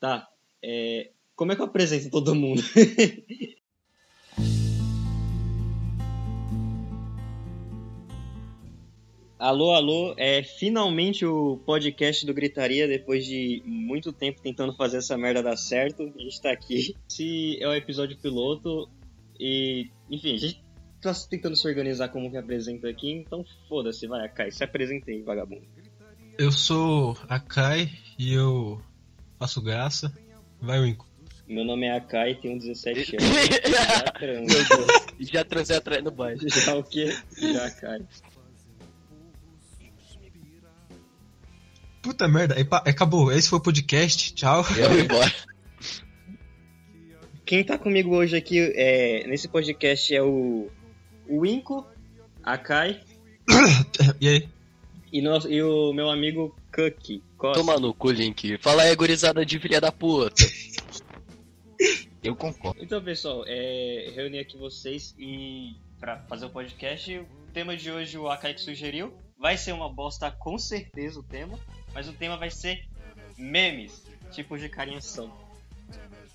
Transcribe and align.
Tá. 0.00 0.26
É... 0.64 1.10
Como 1.36 1.52
é 1.52 1.56
que 1.56 1.60
eu 1.60 1.66
apresento 1.66 2.10
todo 2.10 2.34
mundo? 2.34 2.62
alô, 9.38 9.72
alô. 9.72 10.14
É 10.16 10.42
finalmente 10.42 11.26
o 11.26 11.58
podcast 11.58 12.24
do 12.24 12.32
Gritaria, 12.32 12.88
depois 12.88 13.26
de 13.26 13.62
muito 13.66 14.12
tempo 14.12 14.40
tentando 14.42 14.74
fazer 14.74 14.96
essa 14.98 15.16
merda 15.18 15.42
dar 15.42 15.56
certo. 15.56 16.02
A 16.02 16.22
gente 16.22 16.40
tá 16.40 16.50
aqui. 16.50 16.96
Esse 17.08 17.62
é 17.62 17.68
o 17.68 17.74
episódio 17.74 18.18
piloto. 18.18 18.88
E, 19.38 19.90
enfim, 20.10 20.34
a 20.34 20.38
gente 20.38 20.64
tá 21.00 21.12
tentando 21.28 21.56
se 21.56 21.68
organizar 21.68 22.08
como 22.08 22.30
que 22.30 22.36
apresenta 22.36 22.88
aqui, 22.88 23.10
então 23.10 23.44
foda-se, 23.68 24.06
vai, 24.06 24.26
Akai, 24.26 24.50
se 24.50 24.62
apresenta 24.62 25.10
aí, 25.10 25.22
vagabundo. 25.22 25.66
Eu 26.38 26.52
sou 26.52 27.16
Akai 27.26 27.90
e 28.18 28.34
eu 28.34 28.82
faço 29.40 29.62
graça. 29.62 30.12
Vai, 30.60 30.82
Winco. 30.82 31.08
Meu 31.48 31.64
nome 31.64 31.86
é 31.86 31.96
Akai, 31.96 32.34
tenho 32.34 32.58
17 32.58 33.16
anos. 33.16 33.28
já 33.70 34.12
transo. 34.12 34.86
já 35.18 35.44
transei 35.44 35.76
atrás 35.76 36.04
no 36.04 36.10
baile. 36.10 36.46
Já 36.46 36.76
o 36.76 36.84
quê? 36.84 37.16
Já, 37.38 37.66
Akai. 37.66 38.06
Puta 42.02 42.28
merda, 42.28 42.54
acabou. 42.86 43.32
Esse 43.32 43.48
foi 43.48 43.58
o 43.58 43.62
podcast. 43.62 44.34
Tchau. 44.34 44.62
Eu 44.76 44.90
vou 44.90 44.98
embora. 45.00 45.32
Quem 47.44 47.64
tá 47.64 47.78
comigo 47.78 48.14
hoje 48.14 48.36
aqui 48.36 48.58
é, 48.76 49.26
nesse 49.26 49.48
podcast 49.48 50.14
é 50.14 50.22
o, 50.22 50.70
o 51.26 51.44
Inco, 51.44 51.86
a 52.42 52.56
Kai. 52.56 53.00
e 54.20 54.28
aí? 54.28 54.48
E, 55.12 55.20
nosso, 55.20 55.50
e 55.50 55.62
o 55.62 55.92
meu 55.92 56.08
amigo 56.10 56.54
Cookie. 56.72 57.22
Toma 57.40 57.78
no 57.78 57.94
cu, 57.94 58.10
Link. 58.10 58.58
Fala 58.58 58.82
aí, 58.82 58.94
gurizada 58.94 59.44
de 59.46 59.58
filha 59.58 59.80
da 59.80 59.90
puta. 59.90 60.44
Eu 62.22 62.36
concordo. 62.36 62.82
Então, 62.82 63.02
pessoal, 63.02 63.44
é, 63.46 64.12
reuni 64.14 64.38
aqui 64.38 64.58
vocês 64.58 65.14
e 65.18 65.74
para 65.98 66.18
fazer 66.28 66.46
o 66.46 66.50
podcast. 66.50 67.18
O 67.18 67.26
tema 67.52 67.74
de 67.74 67.90
hoje 67.90 68.18
o 68.18 68.28
Akai 68.28 68.52
que 68.52 68.60
sugeriu. 68.60 69.12
Vai 69.38 69.56
ser 69.56 69.72
uma 69.72 69.88
bosta, 69.88 70.30
com 70.30 70.58
certeza, 70.58 71.18
o 71.18 71.22
tema. 71.22 71.58
Mas 71.94 72.08
o 72.08 72.12
tema 72.12 72.36
vai 72.36 72.50
ser 72.50 72.86
memes, 73.38 74.04
tipos 74.30 74.60
de 74.60 74.68
carinha 74.68 75.00
são. 75.00 75.32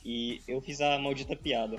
E 0.03 0.42
eu 0.48 0.59
fiz 0.59 0.81
a 0.81 0.98
maldita 0.98 1.36
piada. 1.36 1.78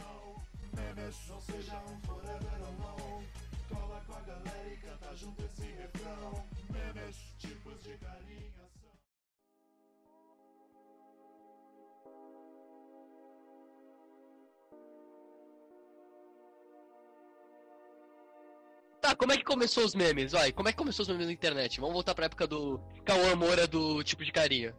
Tá, 19.06 19.14
como 19.14 19.30
é 19.30 19.36
que 19.36 19.44
começou 19.44 19.84
os 19.84 19.94
memes? 19.94 20.32
Vai, 20.32 20.50
como 20.50 20.68
é 20.68 20.72
que 20.72 20.78
começou 20.78 21.04
os 21.04 21.08
memes 21.08 21.26
na 21.26 21.32
internet? 21.32 21.78
Vamos 21.78 21.94
voltar 21.94 22.12
pra 22.12 22.26
época 22.26 22.44
do 22.44 22.80
Cauã 23.04 23.36
Moura 23.36 23.64
do 23.64 24.02
tipo 24.02 24.24
de 24.24 24.32
carinha. 24.32 24.74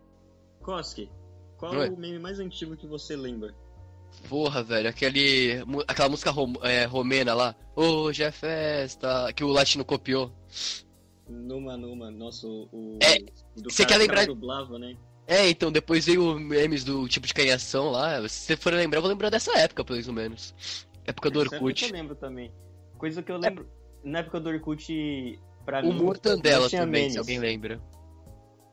Koski, 0.61 1.09
qual 1.55 1.73
é 1.81 1.89
o 1.89 1.95
meme 1.95 2.19
mais 2.19 2.37
antigo 2.37 2.75
que 2.75 2.85
você 2.85 3.15
lembra? 3.15 3.55
Porra, 4.27 4.61
velho, 4.61 4.89
aquele. 4.89 5.63
aquela 5.87 6.09
música 6.09 6.29
rom, 6.29 6.55
é, 6.61 6.83
romena 6.83 7.33
lá. 7.33 7.55
Hoje 7.73 8.21
é 8.21 8.29
festa. 8.29 9.31
Que 9.31 9.45
o 9.45 9.47
latino 9.47 9.85
copiou. 9.85 10.29
Numa, 11.29 11.77
numa, 11.77 12.11
nosso. 12.11 12.67
O, 12.73 12.99
é, 13.01 13.19
você 13.63 13.85
quer 13.85 13.95
lembrar. 13.95 14.25
Dublava, 14.25 14.77
né? 14.77 14.97
É, 15.25 15.47
então, 15.47 15.71
depois 15.71 16.05
veio 16.05 16.37
memes 16.37 16.83
do 16.83 17.07
tipo 17.07 17.25
de 17.27 17.33
canhação 17.33 17.91
lá. 17.91 18.27
Se 18.27 18.41
você 18.41 18.57
for 18.57 18.73
lembrar, 18.73 18.97
eu 18.97 19.03
vou 19.03 19.09
lembrar 19.09 19.29
dessa 19.29 19.57
época, 19.57 19.85
pelo 19.85 20.13
menos. 20.13 20.53
Época 21.05 21.29
do 21.29 21.39
Orkut. 21.39 21.85
Eu 21.85 21.91
lembro 21.93 22.15
também. 22.15 22.51
Coisa 22.97 23.23
que 23.23 23.31
eu 23.31 23.37
lembro. 23.37 23.63
É 23.73 23.76
na 24.03 24.19
época 24.19 24.39
do 24.39 24.49
Orkut, 24.49 25.39
pra 25.65 25.81
o 25.81 25.93
mim. 25.93 25.99
O 25.99 26.03
Mortandela 26.03 26.69
também, 26.69 27.01
memes. 27.01 27.13
se 27.13 27.19
alguém 27.19 27.39
lembra. 27.39 27.81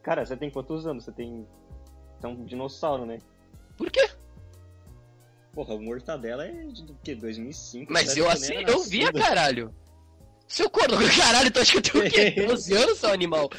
Cara, 0.02 0.24
você 0.24 0.36
tem 0.36 0.50
quantos 0.50 0.86
anos? 0.86 1.04
Você 1.04 1.12
tem. 1.12 1.46
Você 2.18 2.26
é 2.26 2.28
um 2.28 2.44
dinossauro, 2.44 3.06
né? 3.06 3.18
Por 3.76 3.90
quê? 3.90 4.08
Porra, 5.52 5.74
o 5.74 5.82
Mortadela 5.82 6.46
é 6.46 6.52
de 6.66 6.94
quê? 7.02 7.14
2005? 7.14 7.92
Mas 7.92 8.16
eu 8.16 8.28
assim, 8.28 8.54
eu 8.66 8.82
via, 8.82 9.12
caralho. 9.12 9.74
Seu 10.46 10.68
corno, 10.68 10.96
caralho, 11.16 11.50
tu 11.50 11.60
acha 11.60 11.72
que 11.72 11.78
eu 11.78 12.02
tenho 12.02 12.06
o 12.06 12.10
quê? 12.10 12.42
12 12.46 12.74
anos, 12.74 12.98
seu 12.98 13.10
animal? 13.10 13.50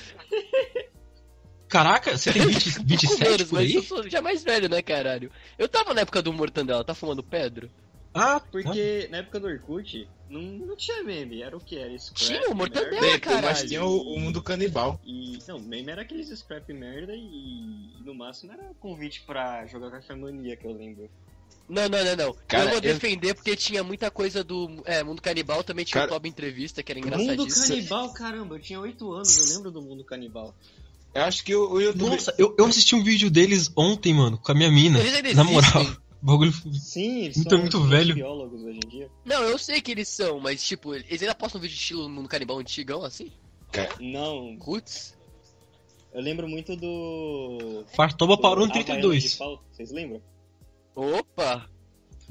Caraca, 1.68 2.18
você 2.18 2.32
tem 2.32 2.46
20, 2.48 2.84
27 2.84 3.28
anos, 3.28 3.44
por 3.50 3.60
aí? 3.60 3.66
Mas 3.66 3.76
eu 3.76 3.84
sou 3.84 4.10
já 4.10 4.22
mais 4.22 4.44
velho, 4.44 4.70
né, 4.70 4.82
caralho? 4.82 5.32
Eu 5.58 5.68
tava 5.68 5.94
na 5.94 6.02
época 6.02 6.22
do 6.22 6.32
Mortandela, 6.32 6.84
tá 6.84 6.94
fumando 6.94 7.24
pedra? 7.24 7.70
Ah, 8.16 8.40
porque 8.40 9.10
na 9.12 9.18
época 9.18 9.42
do 9.42 9.48
Orkut 9.48 10.08
não, 10.30 10.42
não 10.42 10.76
tinha 10.78 11.04
meme, 11.04 11.42
era 11.42 11.56
o 11.56 11.60
que? 11.60 11.78
Era 11.78 11.94
scrap. 12.00 12.16
Tinha 12.16 12.50
o 12.50 12.56
Mortadela, 12.56 13.20
cara. 13.20 13.42
Mas 13.42 13.64
tinha 13.64 13.84
o, 13.84 14.16
o, 14.16 14.20
mundo 14.20 14.42
canibal. 14.42 14.98
E, 15.06 15.38
não, 15.46 15.60
meme 15.60 15.92
era 15.92 16.02
aqueles 16.02 16.30
scrap 16.30 16.72
merda 16.72 17.14
e, 17.14 17.20
e 17.20 18.04
no 18.06 18.16
máximo 18.16 18.54
era 18.54 18.72
convite 18.80 19.22
pra 19.28 19.66
jogar 19.68 19.92
Caixa 19.92 20.16
Mania, 20.16 20.56
que 20.56 20.66
eu 20.66 20.72
lembro. 20.72 21.10
Não, 21.68 21.90
não, 21.90 22.06
não, 22.06 22.16
não. 22.16 22.36
Cara, 22.48 22.66
eu 22.66 22.72
vou 22.72 22.82
defender 22.82 23.32
eu... 23.32 23.36
porque 23.36 23.56
tinha 23.56 23.84
muita 23.84 24.10
coisa 24.10 24.46
do 24.46 24.82
é, 24.86 25.04
Mundo 25.04 25.22
Canibal, 25.22 25.62
também 25.62 25.84
tinha 25.84 26.02
cara... 26.02 26.12
o 26.12 26.14
Top 26.16 26.30
Entrevista, 26.30 26.82
que 26.82 26.94
era 26.94 27.00
engraçadíssimo. 27.00 27.44
Mundo 27.44 27.68
Canibal, 27.68 28.14
caramba, 28.14 28.56
eu 28.56 28.60
tinha 28.62 28.80
8 28.80 29.12
anos, 29.12 29.38
eu 29.38 29.56
lembro 29.56 29.72
do 29.72 29.82
Mundo 29.82 30.06
Canibal. 30.06 30.56
Eu 31.14 31.24
acho 31.24 31.44
que 31.44 31.54
o, 31.54 31.74
o 31.74 31.82
YouTube... 31.82 32.10
Nossa, 32.12 32.34
eu, 32.38 32.56
eu 32.58 32.66
assisti 32.66 32.96
um 32.96 33.04
vídeo 33.04 33.30
deles 33.30 33.72
ontem, 33.76 34.14
mano, 34.14 34.38
com 34.38 34.52
a 34.52 34.56
minha 34.56 34.72
mina. 34.72 35.00
Na 35.34 35.44
moral. 35.44 35.86
Bagulho. 36.26 36.52
Sim, 36.74 37.26
eles 37.26 37.38
muito, 37.38 37.50
são 37.52 37.60
muito 37.60 37.84
velho. 37.84 38.16
biólogos 38.16 38.64
hoje 38.64 38.80
em 38.84 38.90
dia. 38.90 39.12
Não, 39.24 39.44
eu 39.44 39.60
sei 39.60 39.80
que 39.80 39.92
eles 39.92 40.08
são, 40.08 40.40
mas 40.40 40.66
tipo, 40.66 40.96
eles 40.96 41.22
ainda 41.22 41.36
postam 41.36 41.62
vídeo 41.62 41.76
de 41.76 41.80
estilo 41.80 42.10
no 42.10 42.28
canibal 42.28 42.58
antigão 42.58 43.04
assim? 43.04 43.32
Não. 44.00 44.58
Roots? 44.58 45.16
Eu 46.12 46.22
lembro 46.22 46.48
muito 46.48 46.76
do. 46.76 47.86
Fartoba 47.96 48.40
parou 48.40 48.66
em 48.66 48.72
32. 48.72 49.38
Vocês 49.72 49.92
lembram? 49.92 50.20
Opa! 50.96 51.70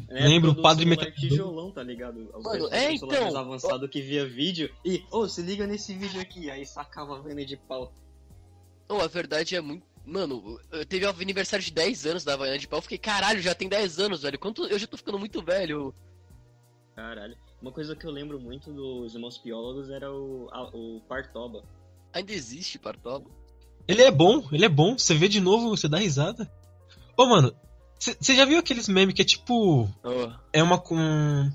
É, 0.08 0.26
Lembro 0.26 0.50
o 0.50 0.60
padre 0.60 0.84
metal. 0.84 1.08
tijolão, 1.12 1.70
tá 1.70 1.80
ligado? 1.84 2.28
Mano, 2.42 2.68
é 2.72 2.94
então. 2.94 3.08
mais 3.08 3.34
avançado 3.36 3.88
que 3.88 4.02
via 4.02 4.26
vídeo 4.26 4.68
e, 4.84 5.04
ô, 5.12 5.18
oh, 5.18 5.28
se 5.28 5.40
liga 5.40 5.68
nesse 5.68 5.94
vídeo 5.94 6.20
aqui, 6.20 6.50
aí 6.50 6.66
sacava 6.66 7.16
a 7.16 7.20
venda 7.20 7.44
de 7.46 7.56
pau. 7.56 7.94
Oh, 8.88 8.96
a 8.96 9.06
verdade 9.06 9.54
é 9.54 9.60
muito 9.60 9.86
Mano, 10.04 10.60
teve 10.88 11.06
o 11.06 11.10
aniversário 11.10 11.64
de 11.64 11.72
10 11.72 12.06
anos 12.06 12.24
da 12.24 12.34
Havaiana 12.34 12.58
de 12.58 12.68
pau. 12.68 12.78
Eu 12.78 12.82
fiquei, 12.82 12.98
caralho, 12.98 13.40
já 13.40 13.54
tem 13.54 13.68
10 13.68 13.98
anos, 14.00 14.22
velho. 14.22 14.38
Quanto... 14.38 14.66
Eu 14.66 14.78
já 14.78 14.86
tô 14.86 14.96
ficando 14.96 15.18
muito 15.18 15.42
velho. 15.42 15.94
Caralho. 16.94 17.36
Uma 17.60 17.72
coisa 17.72 17.96
que 17.96 18.06
eu 18.06 18.10
lembro 18.10 18.38
muito 18.38 18.70
dos 18.72 19.14
irmãos 19.14 19.38
biólogos 19.38 19.88
era 19.88 20.12
o, 20.12 20.48
a, 20.52 20.64
o 20.74 21.00
Partoba. 21.08 21.64
Ainda 22.12 22.32
existe 22.32 22.78
Partoba? 22.78 23.30
Ele 23.88 24.02
é 24.02 24.10
bom, 24.10 24.46
ele 24.52 24.64
é 24.64 24.68
bom. 24.68 24.96
Você 24.96 25.14
vê 25.14 25.28
de 25.28 25.40
novo, 25.40 25.70
você 25.70 25.88
dá 25.88 25.98
risada. 25.98 26.50
Ô, 27.16 27.26
mano, 27.26 27.54
você 27.98 28.34
já 28.34 28.44
viu 28.44 28.58
aqueles 28.58 28.88
memes 28.88 29.14
que 29.14 29.22
é 29.22 29.24
tipo. 29.24 29.88
Oh. 30.02 30.32
É 30.52 30.62
uma 30.62 30.78
com. 30.78 31.50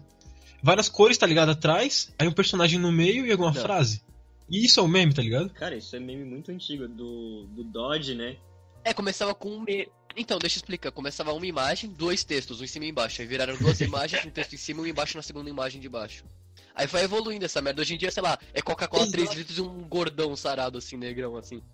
Várias 0.61 0.89
cores, 0.89 1.17
tá 1.17 1.25
ligado? 1.25 1.49
Atrás, 1.49 2.13
aí 2.19 2.27
um 2.27 2.33
personagem 2.33 2.79
no 2.79 2.91
meio 2.91 3.25
e 3.25 3.31
alguma 3.31 3.51
Não. 3.51 3.61
frase. 3.61 4.03
E 4.49 4.65
isso 4.65 4.79
é 4.79 4.83
um 4.83 4.87
meme, 4.87 5.13
tá 5.13 5.21
ligado? 5.21 5.49
Cara, 5.51 5.75
isso 5.75 5.95
é 5.95 5.99
meme 5.99 6.25
muito 6.25 6.51
antigo, 6.51 6.87
do, 6.87 7.45
do 7.47 7.63
Dodge, 7.63 8.15
né? 8.15 8.37
É, 8.83 8.93
começava 8.93 9.35
com 9.35 9.49
um 9.49 9.61
me... 9.61 9.87
Então, 10.17 10.39
deixa 10.39 10.57
eu 10.57 10.61
explicar. 10.61 10.91
Começava 10.91 11.31
uma 11.31 11.45
imagem, 11.45 11.91
dois 11.91 12.23
textos, 12.23 12.59
um 12.59 12.63
em 12.63 12.67
cima 12.67 12.85
e 12.85 12.89
embaixo. 12.89 13.21
Aí 13.21 13.27
viraram 13.27 13.55
duas 13.57 13.79
imagens, 13.81 14.25
um 14.25 14.31
texto 14.31 14.53
em 14.53 14.57
cima 14.57 14.79
e 14.79 14.83
um 14.83 14.87
embaixo 14.87 15.15
na 15.15 15.21
segunda 15.21 15.49
imagem 15.49 15.79
de 15.79 15.87
baixo. 15.87 16.25
Aí 16.73 16.87
foi 16.87 17.01
evoluindo 17.01 17.45
essa 17.45 17.61
merda. 17.61 17.81
Hoje 17.81 17.93
em 17.93 17.97
dia, 17.97 18.09
sei 18.09 18.23
lá, 18.23 18.37
é 18.53 18.61
Coca-Cola 18.61 19.09
3 19.09 19.33
litros 19.33 19.57
e 19.57 19.61
um 19.61 19.87
gordão 19.87 20.35
sarado 20.35 20.77
assim, 20.77 20.97
negrão, 20.97 21.35
assim. 21.35 21.61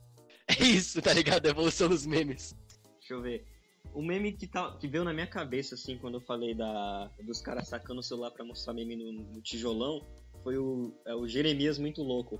É 0.47 0.63
isso, 0.63 1.01
tá 1.01 1.11
ligado? 1.11 1.47
A 1.47 1.49
evolução 1.49 1.89
dos 1.89 2.05
memes. 2.05 2.55
Deixa 2.99 3.15
eu 3.15 3.21
ver. 3.21 3.43
O 3.95 4.01
meme 4.03 4.31
que, 4.31 4.45
tá, 4.45 4.77
que 4.77 4.87
veio 4.87 5.03
na 5.03 5.11
minha 5.11 5.25
cabeça, 5.25 5.73
assim, 5.73 5.97
quando 5.97 6.15
eu 6.15 6.21
falei 6.21 6.53
da, 6.53 7.09
dos 7.23 7.41
caras 7.41 7.67
sacando 7.67 8.01
o 8.01 8.03
celular 8.03 8.29
pra 8.29 8.45
mostrar 8.45 8.73
meme 8.73 8.95
no, 8.95 9.11
no 9.11 9.41
tijolão, 9.41 10.05
foi 10.43 10.55
o, 10.57 10.93
é, 11.07 11.15
o 11.15 11.27
Jeremias 11.27 11.79
muito 11.79 12.03
louco. 12.03 12.39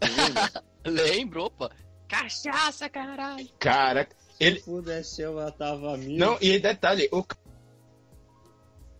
Lembro, 0.84 1.44
opa. 1.44 1.70
Cachaça, 2.08 2.88
caralho. 2.88 3.48
Cara, 3.58 4.08
ele. 4.38 4.60
Se 4.60 4.64
pudesse, 4.64 5.22
eu 5.22 5.34
matava 5.34 5.96
mil. 5.96 6.18
Não, 6.18 6.38
e 6.40 6.58
detalhe, 6.58 7.08
o... 7.12 7.24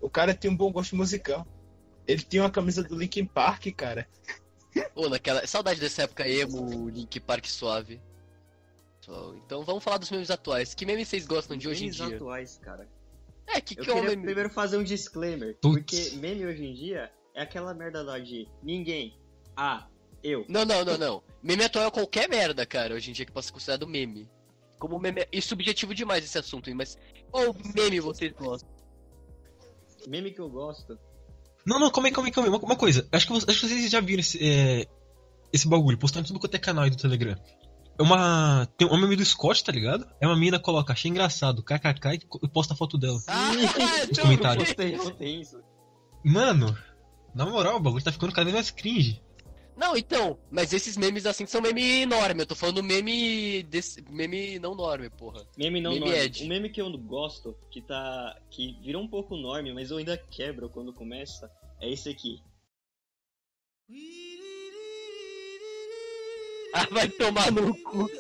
o 0.01 0.11
cara 0.11 0.35
tinha 0.35 0.53
um 0.53 0.57
bom 0.57 0.73
gosto 0.73 0.97
musical. 0.97 1.47
Ele 2.07 2.23
tinha 2.23 2.43
uma 2.43 2.51
camisa 2.51 2.83
do 2.83 2.97
Linkin 2.97 3.27
Park, 3.27 3.67
cara. 3.77 4.09
Pô, 4.95 5.09
naquela. 5.09 5.47
Saudade 5.47 5.81
dessa 5.81 6.03
época 6.03 6.29
emo, 6.29 6.89
Linkin 6.89 7.21
Park 7.21 7.47
suave. 7.47 8.01
Então 9.45 9.63
vamos 9.63 9.85
falar 9.85 9.99
dos 9.99 10.11
memes 10.11 10.31
atuais. 10.31 10.75
Que 10.75 10.85
memes 10.85 11.09
vocês 11.09 11.27
gostam 11.27 11.57
de 11.57 11.69
hoje 11.69 11.87
em 11.87 11.91
dia? 11.91 12.05
Memes 12.05 12.21
atuais, 12.21 12.59
cara. 12.59 12.89
É, 13.47 13.61
que 13.61 13.79
eu 13.79 13.85
que 13.85 13.91
é 13.91 13.95
um 13.95 14.03
meme? 14.03 14.25
primeiro 14.25 14.51
fazer 14.51 14.77
um 14.77 14.83
disclaimer. 14.83 15.57
Putz. 15.61 16.09
Porque 16.09 16.17
meme 16.17 16.45
hoje 16.45 16.65
em 16.65 16.75
dia 16.75 17.13
é 17.33 17.43
aquela 17.43 17.73
merda 17.73 18.03
lá 18.03 18.19
de 18.19 18.49
ninguém. 18.63 19.17
Ah, 19.57 19.87
eu. 20.29 20.45
Não, 20.49 20.65
não, 20.65 20.85
não, 20.85 20.99
não. 20.99 21.23
Meme 21.43 21.65
atual 21.65 21.87
é 21.87 21.91
qualquer 21.91 22.29
merda, 22.29 22.67
cara, 22.67 22.95
hoje 22.95 23.11
em 23.11 23.13
dia 23.13 23.25
que 23.25 23.33
possa 23.33 23.49
ser 23.49 23.53
considerado 23.53 23.87
meme. 23.87 24.29
Como 24.79 24.99
meme. 24.99 25.27
E 25.33 25.41
subjetivo 25.41 25.95
demais 25.95 26.25
esse 26.25 26.39
assunto, 26.39 26.75
mas 26.75 26.99
Qual 27.31 27.55
meme 27.75 28.01
vocês 28.01 28.33
gostam? 28.33 28.69
Meme 30.07 30.31
que 30.31 30.41
eu 30.41 30.49
gosto. 30.49 30.99
Não, 31.67 31.81
não, 31.81 31.91
calma 31.91 32.09
aí, 32.09 32.13
calma 32.13 32.29
aí, 32.29 32.33
calma 32.33 32.49
aí. 32.49 32.55
Uma, 32.55 32.65
uma 32.65 32.77
coisa. 32.77 33.07
Acho 33.11 33.27
que, 33.27 33.33
acho 33.33 33.47
que 33.47 33.69
vocês 33.69 33.91
já 33.91 34.01
viram 34.01 34.21
esse, 34.21 34.39
é, 34.43 34.87
esse 35.53 35.69
bagulho, 35.69 35.99
postando 35.99 36.25
em 36.25 36.29
tudo 36.29 36.39
quanto 36.39 36.55
é 36.55 36.59
canal 36.59 36.85
aí 36.85 36.91
do 36.91 36.97
Telegram. 36.97 37.37
É 37.99 38.03
uma. 38.03 38.69
Tem 38.77 38.87
um 38.87 39.01
meme 39.01 39.17
do 39.17 39.25
Scott, 39.25 39.65
tá 39.65 39.73
ligado? 39.73 40.07
É 40.21 40.27
uma 40.27 40.37
mina 40.37 40.59
coloca, 40.59 40.93
achei 40.93 41.11
engraçado, 41.11 41.63
kkk, 41.63 42.09
e 42.09 42.45
e 42.45 42.49
posta 42.49 42.75
a 42.75 42.77
foto 42.77 42.97
dela. 42.99 43.19
Ah, 43.27 43.51
Os 44.11 44.17
não, 44.17 44.25
comentários. 44.25 44.69
Postei 44.69 44.99
ontem 45.01 45.41
isso. 45.41 45.61
Mano, 46.25 46.77
na 47.35 47.47
moral, 47.47 47.77
o 47.77 47.81
bagulho 47.81 48.05
tá 48.05 48.13
ficando 48.13 48.33
cada 48.33 48.45
vez 48.45 48.55
mais 48.55 48.71
cringe. 48.71 49.23
Não, 49.77 49.95
então, 49.95 50.39
mas 50.51 50.73
esses 50.73 50.97
memes 50.97 51.27
assim 51.27 51.45
são 51.45 51.61
meme 51.61 52.01
enorme. 52.01 52.43
Eu 52.43 52.47
tô 52.47 52.55
falando 52.55 52.83
meme 52.83 53.63
desse 53.65 54.03
meme 54.11 54.59
não 54.59 54.75
norme, 54.75 55.11
porra. 55.11 55.47
Meme 55.57 55.83
não 55.83 55.93
Meme 55.93 56.07
norme. 56.07 56.19
Ed. 56.19 56.45
Um 56.45 56.49
meme 56.49 56.71
que 56.71 56.81
eu 56.81 56.91
gosto, 56.97 57.55
que 57.71 57.83
tá. 57.83 58.41
que 58.51 58.79
virou 58.81 59.03
um 59.03 59.09
pouco 59.09 59.37
norme, 59.37 59.75
mas 59.75 59.91
eu 59.91 59.99
ainda 59.99 60.17
quebro 60.17 60.71
quando 60.71 60.95
começa, 60.95 61.51
é 61.81 61.91
esse 61.91 62.09
aqui. 62.09 62.41
Ah, 66.75 66.87
vai 66.91 67.09
tomar 67.09 67.51
no 67.53 67.75
cu. 67.85 68.11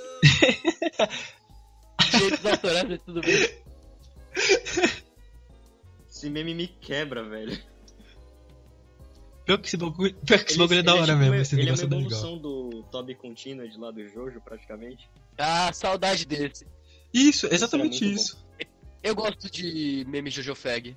Direitos 2.10 2.46
autorais, 2.46 2.88
mas 2.88 3.02
tudo 3.02 3.20
bem. 3.20 3.34
Esse 6.08 6.30
meme 6.30 6.54
me 6.54 6.66
quebra, 6.66 7.22
velho. 7.28 7.62
Pior 9.46 9.58
que 9.58 9.68
esse 9.68 9.76
bagulho, 9.76 10.14
pior 10.16 10.38
que 10.40 10.44
esse 10.44 10.52
Ele- 10.54 10.58
bagulho 10.58 10.80
é 10.80 10.82
da 10.82 10.92
ele 10.92 11.00
hora 11.00 11.12
tipo 11.12 11.18
mesmo, 11.20 11.34
esse 11.36 11.54
Ele 11.54 11.62
é 11.62 11.64
uma 11.72 11.76
negócio 11.76 11.84
é 11.84 12.00
evolução 12.00 12.38
do 12.38 12.82
Toby 12.90 13.14
Continued 13.14 13.78
lá 13.78 13.90
do 13.92 14.06
Jojo, 14.08 14.40
praticamente. 14.40 15.08
Ah, 15.38 15.72
saudade 15.72 16.26
desse. 16.26 16.66
Isso, 17.14 17.46
exatamente 17.50 18.04
isso. 18.12 18.44
Eu 19.02 19.14
gosto 19.14 19.48
de 19.48 20.04
meme 20.08 20.30
Jojo 20.30 20.54
Fag. 20.54 20.96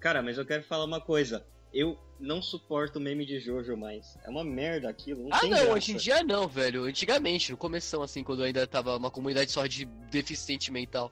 Cara, 0.00 0.20
mas 0.20 0.36
eu 0.36 0.44
quero 0.44 0.64
falar 0.64 0.84
uma 0.84 1.00
coisa. 1.00 1.46
Eu 1.72 1.96
não 2.18 2.42
suporto 2.42 2.98
meme 3.00 3.24
de 3.24 3.38
Jojo 3.38 3.76
mais. 3.76 4.18
É 4.24 4.28
uma 4.28 4.42
merda 4.44 4.90
aquilo. 4.90 5.22
Não 5.22 5.32
Ah, 5.36 5.38
tem 5.40 5.50
não, 5.50 5.58
graça. 5.58 5.72
hoje 5.72 5.92
em 5.92 5.96
dia 5.96 6.22
não, 6.24 6.48
velho. 6.48 6.84
Antigamente, 6.84 7.52
no 7.52 7.56
começo, 7.56 8.02
assim, 8.02 8.24
quando 8.24 8.42
ainda 8.42 8.66
tava 8.66 8.96
uma 8.96 9.10
comunidade 9.10 9.50
só 9.52 9.64
de 9.66 9.84
deficiente 10.10 10.70
mental. 10.72 11.10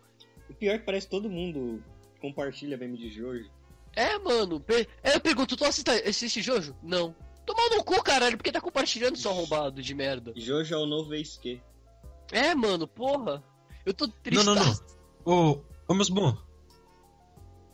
O 0.50 0.54
pior 0.54 0.74
é 0.74 0.78
que 0.78 0.84
parece 0.84 1.06
que 1.06 1.12
todo 1.12 1.30
mundo 1.30 1.82
compartilha 2.20 2.76
meme 2.76 2.98
de 2.98 3.08
Jojo. 3.08 3.48
É, 3.96 4.18
mano. 4.18 4.60
Per... 4.60 4.88
É, 5.02 5.16
eu 5.16 5.20
pergunto, 5.20 5.56
tu 5.56 5.64
assiste, 5.64 5.90
assiste 5.90 6.40
Jojo? 6.42 6.74
Não. 6.82 7.14
Tomar 7.46 7.68
no 7.70 7.82
cu, 7.82 8.00
caralho, 8.02 8.36
porque 8.36 8.52
tá 8.52 8.60
compartilhando 8.60 9.16
só 9.16 9.30
arrombado 9.30 9.82
de 9.82 9.94
merda. 9.94 10.32
Jojo 10.36 10.74
é 10.74 10.78
o 10.78 10.86
novo 10.86 11.12
ex-que. 11.14 11.60
É, 12.30 12.54
mano, 12.54 12.86
porra. 12.86 13.42
Eu 13.84 13.92
tô 13.92 14.06
triste. 14.06 14.44
Não, 14.44 14.54
não, 14.54 14.64
não. 14.64 14.74
Ô, 15.24 15.60
ô 15.88 15.94
meus 15.94 16.08
bons. 16.08 16.36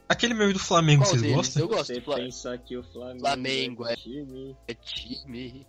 Aquele 0.09 0.35
meme 0.35 0.53
do 0.53 0.59
Flamengo, 0.61 1.03
Qual 1.03 1.11
vocês 1.11 1.21
deles? 1.23 1.37
gostam? 1.37 1.63
Eu 1.63 1.69
gosto 1.69 1.87
Você 1.87 1.95
do 1.95 2.03
Fla- 2.05 2.17
pensa 2.17 2.57
que 2.59 2.77
o 2.77 2.83
Flamengo, 2.85 3.21
Flamengo 3.21 3.87
é 3.87 3.93
é- 3.93 3.97
time. 3.97 4.57
É 4.69 4.75
time. 4.75 5.67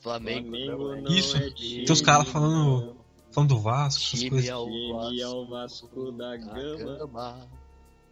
Flamengo, 0.00 0.48
Flamengo 0.50 0.96
não 0.96 1.06
é 1.06 1.12
Isso. 1.16 1.36
é 1.36 1.50
time. 1.50 1.84
Tem 1.84 1.92
os 1.92 2.00
caras 2.00 2.28
falando- 2.28 3.00
Falando 3.30 3.48
do 3.54 3.60
Vasco, 3.60 4.02
essas 4.02 4.18
time 4.18 4.30
coisas. 4.30 4.50
é 4.50 4.56
o 4.56 4.64
Time 4.66 5.20
é 5.22 5.28
o 5.28 5.46
Vasco, 5.48 5.86
Vasco 5.86 6.12
da 6.12 6.36
Gama. 6.36 6.98
Gama. 6.98 7.50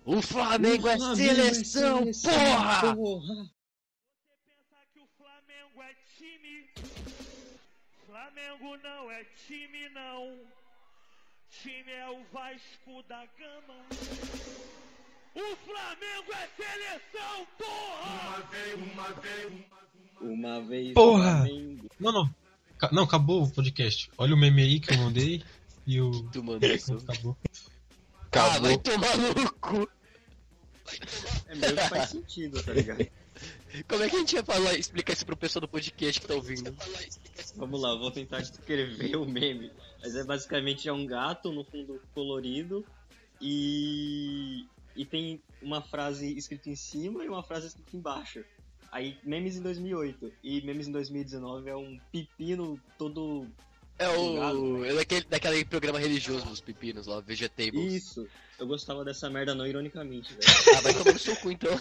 O 0.05 0.23
Flamengo, 0.23 0.89
é 0.89 0.95
O 0.95 0.99
Flamengo 0.99 1.17
seleção, 1.17 1.99
porra! 2.23 2.95
porra! 2.95 3.35
pensar 4.47 4.85
que 4.93 5.01
o 5.01 5.09
Flamengo 5.17 5.83
é 5.83 5.95
time. 6.17 6.69
Flamengo 8.07 8.77
não 8.83 9.11
é 9.11 9.25
time, 9.47 9.89
não. 9.91 10.39
Time 11.63 11.91
é 11.93 12.09
o 12.09 12.25
Vasco 12.33 13.03
da 13.09 13.27
Gama. 13.39 13.87
O 15.35 15.57
Flamengo 15.57 16.33
é 16.33 16.49
seleção, 16.57 17.47
porra! 17.59 18.49
Uma 20.21 20.61
vez 20.63 20.93
Porra! 20.95 21.21
o 21.21 21.47
Flamengo. 21.47 21.89
Não, 22.01 22.13
não. 22.13 22.35
Ca- 22.79 22.91
Não, 22.93 23.03
acabou 23.05 23.45
o 23.45 23.51
podcast. 23.51 24.11
Olha 24.19 24.35
o 24.35 24.39
meme 24.39 24.63
aí 24.63 24.81
que 24.81 24.93
eu 24.93 24.99
mandei 24.99 25.43
e 25.87 26.01
o. 26.01 26.11
Tu 26.31 26.43
mandou 26.43 26.69
isso. 26.71 26.95
Acabou. 26.95 27.37
Ah, 28.33 28.59
vai 28.59 28.79
tomar 28.79 29.17
no 29.17 29.53
cu. 29.55 29.89
É 31.47 31.55
meio 31.55 31.77
que 31.77 31.89
faz 31.89 32.11
sentido, 32.11 32.63
tá 32.63 32.73
ligado? 32.73 33.07
Como 33.89 34.03
é 34.03 34.09
que 34.09 34.17
a 34.17 34.19
gente 34.19 34.35
ia 34.35 34.45
falar, 34.45 34.75
explicar 34.75 35.13
isso 35.13 35.25
pro 35.25 35.37
pessoal 35.37 35.61
do 35.61 35.69
podcast 35.69 36.21
que 36.21 36.27
tá 36.27 36.35
ouvindo? 36.35 36.75
Vamos 37.57 37.81
lá, 37.81 37.95
vou 37.97 38.11
tentar 38.11 38.41
descrever 38.41 39.17
o 39.17 39.25
meme. 39.25 39.71
Mas 40.03 40.15
é 40.17 40.25
basicamente 40.25 40.89
é 40.89 40.93
um 40.93 41.07
gato 41.07 41.53
no 41.53 41.65
fundo 41.65 42.01
colorido 42.15 42.85
e. 43.41 44.67
E 44.97 45.05
tem 45.05 45.41
uma 45.63 45.81
frase 45.81 46.37
escrita 46.37 46.69
em 46.69 46.75
cima 46.75 47.25
e 47.25 47.29
uma 47.29 47.43
frase 47.43 47.69
escrita 47.69 47.97
embaixo. 47.97 48.45
Aí, 48.91 49.17
memes 49.23 49.57
em 49.57 49.63
2008 49.63 50.33
e 50.43 50.61
memes 50.63 50.89
em 50.89 50.93
2019 50.93 51.71
é 51.71 51.77
um 51.77 51.99
pepino 52.11 52.79
todo. 52.99 53.47
É 54.01 54.09
o. 54.09 54.83
É 54.83 54.95
daquele, 54.95 55.25
daquele 55.27 55.65
programa 55.67 55.99
religioso 55.99 56.47
dos 56.47 56.61
pepinos 56.61 57.07
lá, 57.07 57.21
Vegetables. 57.21 57.93
Isso! 57.93 58.27
Eu 58.59 58.67
gostava 58.67 59.05
dessa 59.05 59.29
merda 59.29 59.55
não 59.55 59.67
ironicamente, 59.67 60.33
velho. 60.33 60.41
Ah, 60.75 60.81
vai 60.81 60.95
tomar 60.95 61.13
no 61.13 61.19
seu 61.19 61.37
cu 61.37 61.51
então. 61.51 61.79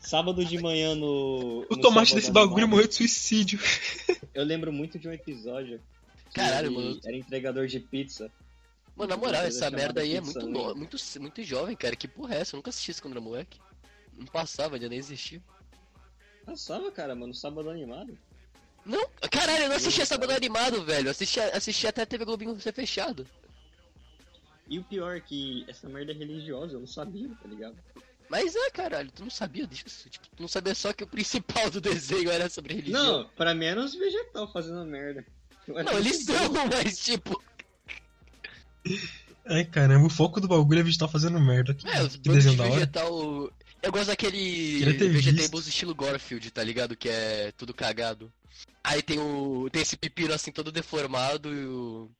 Sábado 0.00 0.42
de 0.42 0.58
manhã 0.58 0.94
no. 0.94 1.66
O 1.70 1.76
no 1.76 1.82
tomate 1.82 2.14
desse 2.14 2.30
bagulho 2.30 2.64
Animado, 2.64 2.70
morreu 2.70 2.88
de 2.88 2.94
suicídio. 2.94 3.60
Eu 4.32 4.42
lembro 4.42 4.72
muito 4.72 4.98
de 4.98 5.06
um 5.06 5.12
episódio. 5.12 5.82
Caralho, 6.32 6.72
mano. 6.72 6.98
Era 7.04 7.16
entregador 7.16 7.66
de 7.66 7.78
pizza. 7.78 8.32
Mano, 8.96 9.10
na 9.10 9.16
moral, 9.18 9.42
essa 9.42 9.70
merda 9.70 10.00
aí 10.00 10.16
é 10.16 10.22
muito, 10.22 10.46
no... 10.46 10.74
muito, 10.74 10.96
muito 11.20 11.42
jovem, 11.42 11.76
cara. 11.76 11.94
Que 11.94 12.08
porra 12.08 12.36
é 12.36 12.40
essa? 12.40 12.54
Eu 12.54 12.58
nunca 12.58 12.70
assisti 12.70 12.90
isso 12.90 13.02
quando 13.02 13.12
era 13.12 13.20
moleque. 13.20 13.60
Não 14.16 14.26
passava, 14.26 14.76
ainda 14.76 14.88
nem 14.88 14.98
existia. 14.98 15.42
Passava, 16.46 16.90
cara, 16.90 17.14
mano, 17.14 17.34
sábado 17.34 17.68
animado. 17.68 18.16
Não, 18.84 19.08
caralho, 19.30 19.64
eu 19.64 19.68
não 19.70 19.76
assistia 19.76 20.04
Sábado 20.04 20.32
Animado, 20.32 20.84
velho. 20.84 21.06
Eu 21.06 21.10
Assistia, 21.10 21.48
assistia 21.56 21.90
até 21.90 22.02
a 22.02 22.06
TV 22.06 22.24
Globinho 22.24 22.58
ser 22.60 22.72
fechado. 22.72 23.26
E 24.68 24.78
o 24.78 24.84
pior 24.84 25.16
é 25.16 25.20
que 25.20 25.64
essa 25.68 25.88
merda 25.88 26.12
é 26.12 26.14
religiosa, 26.14 26.74
eu 26.74 26.80
não 26.80 26.86
sabia, 26.86 27.28
tá 27.42 27.48
ligado? 27.48 27.76
Mas 28.28 28.56
é, 28.56 28.70
caralho, 28.70 29.10
tu 29.12 29.22
não 29.22 29.30
sabia 29.30 29.66
disso? 29.66 30.08
Tipo, 30.08 30.26
tu 30.36 30.40
não 30.40 30.48
sabia 30.48 30.74
só 30.74 30.92
que 30.92 31.04
o 31.04 31.06
principal 31.06 31.70
do 31.70 31.80
desenho 31.80 32.30
era 32.30 32.48
sobre 32.48 32.74
religião. 32.74 33.02
Não, 33.22 33.28
pra 33.36 33.54
mim 33.54 33.66
eram 33.66 33.84
os 33.84 33.94
vegetal 33.94 34.50
fazendo 34.52 34.84
merda. 34.86 35.24
Eu 35.68 35.78
era 35.78 35.90
Não, 35.90 35.98
eles 35.98 36.24
são, 36.24 36.52
mas 36.70 36.98
tipo. 36.98 37.42
Ai 39.46 39.64
caramba, 39.64 40.06
o 40.06 40.10
foco 40.10 40.40
do 40.40 40.48
bagulho 40.48 40.80
é 40.80 40.82
vegetal 40.82 41.08
fazendo 41.08 41.38
merda. 41.38 41.74
Que, 41.74 41.86
É, 41.86 42.02
os 42.02 42.16
que 42.16 42.28
desenho 42.30 42.52
de 42.52 42.56
da 42.58 42.64
hora. 42.64 42.74
vegetal. 42.74 43.50
Eu 43.82 43.92
gosto 43.92 44.06
daquele 44.06 44.82
Vegetables 44.82 45.66
estilo 45.66 45.94
Garfield, 45.94 46.50
tá 46.50 46.64
ligado? 46.64 46.96
Que 46.96 47.10
é 47.10 47.52
tudo 47.52 47.74
cagado. 47.74 48.32
Aí 48.82 49.02
tem 49.02 49.18
o. 49.18 49.68
Tem 49.70 49.80
esse 49.80 49.96
pepino 49.96 50.34
assim 50.34 50.52
todo 50.52 50.70
deformado 50.70 51.52
e 51.54 51.64
o. 51.64 52.10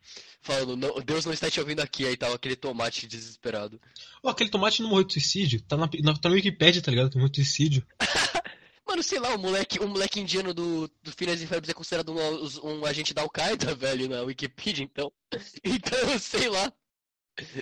Falando, 0.41 0.77
não, 0.77 1.01
Deus 1.01 1.25
não 1.25 1.33
está 1.33 1.51
te 1.51 1.61
ouvindo 1.61 1.81
aqui, 1.81 2.07
aí 2.07 2.17
tava 2.17 2.35
aquele 2.35 2.57
tomate 2.57 3.07
desesperado. 3.07 3.81
Ó, 4.23 4.31
aquele 4.31 4.51
tomate 4.51 4.83
não 4.83 4.89
morreu 4.89 5.05
de 5.05 5.15
suicídio. 5.15 5.63
Tá 5.63 5.77
na, 5.77 5.89
na, 6.03 6.15
tá 6.19 6.29
na 6.29 6.35
Wikipedia, 6.35 6.83
tá 6.83 6.91
ligado? 6.91 7.11
Que 7.11 7.17
morreu 7.17 7.31
de 7.31 7.45
suicídio. 7.45 7.87
Mano, 8.87 9.03
sei 9.03 9.19
lá, 9.19 9.35
o 9.35 9.39
moleque, 9.39 9.79
o 9.79 9.89
moleque 9.89 10.21
indiano 10.21 10.53
do, 10.53 10.89
do 11.03 11.13
Phineas 11.13 11.41
e 11.41 11.47
Ferb 11.47 11.69
é 11.69 11.75
considerado 11.75 12.13
um, 12.13 12.81
um 12.81 12.85
agente 12.85 13.15
da 13.15 13.23
Al-Qaeda, 13.23 13.75
velho, 13.77 14.09
na 14.09 14.23
Wikipedia, 14.23 14.85
então. 14.85 15.13
Então, 15.65 16.19
sei 16.19 16.49
lá. 16.49 16.73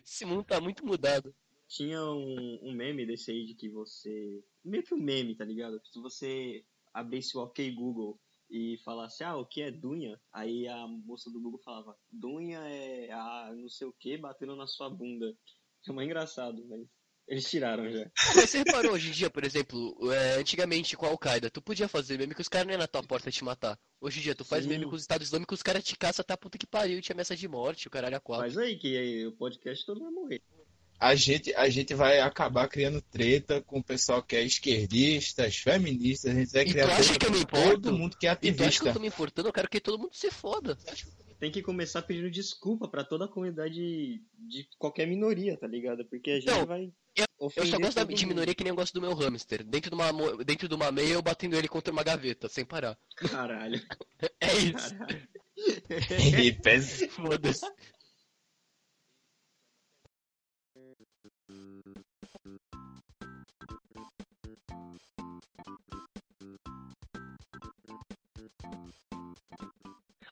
Esse 0.04 0.24
mundo 0.24 0.44
tá 0.44 0.60
muito 0.60 0.84
mudado. 0.84 1.34
Tinha 1.68 2.02
um, 2.02 2.58
um 2.62 2.72
meme 2.74 3.06
desse 3.06 3.30
aí 3.30 3.46
de 3.46 3.54
que 3.54 3.68
você. 3.68 4.44
Meio 4.64 4.82
que 4.82 4.94
um 4.94 4.98
meme, 4.98 5.34
tá 5.34 5.44
ligado? 5.44 5.80
Se 5.84 5.98
você 6.00 6.64
abrisse 6.92 7.36
o 7.36 7.40
OK 7.40 7.70
Google 7.70 8.20
e 8.52 8.76
falasse, 8.84 9.24
ah, 9.24 9.34
o 9.34 9.46
que 9.46 9.62
é 9.62 9.70
dunha? 9.70 10.20
Aí 10.30 10.68
a 10.68 10.86
moça 10.86 11.30
do 11.30 11.40
Google 11.40 11.62
falava, 11.64 11.96
dunha 12.10 12.58
é 12.68 13.10
a 13.10 13.50
não 13.56 13.68
sei 13.70 13.86
o 13.86 13.94
que 13.94 14.18
batendo 14.18 14.54
na 14.54 14.66
sua 14.66 14.90
bunda. 14.90 15.34
É 15.88 15.92
mais 15.92 16.06
engraçado, 16.06 16.62
mas 16.68 16.86
eles 17.26 17.48
tiraram 17.48 17.90
já. 17.90 18.10
Mas 18.36 18.50
você 18.50 18.58
reparou 18.58 18.92
hoje 18.92 19.08
em 19.08 19.12
dia, 19.12 19.30
por 19.30 19.42
exemplo, 19.42 19.96
é, 20.12 20.34
antigamente 20.34 20.96
com 20.96 21.06
a 21.06 21.08
Al-Qaeda, 21.08 21.50
tu 21.50 21.62
podia 21.62 21.88
fazer 21.88 22.18
meme 22.18 22.34
que 22.34 22.42
os 22.42 22.48
caras 22.48 22.66
não 22.66 22.74
iam 22.74 22.80
na 22.80 22.86
tua 22.86 23.02
porta 23.02 23.30
te 23.30 23.42
matar. 23.42 23.78
Hoje 24.00 24.20
em 24.20 24.22
dia, 24.22 24.34
tu 24.34 24.44
faz 24.44 24.64
Sim. 24.64 24.70
meme 24.70 24.84
com 24.84 24.94
os 24.94 25.00
Estados 25.00 25.28
Islâmicos, 25.28 25.60
os 25.60 25.62
caras 25.62 25.82
te 25.82 25.96
caçam 25.96 26.22
até 26.22 26.34
a 26.34 26.36
puta 26.36 26.58
que 26.58 26.66
pariu 26.66 26.98
e 26.98 27.02
te 27.02 27.10
ameaça 27.10 27.34
de 27.34 27.48
morte, 27.48 27.88
o 27.88 27.90
caralho 27.90 28.16
a 28.16 28.20
quatro. 28.20 28.44
Faz 28.44 28.58
aí 28.58 28.76
que 28.76 28.96
aí, 28.98 29.26
o 29.26 29.32
podcast 29.32 29.86
todo 29.86 30.00
vai 30.00 30.10
morrer. 30.10 30.42
A 31.02 31.14
gente, 31.16 31.52
a 31.54 31.68
gente 31.68 31.94
vai 31.94 32.20
acabar 32.20 32.68
criando 32.68 33.02
treta 33.02 33.60
com 33.60 33.80
o 33.80 33.84
pessoal 33.84 34.22
que 34.22 34.36
é 34.36 34.42
esquerdistas, 34.44 35.56
feministas, 35.56 36.30
a 36.30 36.38
gente 36.38 36.52
vai 36.52 36.62
E 36.62 36.66
tu 36.66 36.70
criar 36.72 36.86
acha 36.86 37.02
treta 37.04 37.18
que 37.18 37.26
eu 37.26 37.30
me 37.32 37.44
todo 37.44 37.98
mundo 37.98 38.16
que 38.16 38.26
é 38.28 38.32
E 38.32 38.34
tu 38.34 38.38
acha 38.38 38.52
que 38.54 38.62
eu 38.62 38.66
ativista. 38.66 38.92
tô 38.92 39.00
me 39.00 39.08
importando? 39.08 39.48
Eu 39.48 39.52
quero 39.52 39.68
que 39.68 39.80
todo 39.80 39.98
mundo 39.98 40.14
se 40.14 40.30
foda. 40.30 40.78
Tem 41.40 41.50
que 41.50 41.60
começar 41.60 42.02
pedindo 42.02 42.30
desculpa 42.30 42.86
pra 42.86 43.02
toda 43.02 43.24
a 43.24 43.28
comunidade 43.28 44.22
de 44.38 44.68
qualquer 44.78 45.06
minoria, 45.08 45.56
tá 45.56 45.66
ligado? 45.66 46.04
Porque 46.04 46.30
a 46.30 46.34
gente 46.36 46.44
Então, 46.44 46.64
vai. 46.66 46.92
Eu 47.16 47.24
ofender 47.40 47.70
só 47.72 47.78
gosto 47.78 47.96
da, 47.96 48.04
de 48.04 48.26
minoria 48.26 48.54
que 48.54 48.62
nem 48.62 48.70
eu 48.70 48.76
gosto 48.76 48.94
do 48.94 49.00
meu 49.00 49.12
hamster. 49.12 49.64
Dentro 49.64 49.90
de 49.90 49.96
uma, 49.96 50.44
dentro 50.44 50.68
de 50.68 50.74
uma 50.76 50.92
meia, 50.92 51.14
eu 51.14 51.20
batendo 51.22 51.56
ele 51.56 51.66
contra 51.66 51.92
uma 51.92 52.04
gaveta, 52.04 52.48
sem 52.48 52.64
parar. 52.64 52.96
Caralho. 53.16 53.82
É 54.40 54.52
isso. 54.56 54.94
Caralho. 54.96 55.28
E 56.44 56.52
pensa- 56.52 57.08
Foda-se. 57.08 57.66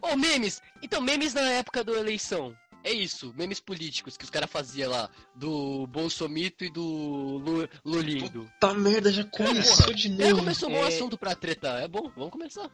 Oh, 0.03 0.17
memes! 0.17 0.63
Então, 0.83 1.01
memes 1.01 1.35
na 1.35 1.43
época 1.43 1.85
da 1.85 1.93
eleição. 1.93 2.57
É 2.83 2.91
isso, 2.91 3.35
memes 3.37 3.61
políticos 3.61 4.17
que 4.17 4.25
os 4.25 4.31
caras 4.31 4.51
faziam 4.51 4.91
lá. 4.91 5.11
Do 5.35 5.87
Bolsomito 5.87 6.65
e 6.65 6.71
do 6.71 7.69
Lulindo. 7.85 8.51
Puta 8.55 8.75
merda, 8.75 9.13
já 9.13 9.25
começou 9.25 9.93
de 9.93 10.09
novo. 10.09 10.23
Já 10.23 10.35
começou 10.35 10.69
um 10.71 10.73
bom 10.73 10.85
é. 10.85 10.89
assunto 10.89 11.19
pra 11.19 11.35
treta. 11.35 11.69
É 11.81 11.87
bom, 11.87 12.11
vamos 12.17 12.31
começar. 12.31 12.71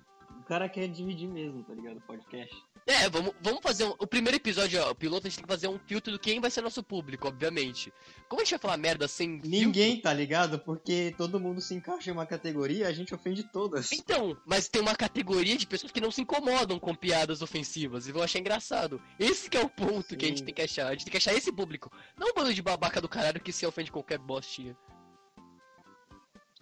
O 0.46 0.48
cara 0.48 0.68
quer 0.68 0.86
dividir 0.86 1.28
mesmo, 1.28 1.64
tá 1.64 1.74
ligado? 1.74 1.96
O 1.96 2.00
podcast. 2.02 2.54
É, 2.86 3.10
vamos, 3.10 3.34
vamos 3.42 3.60
fazer 3.60 3.82
um, 3.82 3.94
o 3.98 4.06
primeiro 4.06 4.36
episódio, 4.36 4.80
ó, 4.80 4.92
o 4.92 4.94
piloto, 4.94 5.26
a 5.26 5.28
gente 5.28 5.38
tem 5.38 5.44
que 5.44 5.52
fazer 5.52 5.66
um 5.66 5.76
filtro 5.76 6.12
do 6.12 6.20
quem 6.20 6.40
vai 6.40 6.52
ser 6.52 6.60
nosso 6.60 6.84
público, 6.84 7.26
obviamente. 7.26 7.92
Como 8.28 8.40
a 8.40 8.44
gente 8.44 8.52
vai 8.52 8.60
falar 8.60 8.76
merda 8.76 9.08
sem 9.08 9.40
Ninguém, 9.42 10.00
tá 10.00 10.12
ligado? 10.12 10.60
Porque 10.60 11.12
todo 11.18 11.40
mundo 11.40 11.60
se 11.60 11.74
encaixa 11.74 12.10
em 12.10 12.12
uma 12.12 12.24
categoria, 12.24 12.86
a 12.86 12.92
gente 12.92 13.12
ofende 13.12 13.42
todas. 13.42 13.90
Então, 13.90 14.36
mas 14.46 14.68
tem 14.68 14.80
uma 14.80 14.94
categoria 14.94 15.56
de 15.56 15.66
pessoas 15.66 15.90
que 15.90 16.00
não 16.00 16.12
se 16.12 16.22
incomodam 16.22 16.78
com 16.78 16.94
piadas 16.94 17.42
ofensivas 17.42 18.06
e 18.06 18.12
vão 18.12 18.22
achar 18.22 18.38
engraçado. 18.38 19.02
Esse 19.18 19.50
que 19.50 19.56
é 19.56 19.60
o 19.60 19.68
ponto 19.68 20.16
que 20.16 20.26
a 20.26 20.28
gente 20.28 20.38
Sim. 20.38 20.44
tem 20.44 20.54
que 20.54 20.62
achar. 20.62 20.86
A 20.86 20.92
gente 20.92 21.06
tem 21.06 21.10
que 21.10 21.16
achar 21.16 21.34
esse 21.34 21.50
público. 21.50 21.90
Não 22.16 22.28
um 22.28 22.34
bando 22.34 22.54
de 22.54 22.62
babaca 22.62 23.00
do 23.00 23.08
caralho 23.08 23.40
que 23.40 23.52
se 23.52 23.66
ofende 23.66 23.90
qualquer 23.90 24.20
bostinha. 24.20 24.76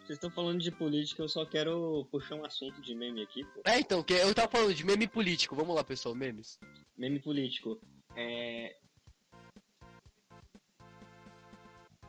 Vocês 0.05 0.17
estão 0.19 0.31
falando 0.31 0.61
de 0.61 0.71
política, 0.71 1.23
eu 1.23 1.29
só 1.29 1.47
quero 1.47 2.07
puxar 2.11 2.35
um 2.35 2.45
assunto 2.45 2.81
de 2.83 2.95
meme 2.95 3.23
aqui, 3.23 3.43
pô. 3.45 3.63
É, 3.65 3.81
então, 3.81 4.03
que 4.03 4.13
eu 4.13 4.35
tava 4.35 4.51
falando 4.51 4.75
de 4.75 4.85
meme 4.85 5.09
político. 5.09 5.57
Vamos 5.57 5.75
lá, 5.75 5.83
pessoal, 5.83 6.15
memes. 6.15 6.59
Meme 6.97 7.19
político. 7.21 7.81
É. 8.15 8.77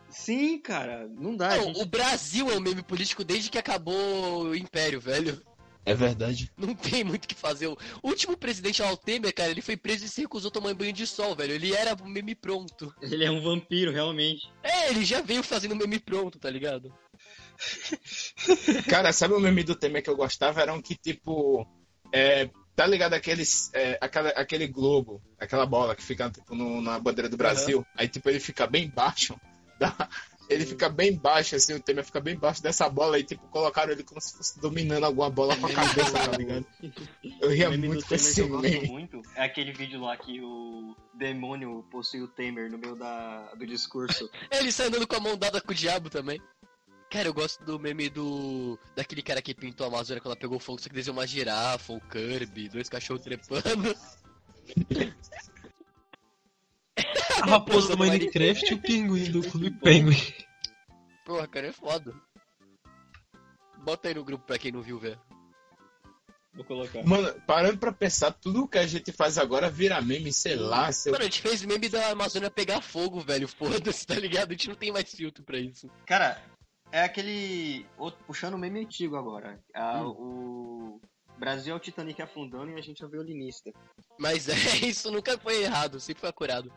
Sim, 0.09 0.59
cara, 0.59 1.07
não 1.07 1.35
dá. 1.35 1.53
a 1.53 1.57
Não, 1.57 1.63
gente- 1.67 1.81
o 1.81 1.85
Brasil 1.85 2.49
é 2.49 2.57
um 2.57 2.61
meme 2.61 2.83
político 2.83 3.23
desde 3.23 3.49
que 3.49 3.57
acabou 3.57 4.43
o 4.45 4.55
Império, 4.55 4.99
velho. 4.99 5.41
É 5.87 5.93
verdade. 5.93 6.51
Não 6.57 6.73
tem 6.73 7.03
muito 7.03 7.25
o 7.25 7.27
que 7.27 7.35
fazer. 7.35 7.67
O 7.67 7.77
último 8.01 8.35
presidente 8.35 8.81
lá, 8.81 8.91
o 8.91 8.97
Temer, 8.97 9.33
cara, 9.33 9.51
ele 9.51 9.61
foi 9.61 9.77
preso 9.77 10.03
e 10.03 10.09
se 10.09 10.21
recusou 10.21 10.49
a 10.49 10.51
tomar 10.51 10.73
banho 10.73 10.91
de 10.91 11.05
sol, 11.05 11.35
velho. 11.35 11.53
Ele 11.53 11.73
era 11.75 11.95
um 12.01 12.07
meme 12.07 12.33
pronto. 12.33 12.91
Ele 13.01 13.23
é 13.23 13.29
um 13.29 13.39
vampiro, 13.39 13.91
realmente. 13.91 14.49
É, 14.63 14.89
ele 14.89 15.05
já 15.05 15.21
veio 15.21 15.43
fazendo 15.43 15.75
meme 15.75 15.99
pronto, 15.99 16.39
tá 16.39 16.49
ligado? 16.49 16.91
Cara, 18.89 19.11
sabe 19.13 19.33
o 19.33 19.39
meme 19.39 19.63
do 19.63 19.75
Temer 19.75 20.03
que 20.03 20.09
eu 20.09 20.15
gostava? 20.15 20.61
Era 20.61 20.73
um 20.73 20.81
que, 20.81 20.95
tipo. 20.95 21.65
É, 22.11 22.49
tá 22.75 22.85
ligado 22.85 23.13
aqueles, 23.13 23.69
é, 23.73 23.97
aquela, 23.99 24.29
aquele 24.29 24.67
globo, 24.67 25.21
aquela 25.39 25.65
bola 25.65 25.95
que 25.95 26.03
fica 26.03 26.29
tipo, 26.29 26.55
no- 26.55 26.81
na 26.81 26.97
bandeira 26.99 27.27
do 27.29 27.35
Brasil? 27.37 27.85
Aí, 27.97 28.07
tipo, 28.07 28.29
ele 28.29 28.39
fica 28.39 28.67
bem 28.67 28.89
baixo. 28.89 29.35
da- 29.79 30.09
ele 30.47 30.63
fica 30.63 30.87
bem 30.87 31.17
baixo, 31.17 31.55
assim, 31.55 31.73
o 31.73 31.79
Temer 31.79 32.05
fica 32.05 32.21
bem 32.21 32.35
baixo 32.37 32.61
dessa 32.61 32.87
bola 32.87 33.17
e, 33.17 33.23
tipo, 33.23 33.47
colocaram 33.47 33.91
ele 33.91 34.03
como 34.03 34.21
se 34.21 34.37
fosse 34.37 34.59
dominando 34.61 35.03
alguma 35.03 35.27
bola 35.27 35.57
com 35.57 35.65
a 35.65 35.73
cabeça, 35.73 36.11
tá 36.11 36.37
ligado? 36.37 36.65
Eu 37.41 37.49
ria 37.49 37.67
o 37.71 37.77
muito 37.77 38.03
com 38.03 38.07
Temer 38.07 38.07
que 38.07 38.13
esse 38.13 38.41
eu 38.41 38.47
gosto 38.49 38.61
meme. 38.69 38.87
muito 38.87 39.21
é 39.35 39.43
aquele 39.43 39.73
vídeo 39.73 39.99
lá 39.99 40.15
que 40.15 40.39
o 40.39 40.95
demônio 41.15 41.83
possui 41.89 42.21
o 42.21 42.27
Temer 42.27 42.69
no 42.71 42.77
meio 42.77 42.95
da, 42.95 43.55
do 43.55 43.65
discurso. 43.65 44.29
Ele 44.51 44.71
sai 44.71 44.87
andando 44.87 45.07
com 45.07 45.15
a 45.15 45.19
mão 45.19 45.35
dada 45.35 45.59
com 45.59 45.71
o 45.71 45.75
diabo 45.75 46.11
também. 46.11 46.39
Cara, 47.15 47.29
eu 47.29 47.33
gosto 47.33 47.63
do 47.63 47.79
meme 47.79 48.09
do. 48.09 48.77
daquele 48.93 49.21
cara 49.21 49.41
que 49.41 49.55
pintou 49.55 49.85
a 49.85 49.87
Amazônia 49.87 50.19
quando 50.19 50.33
ela 50.33 50.39
pegou 50.39 50.59
fogo, 50.59 50.81
só 50.81 50.89
que 50.89 50.95
desenhou 50.95 51.17
uma 51.17 51.25
girafa, 51.25 51.93
um 51.93 51.99
Kirby, 52.01 52.67
dois 52.67 52.89
cachorros 52.89 53.23
trepando. 53.23 53.95
A 57.41 57.45
raposa 57.45 57.95
do 57.95 57.97
Minecraft 57.97 58.69
e 58.69 58.73
o 58.73 58.81
pinguim 58.81 59.31
do 59.31 59.41
Clube 59.49 59.71
Penguin. 59.71 60.33
Porra, 61.25 61.47
cara, 61.47 61.67
é 61.67 61.71
foda. 61.71 62.13
Bota 63.77 64.09
aí 64.09 64.13
no 64.13 64.25
grupo 64.25 64.45
pra 64.45 64.57
quem 64.57 64.73
não 64.73 64.81
viu 64.81 64.99
ver. 64.99 65.17
Vou 66.53 66.65
colocar. 66.65 67.01
Mano, 67.05 67.33
parando 67.47 67.77
pra 67.77 67.93
pensar, 67.93 68.31
tudo 68.31 68.67
que 68.67 68.77
a 68.77 68.87
gente 68.87 69.13
faz 69.13 69.37
agora 69.37 69.69
vira 69.69 70.01
meme, 70.01 70.33
sei 70.33 70.55
lá, 70.55 70.91
sei 70.91 71.13
Mano, 71.13 71.23
a 71.23 71.27
gente 71.27 71.41
fez 71.41 71.63
meme 71.63 71.87
da 71.87 72.09
Amazônia 72.09 72.51
pegar 72.51 72.81
fogo, 72.81 73.21
velho. 73.21 73.47
Foda-se, 73.47 74.05
tá 74.05 74.15
ligado? 74.15 74.49
A 74.49 74.53
gente 74.53 74.67
não 74.67 74.75
tem 74.75 74.91
mais 74.91 75.09
filtro 75.09 75.43
pra 75.43 75.59
isso. 75.59 75.89
Cara, 76.05 76.41
é 76.91 77.01
aquele. 77.01 77.85
outro- 77.97 78.23
Puxando 78.25 78.53
o 78.53 78.57
meme 78.57 78.81
antigo 78.81 79.15
agora. 79.15 79.59
Ah, 79.73 80.01
Hum. 80.03 80.99
O 81.35 81.37
Brasil 81.37 81.73
é 81.73 81.77
o 81.77 81.79
Titanic 81.79 82.21
afundando 82.21 82.71
e 82.71 82.75
a 82.75 82.81
gente 82.81 83.03
é 83.03 83.05
o 83.05 83.09
violinista. 83.09 83.71
Mas 84.17 84.47
é, 84.47 84.53
isso 84.85 85.11
nunca 85.11 85.37
foi 85.37 85.63
errado, 85.63 85.99
sempre 85.99 86.21
foi 86.21 86.29
acurado. 86.29 86.71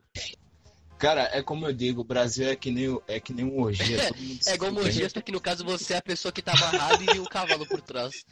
Cara, 0.98 1.30
é 1.32 1.40
como 1.42 1.64
eu 1.64 1.72
digo, 1.72 2.00
o 2.00 2.04
Brasil 2.04 2.48
é 2.48 2.56
que 2.56 2.72
nem, 2.72 2.88
o- 2.88 3.02
é 3.06 3.20
que 3.20 3.32
nem 3.32 3.44
um 3.44 3.60
orgia. 3.60 3.98
É 4.48 4.54
igual 4.54 4.70
fudendo. 4.70 4.86
Mogia, 4.86 5.08
só 5.08 5.20
que 5.20 5.30
no 5.30 5.40
caso 5.40 5.64
você 5.64 5.94
é 5.94 5.98
a 5.98 6.02
pessoa 6.02 6.32
que 6.32 6.42
tá 6.42 6.52
amarrada 6.52 7.04
e 7.14 7.20
um 7.20 7.24
cavalo 7.24 7.64
por 7.66 7.80
trás. 7.80 8.24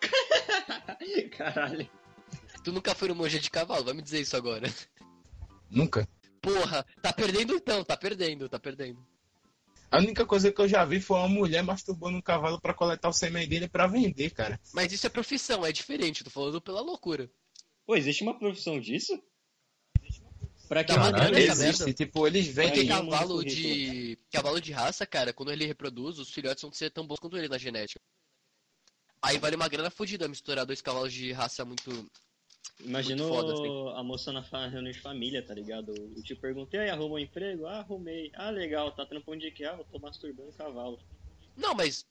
Caralho. 1.36 1.88
Tu 2.62 2.72
nunca 2.72 2.94
foi 2.94 3.08
no 3.08 3.14
Mogia 3.16 3.40
de 3.40 3.50
cavalo, 3.50 3.84
vai 3.84 3.94
me 3.94 4.02
dizer 4.02 4.20
isso 4.20 4.36
agora. 4.36 4.68
Nunca. 5.68 6.08
Porra, 6.40 6.86
tá 7.02 7.12
perdendo 7.12 7.54
então, 7.54 7.82
tá 7.84 7.96
perdendo, 7.96 8.48
tá 8.48 8.58
perdendo. 8.58 9.04
A 9.90 9.98
única 9.98 10.26
coisa 10.26 10.50
que 10.50 10.60
eu 10.60 10.68
já 10.68 10.84
vi 10.84 11.00
foi 11.00 11.16
uma 11.18 11.28
mulher 11.28 11.62
masturbando 11.62 12.18
um 12.18 12.22
cavalo 12.22 12.60
pra 12.60 12.74
coletar 12.74 13.08
o 13.08 13.12
sêmen 13.12 13.48
dele 13.48 13.68
pra 13.68 13.86
vender, 13.86 14.30
cara. 14.30 14.60
Mas 14.72 14.92
isso 14.92 15.06
é 15.06 15.10
profissão, 15.10 15.64
é 15.64 15.72
diferente, 15.72 16.24
tô 16.24 16.30
falando 16.30 16.60
pela 16.60 16.80
loucura. 16.80 17.30
Pô, 17.86 17.94
existe 17.94 18.22
uma 18.22 18.38
profissão 18.38 18.80
disso? 18.80 19.16
Pra 20.68 20.82
que 20.82 20.92
uma 20.92 21.12
maneira 21.12 21.30
grana. 21.30 21.52
Existe, 21.52 21.94
tipo, 21.94 22.26
eles 22.26 22.48
vendem. 22.48 22.88
Cavalo 22.88 23.44
de. 23.44 24.18
Cavalo 24.32 24.60
de 24.60 24.72
raça, 24.72 25.06
cara, 25.06 25.32
quando 25.32 25.52
ele 25.52 25.64
reproduz, 25.66 26.18
os 26.18 26.30
filhotes 26.30 26.62
vão 26.62 26.72
ser 26.72 26.90
tão 26.90 27.06
bons 27.06 27.20
quanto 27.20 27.36
ele 27.36 27.48
na 27.48 27.58
genética. 27.58 28.00
Aí 29.22 29.38
vale 29.38 29.56
uma 29.56 29.68
grana 29.68 29.90
fodida 29.90 30.28
misturar 30.28 30.66
dois 30.66 30.82
cavalos 30.82 31.12
de 31.12 31.32
raça 31.32 31.64
muito. 31.64 32.10
Foda, 33.28 33.52
assim. 33.52 33.98
a 33.98 34.02
moça 34.02 34.32
na 34.32 34.42
fa- 34.42 34.66
reunião 34.68 34.92
de 34.92 35.00
família, 35.00 35.42
tá 35.42 35.54
ligado? 35.54 35.92
Eu 35.94 36.22
te 36.22 36.34
perguntei, 36.34 36.80
aí 36.80 36.90
arrumou 36.90 37.16
um 37.16 37.18
emprego? 37.18 37.66
Ah, 37.66 37.78
arrumei. 37.78 38.30
Ah, 38.34 38.50
legal, 38.50 38.92
tá 38.92 39.04
trampando 39.06 39.40
de 39.40 39.50
que? 39.50 39.64
Ah, 39.64 39.76
eu 39.78 39.84
tô 39.84 39.98
masturbando 39.98 40.52
cavalo. 40.52 40.98
Não, 41.56 41.74
mas. 41.74 42.04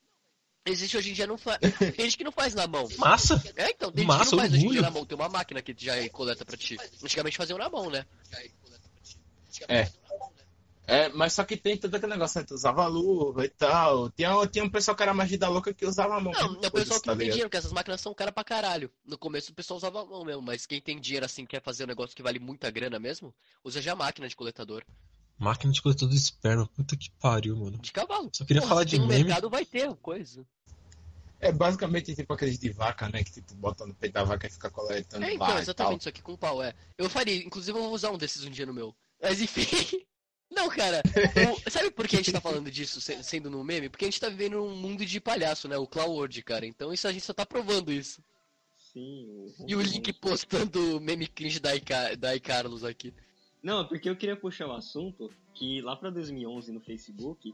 Existe 0.67 0.97
hoje 0.97 1.11
em 1.11 1.13
dia 1.13 1.27
não 1.27 1.37
faz. 1.37 1.59
Tem 1.95 2.05
gente 2.05 2.17
que 2.17 2.23
não 2.23 2.31
faz 2.31 2.55
na 2.55 2.65
mão. 2.65 2.87
Massa! 2.97 3.39
É, 3.55 3.69
então, 3.69 3.91
tem 3.91 4.01
gente 4.03 4.07
Massa, 4.07 4.25
que 4.31 4.31
não 4.31 4.39
faz 4.39 4.53
hoje 4.53 4.65
em 4.65 4.71
dia 4.71 4.81
na 4.81 4.89
mão. 4.89 5.05
Tem 5.05 5.15
uma 5.15 5.29
máquina 5.29 5.61
que 5.61 5.75
já 5.77 5.93
coleta 6.09 6.43
pra 6.43 6.57
ti. 6.57 6.75
Antigamente 7.03 7.37
faziam 7.37 7.59
na 7.59 7.69
mão, 7.69 7.91
né? 7.91 8.03
É, 9.67 9.87
mas 11.15 11.33
só 11.33 11.43
que 11.43 11.57
tem 11.57 11.77
todo 11.77 11.95
aquele 11.95 12.11
negócio, 12.13 12.39
né? 12.39 12.45
Tu 12.47 12.53
usava 12.53 12.85
luva 12.85 13.43
e 13.45 13.49
tal. 13.49 14.09
Tinha, 14.11 14.47
tinha 14.47 14.63
um 14.63 14.69
pessoal 14.69 14.95
que 14.95 15.03
era 15.03 15.13
mais 15.13 15.29
vida 15.29 15.47
louca 15.47 15.73
que 15.73 15.85
usava 15.85 16.15
a 16.15 16.19
mão. 16.19 16.31
Não, 16.33 16.39
é 16.39 16.43
o 16.43 16.47
Foda-se, 16.47 16.71
pessoal 16.71 16.99
que 16.99 17.05
tá 17.05 17.11
não 17.11 17.17
tem 17.17 17.29
dinheiro, 17.29 17.49
porque 17.49 17.57
essas 17.57 17.73
máquinas 17.73 18.01
são 18.01 18.13
cara 18.13 18.31
pra 18.31 18.43
caralho. 18.43 18.91
No 19.05 19.17
começo 19.17 19.51
o 19.51 19.55
pessoal 19.55 19.77
usava 19.77 20.01
a 20.01 20.05
mão 20.05 20.23
mesmo, 20.23 20.41
mas 20.41 20.65
quem 20.65 20.79
tem 20.79 20.99
dinheiro 20.99 21.25
assim, 21.25 21.45
quer 21.45 21.61
fazer 21.61 21.85
um 21.85 21.87
negócio 21.87 22.15
que 22.15 22.21
vale 22.23 22.39
muita 22.39 22.69
grana 22.69 22.99
mesmo, 22.99 23.33
usa 23.63 23.81
já 23.81 23.95
máquina 23.95 24.27
de 24.27 24.35
coletador. 24.35 24.83
Máquina 25.37 25.73
de 25.73 25.81
coletor 25.81 26.07
de 26.07 26.15
esperma. 26.15 26.67
Puta 26.67 26.95
que 26.95 27.09
pariu, 27.19 27.57
mano. 27.57 27.77
De 27.79 27.91
cavalo. 27.91 28.29
Só 28.31 28.45
queria 28.45 28.61
Porra, 28.61 28.69
falar 28.69 28.81
se 28.81 28.85
de 28.85 28.91
tem 28.91 28.99
no 29.01 29.07
meme. 29.07 29.23
mercado 29.25 29.49
vai 29.49 29.65
ter 29.65 29.93
coisa. 29.95 30.45
É 31.39 31.51
basicamente 31.51 32.15
tipo 32.15 32.33
aqueles 32.33 32.57
de 32.57 32.69
vaca, 32.69 33.09
né? 33.09 33.23
Que 33.23 33.31
tipo, 33.31 33.53
bota 33.55 33.85
no 33.85 33.93
peito 33.93 34.13
da 34.13 34.23
vaca 34.23 34.47
e 34.47 34.49
fica 34.49 34.69
coletando 34.69 35.25
É, 35.25 35.33
então, 35.33 35.57
e 35.57 35.61
exatamente 35.61 36.01
isso 36.01 36.09
aqui 36.09 36.21
com 36.21 36.37
pau, 36.37 36.63
é. 36.63 36.73
Eu 36.97 37.09
faria, 37.09 37.35
inclusive 37.35 37.77
eu 37.77 37.83
vou 37.83 37.93
usar 37.93 38.11
um 38.11 38.17
desses 38.17 38.45
um 38.45 38.49
dia 38.49 38.65
no 38.65 38.73
meu. 38.73 38.95
Mas 39.21 39.41
enfim. 39.41 39.65
Não, 40.55 40.69
cara, 40.69 41.01
o- 41.65 41.69
sabe 41.69 41.91
por 41.91 42.07
que 42.07 42.15
a 42.15 42.19
gente 42.19 42.31
tá 42.31 42.39
falando 42.41 42.71
disso 42.71 43.01
se- 43.01 43.21
sendo 43.23 43.49
no 43.49 43.63
meme? 43.63 43.89
Porque 43.89 44.05
a 44.05 44.07
gente 44.07 44.19
tá 44.19 44.29
vivendo 44.29 44.63
um 44.63 44.75
mundo 44.75 45.05
de 45.05 45.19
palhaço, 45.19 45.67
né? 45.67 45.77
O 45.77 45.85
Cloud, 45.85 46.41
cara. 46.43 46.65
Então 46.65 46.93
isso 46.93 47.07
a 47.07 47.11
gente 47.11 47.25
só 47.25 47.33
tá 47.33 47.45
provando 47.45 47.91
isso. 47.91 48.23
Sim. 48.77 49.27
o- 49.59 49.65
E 49.67 49.75
o 49.75 49.81
link 49.81 50.13
postando 50.13 50.99
meme 51.01 51.27
cringe 51.27 51.59
da, 51.59 51.75
Ica, 51.75 52.15
da 52.15 52.39
Carlos 52.39 52.83
aqui. 52.85 53.13
Não, 53.61 53.85
porque 53.85 54.09
eu 54.09 54.15
queria 54.15 54.37
puxar 54.37 54.67
o 54.67 54.73
assunto 54.73 55.29
que 55.53 55.81
lá 55.81 55.95
pra 55.95 56.09
2011 56.09 56.71
no 56.71 56.79
Facebook, 56.79 57.53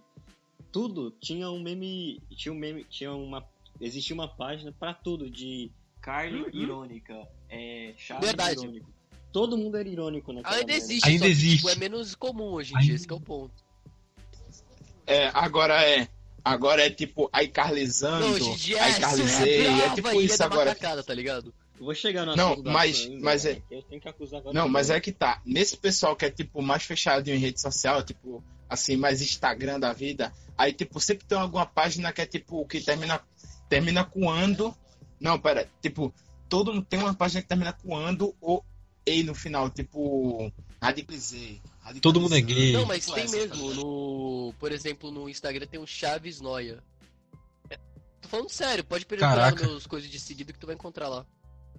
tudo 0.71 1.09
tinha 1.19 1.49
um 1.49 1.59
meme, 1.61 2.21
tinha 2.35 2.53
um 2.53 2.57
meme, 2.57 2.83
tinha 2.83 3.11
uma, 3.13 3.43
existia 3.79 4.13
uma 4.13 4.27
página 4.27 4.71
pra 4.71 4.93
tudo 4.93 5.29
de 5.29 5.71
Carly 6.01 6.45
irônica, 6.53 7.27
é, 7.49 7.93
Chaves 7.97 8.25
Verdade. 8.27 8.59
irônico. 8.61 8.93
Todo 9.31 9.57
mundo 9.57 9.77
era 9.77 9.87
irônico 9.87 10.33
naquela 10.33 10.55
Ainda 10.57 10.73
existe, 10.73 11.07
Ainda 11.07 11.19
só 11.19 11.25
que, 11.25 11.31
existe. 11.31 11.57
tipo, 11.57 11.69
é 11.69 11.75
menos 11.75 12.15
comum 12.15 12.51
hoje 12.53 12.73
em 12.73 12.77
Ainda- 12.77 12.85
dia, 12.87 12.95
esse 12.95 13.07
que 13.07 13.13
é 13.13 13.15
o 13.15 13.21
ponto. 13.21 13.53
É, 15.05 15.27
agora 15.33 15.81
é. 15.83 16.07
Agora 16.43 16.83
é 16.83 16.89
tipo 16.89 17.29
iCarlizando, 17.39 18.25
hoje 18.25 18.49
em 18.49 18.55
dia 18.55 18.77
é, 18.79 18.89
é 19.85 19.89
tipo 19.93 20.19
isso 20.21 20.39
da 20.39 20.45
agora. 20.45 20.69
macacada, 20.71 21.03
tá 21.03 21.13
ligado? 21.13 21.53
Eu 21.79 21.85
vou 21.85 21.93
chegar 21.93 22.25
no 22.25 22.35
Não, 22.35 22.61
mas- 22.63 23.05
ainda, 23.05 23.19
mas 23.23 23.45
é- 23.45 23.55
porque 23.55 23.75
Eu 23.75 23.81
tenho 23.83 24.01
que 24.01 24.09
acusar 24.09 24.41
vários 24.41 24.55
Não, 24.55 24.67
mas 24.67 24.89
é 24.89 24.99
que 24.99 25.11
tá. 25.11 25.39
Nesse 25.45 25.77
pessoal 25.77 26.15
que 26.15 26.25
é 26.25 26.31
tipo 26.31 26.59
mais 26.61 26.81
fechado 26.83 27.27
em 27.29 27.37
rede 27.37 27.61
social, 27.61 28.01
tipo, 28.03 28.43
assim, 28.67 28.95
mais 28.95 29.21
Instagram 29.21 29.79
da 29.79 29.93
vida, 29.93 30.33
aí 30.57 30.73
tipo, 30.73 30.99
sempre 30.99 31.25
tem 31.27 31.37
alguma 31.37 31.65
página 31.65 32.11
que 32.11 32.21
é 32.21 32.25
tipo, 32.25 32.65
que 32.65 32.81
termina, 32.81 33.21
termina 33.69 34.03
com 34.03 34.27
ando. 34.29 34.75
Não, 35.19 35.39
pera, 35.39 35.69
tipo, 35.79 36.11
todo 36.49 36.73
mundo 36.73 36.85
tem 36.89 36.99
uma 36.99 37.13
página 37.13 37.41
que 37.43 37.47
termina 37.47 37.71
com 37.73 37.95
ando 37.95 38.35
ou 38.41 38.65
ei 39.05 39.23
no 39.23 39.33
final, 39.33 39.69
tipo, 39.69 40.51
radicalizei. 40.81 41.61
Todo 42.01 42.21
mundo 42.21 42.35
é 42.35 42.41
gay. 42.41 42.73
Não, 42.73 42.85
mas 42.85 43.05
tem 43.05 43.29
mesmo. 43.29 43.73
No, 43.73 44.53
por 44.59 44.71
exemplo, 44.71 45.11
no 45.11 45.27
Instagram 45.27 45.65
tem 45.65 45.79
o 45.79 45.87
Chaves 45.87 46.39
Noia. 46.39 46.83
É, 47.69 47.77
Tô 48.21 48.29
falando 48.29 48.49
sério, 48.49 48.83
pode 48.83 49.05
nos 49.09 49.61
meus 49.61 49.87
coisas 49.87 50.09
de 50.09 50.19
seguido 50.19 50.53
que 50.53 50.59
tu 50.59 50.67
vai 50.67 50.75
encontrar 50.75 51.09
lá. 51.09 51.25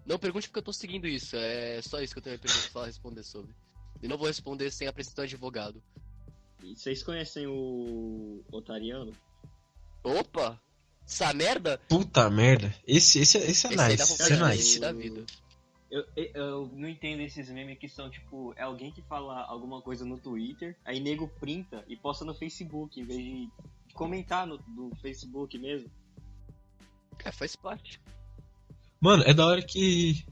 Não 0.05 0.19
pergunte 0.19 0.49
porque 0.49 0.59
eu 0.59 0.65
tô 0.65 0.73
seguindo 0.73 1.07
isso, 1.07 1.37
é 1.37 1.81
só 1.83 2.01
isso 2.01 2.13
que 2.13 2.19
eu 2.19 2.23
tenho 2.23 2.37
a 2.37 2.39
pergunta 2.39 2.69
pra 2.73 2.87
responder 2.87 3.23
sobre. 3.23 3.55
E 4.03 4.09
não 4.09 4.19
vou 4.19 4.27
responder 4.27 4.71
sem 4.73 4.89
apresentar 4.89 5.23
um 5.23 5.25
advogado. 5.25 5.81
E 6.63 6.77
vocês 6.77 7.03
conhecem 7.03 7.47
o 7.47 8.45
Otariano? 8.51 9.13
Opa! 10.03 10.61
Essa 11.07 11.33
merda? 11.33 11.79
Puta 11.89 12.29
merda. 12.31 12.75
Esse, 12.87 13.21
esse, 13.21 13.39
esse 13.39 13.47
é 13.47 13.51
Esse 13.51 13.67
aí 13.69 13.77
dá 13.77 13.89
nice. 13.89 14.03
Esse 14.03 14.33
é 14.33 14.37
nice. 14.37 14.59
esse 14.59 14.81
da 14.81 14.93
vida. 14.93 15.25
Eu, 15.93 16.07
eu, 16.17 16.71
não 16.73 16.89
entendo 16.89 17.21
esses 17.21 17.51
memes 17.51 17.79
que 17.79 17.87
são 17.87 18.09
tipo, 18.09 18.55
é 18.57 18.63
alguém 18.63 18.91
que 18.91 19.03
fala 19.03 19.43
alguma 19.43 19.83
coisa 19.83 20.07
no 20.07 20.17
Twitter, 20.17 20.75
aí 20.87 20.99
nego 20.99 21.29
printa 21.29 21.85
e 21.87 21.95
posta 21.95 22.25
no 22.25 22.33
Facebook, 22.33 22.99
em 22.99 23.05
vez 23.05 23.19
de, 23.19 23.49
comentar 23.93 24.47
no 24.47 24.57
do 24.57 24.91
Facebook 25.03 25.59
mesmo. 25.59 25.91
É, 27.23 27.31
faz 27.31 27.55
parte. 27.55 28.01
Mano, 28.99 29.23
é 29.25 29.35
da 29.35 29.47
hora 29.47 29.61
que. 29.61 30.25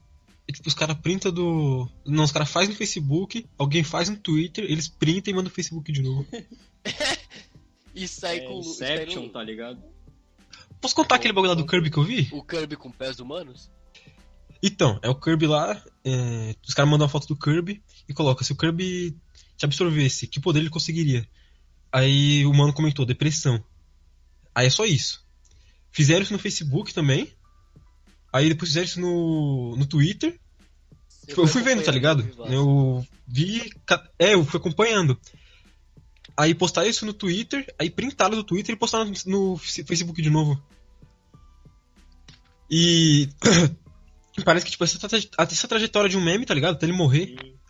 é 0.47 0.51
tipo, 0.51 0.67
os 0.67 0.73
caras 0.73 0.97
printam 0.97 1.31
do. 1.31 1.87
Não, 2.07 2.23
os 2.23 2.31
caras 2.31 2.49
fazem 2.49 2.69
no 2.69 2.75
Facebook, 2.75 3.45
alguém 3.55 3.83
faz 3.83 4.09
no 4.09 4.17
Twitter, 4.17 4.63
eles 4.63 4.87
printam 4.87 5.31
e 5.31 5.35
mandam 5.35 5.49
no 5.49 5.55
Facebook 5.55 5.91
de 5.91 6.01
novo. 6.01 6.25
E 7.93 8.07
sai 8.07 8.37
é, 8.37 8.47
com 8.47 8.59
o. 8.59 8.63
sai 8.63 8.95
Inception, 8.95 9.23
no- 9.23 9.29
tá 9.29 9.43
ligado? 9.43 9.83
Posso 10.79 10.95
contar 10.95 11.15
aquele 11.15 11.33
bagulho 11.33 11.49
lá 11.49 11.55
do 11.55 11.65
Kirby 11.67 11.91
que 11.91 11.97
eu 11.97 12.03
vi? 12.03 12.29
O 12.31 12.41
Kirby 12.41 12.77
com 12.77 12.89
pés 12.89 13.19
humanos? 13.19 13.69
Então, 14.63 14.99
é 15.01 15.09
o 15.09 15.15
Kirby 15.15 15.47
lá, 15.47 15.81
é, 16.05 16.55
os 16.67 16.73
caras 16.73 16.89
mandam 16.89 17.05
uma 17.05 17.11
foto 17.11 17.27
do 17.27 17.35
Kirby 17.35 17.81
e 18.07 18.13
coloca, 18.13 18.43
se 18.43 18.51
o 18.51 18.55
Kirby 18.55 19.17
te 19.57 19.65
absorvesse, 19.65 20.27
que 20.27 20.39
poder 20.39 20.59
ele 20.59 20.69
conseguiria? 20.69 21.27
Aí 21.91 22.45
o 22.45 22.53
mano 22.53 22.73
comentou, 22.73 23.05
depressão. 23.05 23.63
Aí 24.53 24.67
é 24.67 24.69
só 24.69 24.85
isso. 24.85 25.25
Fizeram 25.91 26.21
isso 26.21 26.33
no 26.33 26.39
Facebook 26.39 26.93
também. 26.93 27.33
Aí 28.31 28.49
depois 28.49 28.69
fizeram 28.69 28.85
isso 28.85 29.01
no, 29.01 29.75
no 29.75 29.85
Twitter. 29.85 30.39
Tipo, 31.27 31.41
eu 31.41 31.47
fui 31.47 31.61
vendo, 31.61 31.83
tá 31.83 31.91
ligado? 31.91 32.27
Eu 32.49 33.05
vi. 33.27 33.71
É, 34.17 34.33
eu 34.33 34.45
fui 34.45 34.59
acompanhando. 34.59 35.19
Aí 36.35 36.55
postaram 36.55 36.89
isso 36.89 37.05
no 37.05 37.13
Twitter, 37.13 37.65
aí 37.77 37.89
printaram 37.89 38.35
do 38.35 38.43
Twitter 38.43 38.73
e 38.73 38.77
postaram 38.79 39.11
no 39.25 39.57
Facebook 39.57 40.21
de 40.21 40.29
novo. 40.29 40.61
E. 42.69 43.29
Parece 44.45 44.65
que, 44.65 44.71
tipo, 44.71 44.83
essa, 44.83 44.97
traje- 45.07 45.29
essa 45.37 45.67
trajetória 45.67 46.09
de 46.09 46.17
um 46.17 46.23
meme, 46.23 46.45
tá 46.45 46.53
ligado? 46.53 46.73
Até 46.75 46.85
ele 46.85 46.93
morrer. 46.93 47.35
E 47.43 47.61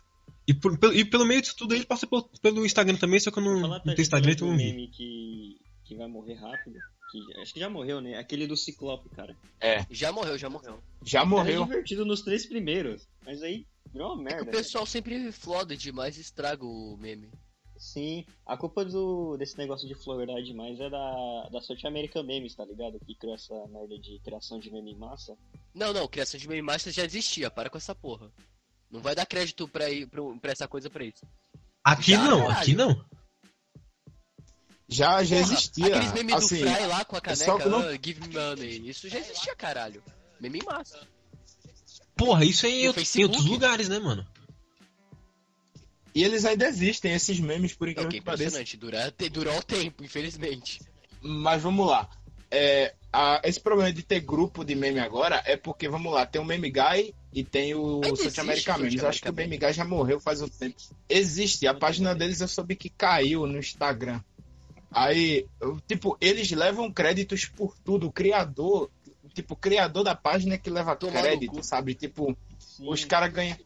E, 0.48 0.54
por- 0.54 0.76
pelo- 0.78 0.92
e 0.94 1.04
pelo 1.04 1.24
meio 1.24 1.40
disso 1.40 1.54
tudo 1.56 1.74
ele 1.74 1.84
passa 1.84 2.06
pelo, 2.06 2.28
pelo 2.40 2.66
Instagram 2.66 2.96
também, 2.96 3.20
só 3.20 3.30
que 3.30 3.38
eu 3.38 3.42
não, 3.44 3.60
não 3.60 3.70
tá 3.70 3.80
tenho 3.80 4.00
Instagram, 4.00 4.30
um 4.30 4.34
então 4.34 4.50
vi. 4.56 4.64
meme 4.64 4.88
que, 4.88 5.56
que 5.84 5.94
vai 5.96 6.08
morrer 6.08 6.34
rápido. 6.34 6.78
Que, 7.10 7.40
acho 7.42 7.52
que 7.54 7.60
já 7.60 7.68
morreu, 7.70 8.00
né? 8.00 8.16
Aquele 8.18 8.46
do 8.46 8.56
Ciclope, 8.56 9.08
cara. 9.10 9.36
É, 9.60 9.84
Já 9.90 10.10
morreu, 10.10 10.36
já 10.38 10.48
morreu. 10.48 10.82
já 11.04 11.20
Era 11.20 11.28
morreu. 11.28 11.62
divertido 11.64 12.04
nos 12.06 12.22
três 12.22 12.46
primeiros, 12.46 13.06
mas 13.24 13.42
aí 13.42 13.66
virou 13.92 14.14
uma 14.14 14.22
É 14.22 14.26
que 14.28 14.34
merda. 14.36 14.50
o 14.50 14.52
pessoal 14.52 14.86
sempre 14.86 15.30
floda 15.30 15.76
demais 15.76 16.16
e 16.16 16.22
estraga 16.22 16.64
o 16.64 16.96
meme. 16.98 17.28
Sim, 17.82 18.24
a 18.46 18.56
culpa 18.56 18.84
do, 18.84 19.36
desse 19.36 19.58
negócio 19.58 19.88
de 19.88 19.94
floridar 19.96 20.40
demais 20.40 20.78
é 20.78 20.88
da, 20.88 21.48
da 21.50 21.60
South 21.60 21.84
American 21.84 22.22
Memes, 22.22 22.54
tá 22.54 22.64
ligado? 22.64 22.96
Que 23.04 23.12
criou 23.16 23.34
essa 23.34 23.52
merda 23.66 23.98
de 23.98 24.20
criação 24.20 24.60
de 24.60 24.70
meme 24.70 24.92
em 24.92 24.96
massa. 24.96 25.36
Não, 25.74 25.92
não, 25.92 26.06
criação 26.06 26.38
de 26.38 26.46
meme 26.48 26.62
master 26.62 26.92
já 26.92 27.04
existia, 27.04 27.50
para 27.50 27.68
com 27.68 27.76
essa 27.76 27.92
porra. 27.92 28.30
Não 28.88 29.00
vai 29.00 29.16
dar 29.16 29.26
crédito 29.26 29.66
pra, 29.66 29.90
ir, 29.90 30.06
pra, 30.06 30.22
pra 30.40 30.52
essa 30.52 30.68
coisa 30.68 30.88
pra 30.88 31.04
isso. 31.04 31.26
Aqui 31.82 32.12
Já, 32.12 32.22
não, 32.24 32.42
caralho. 32.42 32.60
aqui 32.60 32.74
não. 32.76 33.04
Já, 34.88 35.24
já 35.24 35.36
Porra, 35.40 35.52
existia. 35.52 35.86
Aqueles 35.96 36.12
memes 36.12 36.34
Assim, 36.36 36.64
do 36.64 36.70
Fry 36.70 36.86
lá 36.86 37.04
com 37.04 37.16
a 37.16 37.34
só 37.34 37.58
caneca, 37.58 37.68
não- 37.68 37.80
ah, 37.80 37.92
give 37.94 38.20
me 38.20 38.32
money. 38.32 38.88
Isso 38.88 39.08
já 39.08 39.18
existia, 39.18 39.56
caralho. 39.56 40.04
Meme 40.40 40.60
em 40.60 40.64
massa. 40.64 41.04
Porra, 42.14 42.44
isso 42.44 42.64
aí 42.64 42.84
em 42.84 43.24
outros 43.24 43.44
lugares, 43.44 43.88
né, 43.88 43.98
mano? 43.98 44.24
E 46.14 46.22
eles 46.24 46.44
ainda 46.44 46.66
existem, 46.66 47.12
esses 47.12 47.38
memes, 47.40 47.74
por 47.74 47.88
incrível 47.88 48.10
que 48.10 48.18
que 48.18 48.24
pareça. 48.24 48.60
impressionante. 48.60 49.28
Durou 49.30 49.56
o 49.58 49.62
tempo, 49.62 50.04
infelizmente. 50.04 50.80
Mas 51.22 51.62
vamos 51.62 51.86
lá. 51.86 52.08
É, 52.50 52.94
a- 53.12 53.40
esse 53.44 53.58
problema 53.58 53.90
de 53.92 54.02
ter 54.02 54.20
grupo 54.20 54.62
de 54.64 54.74
meme 54.74 55.00
agora 55.00 55.42
é 55.46 55.56
porque, 55.56 55.88
vamos 55.88 56.12
lá, 56.12 56.26
tem 56.26 56.40
o 56.40 56.44
Meme 56.44 56.70
Guy 56.70 57.14
e 57.32 57.42
tem 57.42 57.74
o 57.74 58.02
South 58.16 58.40
America 58.40 58.76
Memes. 58.76 59.00
Eu 59.02 59.08
acho 59.08 59.22
que 59.22 59.30
o 59.30 59.32
Meme 59.32 59.56
Guy 59.56 59.72
já 59.72 59.84
morreu 59.86 60.20
faz 60.20 60.42
um 60.42 60.48
tempo. 60.48 60.76
Existe, 61.08 61.66
a 61.66 61.72
página 61.72 62.14
deles 62.14 62.40
eu 62.42 62.48
soube 62.48 62.76
que 62.76 62.90
caiu 62.90 63.46
no 63.46 63.58
Instagram. 63.58 64.20
Aí, 64.90 65.46
eu- 65.60 65.80
tipo, 65.88 66.18
eles 66.20 66.50
levam 66.50 66.92
créditos 66.92 67.46
por 67.46 67.74
tudo. 67.82 68.08
O 68.08 68.12
criador, 68.12 68.90
tipo, 69.32 69.54
o 69.54 69.56
criador 69.56 70.04
da 70.04 70.14
página 70.14 70.54
é 70.54 70.58
que 70.58 70.68
leva 70.68 70.94
crédito, 70.94 71.62
sabe? 71.62 71.94
Tipo, 71.94 72.36
Sim. 72.58 72.84
os 72.86 73.02
caras 73.04 73.32
ganham. 73.32 73.56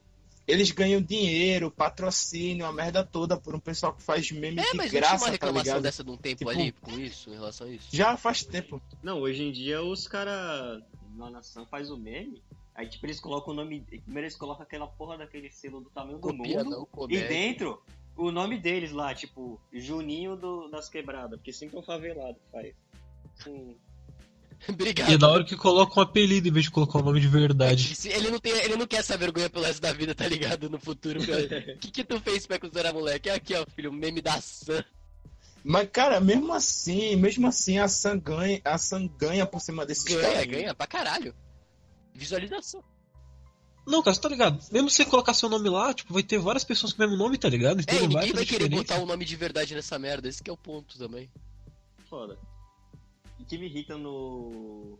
Eles 0.46 0.70
ganham 0.70 1.02
dinheiro, 1.02 1.70
patrocínio, 1.70 2.66
a 2.66 2.72
merda 2.72 3.04
toda 3.04 3.36
por 3.36 3.54
um 3.54 3.58
pessoal 3.60 3.92
que 3.92 4.02
faz 4.02 4.30
meme 4.30 4.60
É, 4.60 4.70
de 4.70 4.76
mas 4.76 4.92
graça, 4.92 5.16
uma 5.16 5.26
tá 5.26 5.32
reclamação 5.32 5.64
ligado? 5.64 5.82
dessa 5.82 6.04
de 6.04 6.10
um 6.10 6.16
tempo 6.16 6.38
Tipo- 6.38 6.50
ali 6.50 6.72
com 6.72 6.92
isso, 6.98 7.30
em 7.30 7.34
relação 7.34 7.66
a 7.66 7.70
isso? 7.70 7.88
Já 7.90 8.16
faz 8.16 8.44
tempo. 8.44 8.80
Não, 9.02 9.20
hoje 9.20 9.42
em 9.42 9.50
dia 9.50 9.82
os 9.82 10.06
caras 10.06 10.82
na 11.16 11.30
nação 11.30 11.66
faz 11.66 11.90
o 11.90 11.96
meme, 11.96 12.40
aí 12.74 12.88
tipo 12.88 13.04
eles 13.06 13.18
colocam 13.18 13.52
o 13.52 13.56
nome. 13.56 13.80
Primeiro 13.80 14.20
eles 14.26 14.36
colocam 14.36 14.62
aquela 14.62 14.86
porra 14.86 15.18
daquele 15.18 15.50
selo 15.50 15.80
do 15.80 15.90
tamanho 15.90 16.18
do 16.18 16.28
Copia 16.28 16.62
mundo. 16.62 16.88
não, 16.96 17.06
E 17.10 17.18
dentro, 17.26 17.82
o 18.16 18.30
nome 18.30 18.56
deles 18.58 18.92
lá, 18.92 19.12
tipo, 19.14 19.60
Juninho 19.72 20.36
do- 20.36 20.68
das 20.68 20.88
Quebradas, 20.88 21.38
porque 21.40 21.52
sempre 21.52 21.76
é 21.76 21.80
um 21.80 21.82
favelado 21.82 22.34
que 22.38 22.50
faz. 22.52 22.74
Sim. 23.42 23.76
Obrigado. 24.68 25.10
E 25.10 25.14
é 25.14 25.18
da 25.18 25.28
hora 25.28 25.44
que 25.44 25.56
coloca 25.56 25.98
um 25.98 26.02
apelido 26.02 26.48
em 26.48 26.52
vez 26.52 26.64
de 26.64 26.70
colocar 26.70 26.98
o 26.98 27.02
nome 27.02 27.20
de 27.20 27.28
verdade. 27.28 27.94
Se 27.94 28.08
Ele 28.08 28.30
não, 28.30 28.38
tem, 28.38 28.52
ele 28.52 28.76
não 28.76 28.86
quer 28.86 28.98
essa 28.98 29.16
vergonha 29.16 29.48
pelo 29.50 29.64
resto 29.64 29.80
da 29.80 29.92
vida, 29.92 30.14
tá 30.14 30.26
ligado? 30.26 30.68
No 30.70 30.78
futuro. 30.78 31.20
O 31.76 31.78
que, 31.78 31.90
que 31.90 32.04
tu 32.04 32.20
fez 32.20 32.46
pra 32.46 32.58
era 32.74 32.92
moleque? 32.92 33.28
Aqui, 33.30 33.54
ó, 33.54 33.64
filho, 33.74 33.92
meme 33.92 34.20
da 34.20 34.40
Sam. 34.40 34.84
Mas, 35.64 35.88
cara, 35.92 36.20
mesmo 36.20 36.52
assim, 36.52 37.16
mesmo 37.16 37.46
assim, 37.48 37.78
a 37.78 37.88
Sam 37.88 38.18
ganha, 38.18 38.60
a 38.64 38.78
Sam 38.78 39.08
ganha 39.18 39.44
por 39.44 39.60
cima 39.60 39.84
desses 39.84 40.04
Ganha, 40.04 40.22
caras. 40.22 40.46
ganha 40.46 40.74
pra 40.74 40.86
caralho. 40.86 41.34
Visualização. 42.14 42.82
Não, 43.86 44.02
cara, 44.02 44.14
você 44.14 44.20
tá 44.20 44.28
ligado? 44.28 44.58
Mesmo 44.72 44.90
se 44.90 44.96
você 44.96 45.04
colocar 45.04 45.32
seu 45.34 45.48
nome 45.48 45.68
lá, 45.68 45.92
tipo, 45.94 46.12
vai 46.12 46.22
ter 46.22 46.38
várias 46.38 46.64
pessoas 46.64 46.92
com 46.92 47.02
o 47.02 47.06
mesmo 47.06 47.16
nome, 47.16 47.38
tá 47.38 47.48
ligado? 47.48 47.80
Então 47.80 47.94
É, 47.94 47.98
e 47.98 48.06
ninguém 48.08 48.20
fazer 48.20 48.32
vai 48.34 48.44
querer 48.46 48.64
diferença. 48.68 48.94
botar 48.94 49.02
o 49.02 49.06
nome 49.06 49.24
de 49.24 49.36
verdade 49.36 49.74
nessa 49.74 49.98
merda. 49.98 50.28
Esse 50.28 50.42
que 50.42 50.50
é 50.50 50.52
o 50.52 50.56
ponto 50.56 50.98
também. 50.98 51.30
Foda. 52.08 52.38
O 53.38 53.44
que 53.44 53.58
me 53.58 53.66
irrita 53.66 53.96
no 53.98 54.98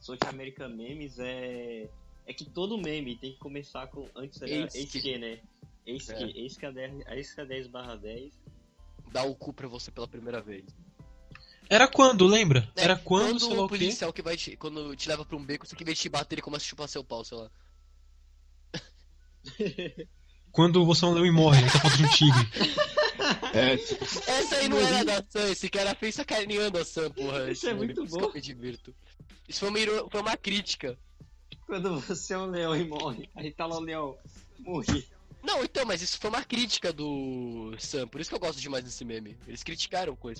South 0.00 0.18
American 0.26 0.68
Memes 0.70 1.18
é. 1.18 1.88
É 2.26 2.32
que 2.32 2.44
todo 2.46 2.78
meme 2.78 3.16
tem 3.16 3.32
que 3.32 3.38
começar 3.38 3.86
com. 3.88 4.08
Antes 4.16 4.40
era 4.40 4.50
Eis 4.50 4.74
eis 4.74 4.90
que- 4.90 5.00
que, 5.02 5.18
né? 5.18 5.40
Eis 5.86 6.08
É. 6.08 6.14
que, 6.14 6.24
eis 6.40 6.56
que 6.56 6.64
a 6.64 6.70
10, 6.70 7.06
eis 7.08 7.34
que 7.34 7.40
a 7.40 7.44
10 7.44 7.66
barra 7.68 7.96
10. 7.96 8.32
Dá 9.12 9.22
o 9.24 9.34
cu 9.34 9.52
pra 9.52 9.68
você 9.68 9.90
pela 9.90 10.08
primeira 10.08 10.40
vez. 10.40 10.64
Era 11.68 11.86
quando, 11.86 12.26
lembra? 12.26 12.66
É, 12.76 12.84
Era 12.84 12.96
quando, 12.96 13.38
sei 13.40 13.54
lá 13.54 13.64
o 13.64 13.68
policial 13.68 14.12
que 14.12 14.22
vai 14.22 14.36
te, 14.36 14.56
quando 14.56 14.94
te 14.96 15.08
leva 15.08 15.24
pra 15.24 15.36
um 15.36 15.44
beco, 15.44 15.66
você 15.66 15.76
que 15.76 15.84
vem 15.84 15.94
te 15.94 16.08
bater, 16.08 16.34
ele 16.36 16.42
começa 16.42 16.64
a 16.64 16.68
chupar 16.68 16.88
seu 16.88 17.04
pau, 17.04 17.22
sei 17.24 17.36
lá. 17.38 17.50
Quando 20.50 20.84
você 20.86 21.04
é 21.04 21.08
um 21.08 21.12
leão 21.14 21.26
e 21.26 21.30
morre, 21.32 21.60
ele 21.60 21.70
tá 21.70 21.80
foto 21.80 21.96
de 21.96 22.04
um 22.04 22.08
tigre. 22.10 22.48
É, 23.54 23.74
Essa 23.74 24.56
aí 24.56 24.68
não 24.68 24.78
era 24.78 25.04
da 25.04 25.24
Sam, 25.28 25.50
esse 25.50 25.68
cara 25.68 25.94
fez 25.94 26.16
sacaneando 26.16 26.78
a 26.78 26.84
Sam, 26.84 27.10
porra. 27.10 27.50
Isso 27.50 27.68
é 27.68 27.74
muito 27.74 28.04
bom. 28.06 28.32
eu 28.34 28.40
divirto. 28.40 28.94
Isso 29.48 29.60
foi 29.60 29.68
uma, 29.68 30.10
foi 30.10 30.20
uma 30.20 30.36
crítica. 30.36 30.98
Quando 31.66 32.00
você 32.00 32.34
é 32.34 32.38
um 32.38 32.46
leão 32.46 32.76
e 32.76 32.86
morre, 32.86 33.28
aí 33.34 33.52
tá 33.52 33.66
lá 33.66 33.76
o 33.76 33.80
leão. 33.80 34.16
Morri. 34.58 35.06
Não, 35.42 35.62
então, 35.62 35.84
mas 35.84 36.02
isso 36.02 36.18
foi 36.18 36.30
uma 36.30 36.42
crítica 36.42 36.92
do 36.92 37.74
Sam, 37.78 38.08
por 38.08 38.20
isso 38.20 38.30
que 38.30 38.34
eu 38.34 38.40
gosto 38.40 38.60
demais 38.60 38.82
desse 38.82 39.04
meme. 39.04 39.36
Eles 39.46 39.62
criticaram 39.62 40.16
com 40.16 40.30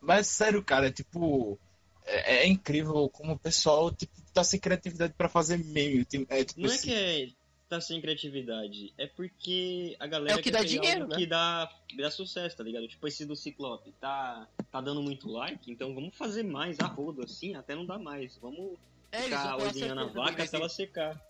mas 0.00 0.26
sério, 0.26 0.62
cara, 0.62 0.90
tipo. 0.90 1.58
É, 2.06 2.38
é 2.38 2.46
incrível 2.48 3.08
como 3.10 3.34
o 3.34 3.38
pessoal 3.38 3.92
tipo, 3.92 4.12
tá 4.32 4.42
sem 4.42 4.58
criatividade 4.58 5.12
pra 5.16 5.28
fazer 5.28 5.58
meme. 5.58 6.06
É, 6.28 6.44
tipo, 6.44 6.60
Não 6.60 6.70
é 6.70 6.74
assim, 6.74 6.88
que 6.88 6.94
é, 6.94 7.28
tá 7.68 7.80
sem 7.80 8.00
criatividade, 8.00 8.92
é 8.98 9.06
porque 9.06 9.94
a 10.00 10.06
galera 10.06 10.36
É 10.36 10.40
o 10.40 10.42
que 10.42 10.50
dá 10.50 10.64
dinheiro, 10.64 11.06
né? 11.06 11.16
que 11.16 11.26
dá, 11.26 11.70
dá 11.96 12.10
sucesso, 12.10 12.56
tá 12.56 12.64
ligado? 12.64 12.88
Tipo 12.88 13.06
esse 13.06 13.24
do 13.24 13.36
Ciclope, 13.36 13.92
tá, 14.00 14.48
tá 14.72 14.80
dando 14.80 15.02
muito 15.02 15.30
like, 15.30 15.70
então 15.70 15.94
vamos 15.94 16.16
fazer 16.16 16.42
mais 16.42 16.80
a 16.80 16.86
rodo 16.86 17.22
assim, 17.22 17.54
até 17.54 17.76
não 17.76 17.86
dá 17.86 17.96
mais. 17.98 18.36
Vamos 18.38 18.76
É, 19.12 19.22
ficar 19.22 19.56
ordenhando 19.56 20.00
a 20.00 20.06
vaca 20.06 20.42
até 20.42 20.56
ela 20.56 20.68
secar. 20.68 21.20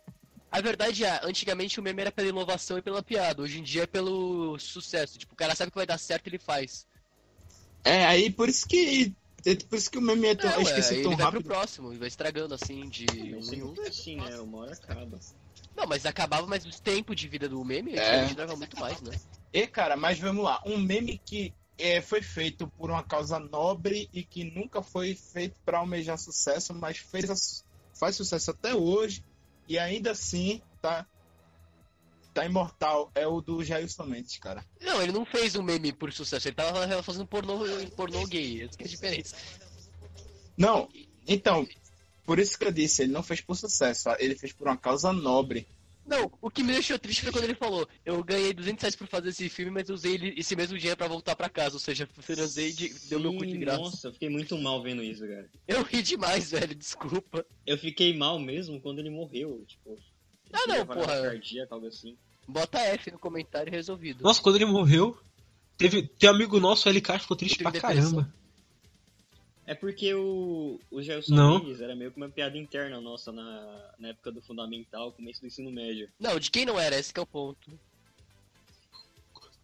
A 0.51 0.61
verdade 0.61 1.05
é, 1.05 1.21
antigamente 1.25 1.79
o 1.79 1.83
meme 1.83 2.01
era 2.01 2.11
pela 2.13 2.29
inovação 2.29 2.79
e 2.79 2.83
pela 2.83 3.03
piada, 3.03 3.43
hoje 3.43 3.59
em 3.59 3.63
dia 3.63 3.83
é 3.83 3.87
pelo 3.87 4.59
sucesso. 4.59 5.19
Tipo, 5.19 5.35
o 5.35 5.37
cara 5.37 5.55
sabe 5.55 5.71
que 5.71 5.77
vai 5.77 5.87
dar 5.87 5.99
certo 5.99 6.27
ele 6.29 6.39
faz. 6.39 6.89
É, 7.85 8.07
aí 8.07 8.31
por 8.31 8.49
isso 8.49 8.67
que 8.67 9.15
É 9.45 9.55
por 9.55 9.77
isso 9.79 9.91
que 9.91 9.99
o 9.99 10.03
meme 10.03 10.29
é 10.29 10.35
tão, 10.35 10.51
É, 10.51 10.57
eu 10.57 10.63
ué, 10.63 10.63
esqueci 10.63 10.95
aí 10.95 11.03
tão 11.03 11.13
ele 11.13 11.17
vai 11.17 11.27
pro 11.31 11.41
rápido. 11.41 11.49
próximo 11.49 11.93
e 11.93 11.99
vai 11.99 12.09
estragando 12.09 12.55
assim 12.55 12.89
de 12.89 13.35
um 13.35 13.55
em 13.55 13.63
um. 13.63 13.75
assim, 13.89 14.17
né? 14.17 14.39
Uma 14.39 14.59
hora 14.59 14.73
acaba. 14.75 15.19
Não, 15.77 15.87
mas 15.87 16.05
acabava, 16.05 16.47
mas 16.47 16.65
o 16.67 16.83
tempo 16.83 17.15
de 17.15 17.27
vida 17.29 17.49
do 17.49 17.65
meme 17.65 17.93
É. 17.93 18.27
durava 18.35 18.57
muito 18.57 18.79
mais, 18.79 19.01
né? 19.01 19.13
E, 19.53 19.67
cara, 19.67 19.97
mas 19.97 20.19
vamos 20.19 20.45
lá. 20.45 20.61
Um 20.67 20.79
meme 20.79 21.19
que 21.25 21.55
é, 21.79 22.01
foi 22.03 22.23
feito 22.23 22.71
por 22.77 22.91
uma 22.91 23.03
causa 23.03 23.39
nobre 23.39 24.09
e 24.13 24.23
que 24.25 24.45
nunca 24.45 24.83
foi 24.83 25.15
feito 25.15 25.59
pra 25.65 25.79
almejar 25.79 26.19
sucesso, 26.19 26.75
mas 26.75 26.99
fez 26.99 27.31
a- 27.31 27.35
faz 27.99 28.17
sucesso 28.17 28.51
até 28.51 28.75
hoje 28.75 29.25
e 29.67 29.79
ainda 29.79 30.11
assim 30.13 30.63
tá, 30.81 31.07
tá 32.33 32.45
imortal. 32.45 33.11
É 33.15 33.27
o 33.27 33.41
do 33.41 33.63
Jailson 33.65 34.05
Mendes, 34.05 34.39
cara. 34.39 34.65
Não, 34.81 35.03
ele 35.03 35.13
não 35.13 35.25
fez 35.25 35.55
um 35.57 35.63
meme 35.63 35.93
por 35.93 36.13
sucesso, 36.13 36.49
ele 36.49 36.55
tava 36.57 37.03
fazendo 37.03 37.27
pornô, 37.27 37.59
pornô 37.97 38.27
gay, 38.27 38.63
essa 38.63 38.77
que 38.77 38.85
é 38.85 38.87
a 38.87 38.91
diferença. 38.91 39.37
Não, 40.57 40.89
então, 41.27 41.67
por 42.25 42.39
isso 42.39 42.59
que 42.59 42.65
eu 42.65 42.73
disse, 42.73 43.03
ele 43.03 43.13
não 43.13 43.23
fez 43.23 43.41
por 43.41 43.57
sucesso, 43.57 44.09
ele 44.19 44.35
fez 44.35 44.53
por 44.53 44.67
uma 44.69 44.77
causa 44.77 45.13
nobre. 45.13 45.67
Não, 46.07 46.31
o 46.41 46.51
que 46.51 46.63
me 46.65 46.73
deixou 46.73 46.99
triste 46.99 47.23
foi 47.23 47.31
quando 47.31 47.45
ele 47.45 47.55
falou: 47.55 47.87
Eu 48.05 48.25
ganhei 48.25 48.53
200 48.53 48.83
reais 48.83 48.97
por 48.97 49.07
fazer 49.07 49.29
esse 49.29 49.49
filme, 49.49 49.71
mas 49.71 49.89
usei 49.91 50.15
ele- 50.15 50.35
esse 50.37 50.57
mesmo 50.57 50.77
dinheiro 50.77 50.97
pra 50.97 51.07
voltar 51.07 51.37
pra 51.37 51.49
casa. 51.49 51.77
Ou 51.77 51.79
seja, 51.79 52.09
financei 52.21 52.71
e 52.71 52.89
deu 53.09 53.21
meu 53.21 53.33
cu 53.37 53.47
de 53.47 53.57
graça. 53.59 53.79
Nossa, 53.79 54.09
eu 54.09 54.13
fiquei 54.15 54.29
muito 54.29 54.59
mal 54.59 54.83
vendo 54.83 55.05
isso, 55.05 55.21
cara. 55.21 55.49
Eu 55.69 55.83
ri 55.85 56.03
demais, 56.03 56.51
velho, 56.51 56.75
desculpa. 56.75 57.47
Eu 57.65 57.79
fiquei 57.79 58.17
mal 58.17 58.41
mesmo 58.41 58.81
quando 58.81 58.99
ele 58.99 59.11
morreu, 59.11 59.63
tipo. 59.69 59.97
Ah, 60.53 60.67
não, 60.67 60.87
porra. 60.87 61.23
cardíaca, 61.23 61.75
algo 61.75 61.87
assim. 61.87 62.17
Bota 62.47 62.79
F 62.79 63.11
no 63.13 63.19
comentário 63.19 63.71
resolvido. 63.71 64.23
Nossa, 64.23 64.43
quando 64.43 64.57
ele 64.57 64.65
morreu, 64.67 65.17
teve, 65.77 66.03
tem 66.03 66.29
um 66.29 66.35
amigo 66.35 66.59
nosso, 66.59 66.89
o 66.89 66.93
LK, 66.93 67.19
ficou 67.21 67.37
triste 67.37 67.59
pra 67.63 67.71
depressão. 67.71 68.11
caramba. 68.13 68.35
É 69.67 69.75
porque 69.75 70.13
o, 70.15 70.81
o 70.91 71.01
Gelson 71.01 71.33
Não. 71.33 71.59
Mendes 71.61 71.81
era 71.81 71.95
meio 71.95 72.11
que 72.11 72.17
uma 72.17 72.29
piada 72.29 72.59
interna 72.59 73.01
nossa 73.01 73.31
na, 73.31 73.91
na 74.01 74.09
época 74.09 74.33
do 74.33 74.43
fundamental, 74.43 75.13
começo 75.13 75.41
do 75.41 75.47
ensino 75.47 75.71
médio. 75.71 76.09
Não, 76.19 76.41
de 76.41 76.51
quem 76.51 76.65
não 76.65 76.77
era, 76.79 76.99
esse 76.99 77.13
que 77.15 77.21
é 77.21 77.23
o 77.23 77.27
ponto. 77.27 77.71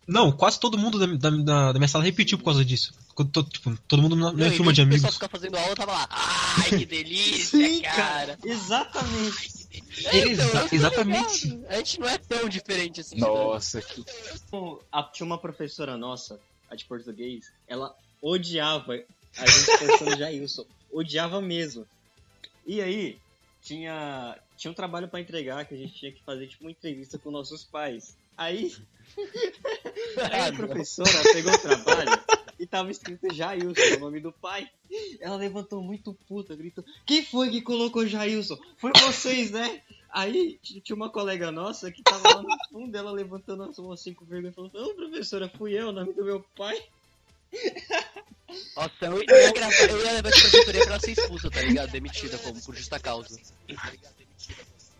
Não, 0.06 0.30
quase 0.30 0.60
todo 0.60 0.78
mundo 0.78 0.98
da, 0.98 1.06
da, 1.06 1.36
da- 1.42 1.72
da 1.72 1.78
minha 1.80 1.88
sala 1.88 2.04
repetiu 2.04 2.38
por 2.38 2.44
causa 2.44 2.64
disso. 2.64 2.94
Quando 3.16 3.30
to- 3.32 3.42
tipo, 3.44 3.76
todo 3.88 4.02
mundo 4.02 4.14
na 4.14 4.30
Não, 4.32 4.46
em 4.46 4.56
turma 4.56 4.72
de 4.72 4.84
do 4.84 4.90
pessoal 4.90 5.08
amigos. 5.08 5.14
ficar 5.14 5.28
fazendo 5.28 5.56
aula, 5.56 5.70
eu 5.70 5.74
tava 5.76 5.92
lá. 5.92 6.06
Ai, 6.10 6.68
que 6.78 6.84
delícia, 6.86 7.82
cara. 7.82 8.38
Exatamente. 8.44 9.56
Exa- 10.12 10.44
Então, 10.44 10.68
tô 10.68 10.74
exatamente. 10.76 11.48
ligado. 11.48 11.66
A 11.70 11.76
gente 11.78 12.00
não 12.00 12.08
é 12.08 12.18
tão 12.18 12.48
diferente 12.48 13.00
assim. 13.00 13.16
Nossa, 13.18 13.80
que 13.80 14.04
a- 14.92 15.02
tinha 15.04 15.26
uma 15.26 15.38
professora 15.38 15.96
nossa, 15.96 16.38
a 16.70 16.76
de 16.76 16.84
português, 16.84 17.50
ela 17.66 17.96
odiava 18.20 18.92
a 19.38 19.46
gente 19.46 19.78
pensando 19.78 20.18
Jailson. 20.18 20.66
Odiava 20.92 21.40
mesmo. 21.40 21.86
E 22.66 22.82
aí, 22.82 23.18
tinha, 23.62 24.38
tinha 24.58 24.70
um 24.70 24.74
trabalho 24.74 25.08
pra 25.08 25.20
entregar 25.20 25.64
que 25.64 25.74
a 25.74 25.78
gente 25.78 25.94
tinha 25.94 26.12
que 26.12 26.22
fazer 26.22 26.48
tipo 26.48 26.64
uma 26.64 26.70
entrevista 26.70 27.18
com 27.18 27.30
nossos 27.30 27.64
pais. 27.64 28.14
Aí, 28.36 28.74
aí 29.16 30.40
Ah, 30.40 30.44
a 30.46 30.50
não. 30.52 30.56
professora 30.58 31.10
pegou 31.32 31.52
o 31.54 31.58
trabalho 31.58 32.20
e 32.58 32.66
tava 32.66 32.90
escrito 32.90 33.32
Jailson, 33.32 33.96
o 33.96 34.00
nome 34.00 34.20
do 34.20 34.32
pai. 34.32 34.68
Ela 35.20 35.36
levantou 35.36 35.82
muito 35.82 36.14
puta, 36.28 36.54
gritou: 36.54 36.84
Quem 37.04 37.24
foi 37.24 37.50
que 37.50 37.60
colocou 37.60 38.06
Jailson? 38.06 38.58
Foi 38.78 38.92
vocês, 38.92 39.50
né? 39.50 39.82
Aí 40.10 40.58
tinha 40.62 40.96
uma 40.96 41.10
colega 41.10 41.50
nossa 41.50 41.90
que 41.90 42.02
tava 42.02 42.36
lá 42.36 42.42
no 42.42 42.56
fundo, 42.70 42.96
ela 42.96 43.10
levantando 43.10 43.64
as 43.64 43.78
mãos 43.78 44.00
assim 44.00 44.14
com 44.14 44.24
vergonha 44.24 44.50
e 44.50 44.54
falou: 44.54 44.70
Não, 44.72 44.94
professora, 44.94 45.50
fui 45.56 45.74
eu, 45.74 45.88
o 45.88 45.92
nome 45.92 46.12
do 46.12 46.24
meu 46.24 46.44
pai. 46.56 46.82
Nossa, 48.76 49.06
eu, 49.06 49.22
eu 49.22 49.40
ia 49.42 49.52
gravar, 49.52 49.90
eu 49.90 50.04
ia 50.04 50.12
levar 50.12 50.28
essa 50.28 50.50
diretoria 50.50 50.82
pra 50.82 50.92
ela 50.92 51.00
ser 51.00 51.12
expulsa, 51.12 51.50
tá 51.50 51.60
ligado? 51.62 51.90
Demitida 51.90 52.38
como 52.38 52.62
por 52.62 52.74
justa 52.74 52.98
causa. 52.98 53.40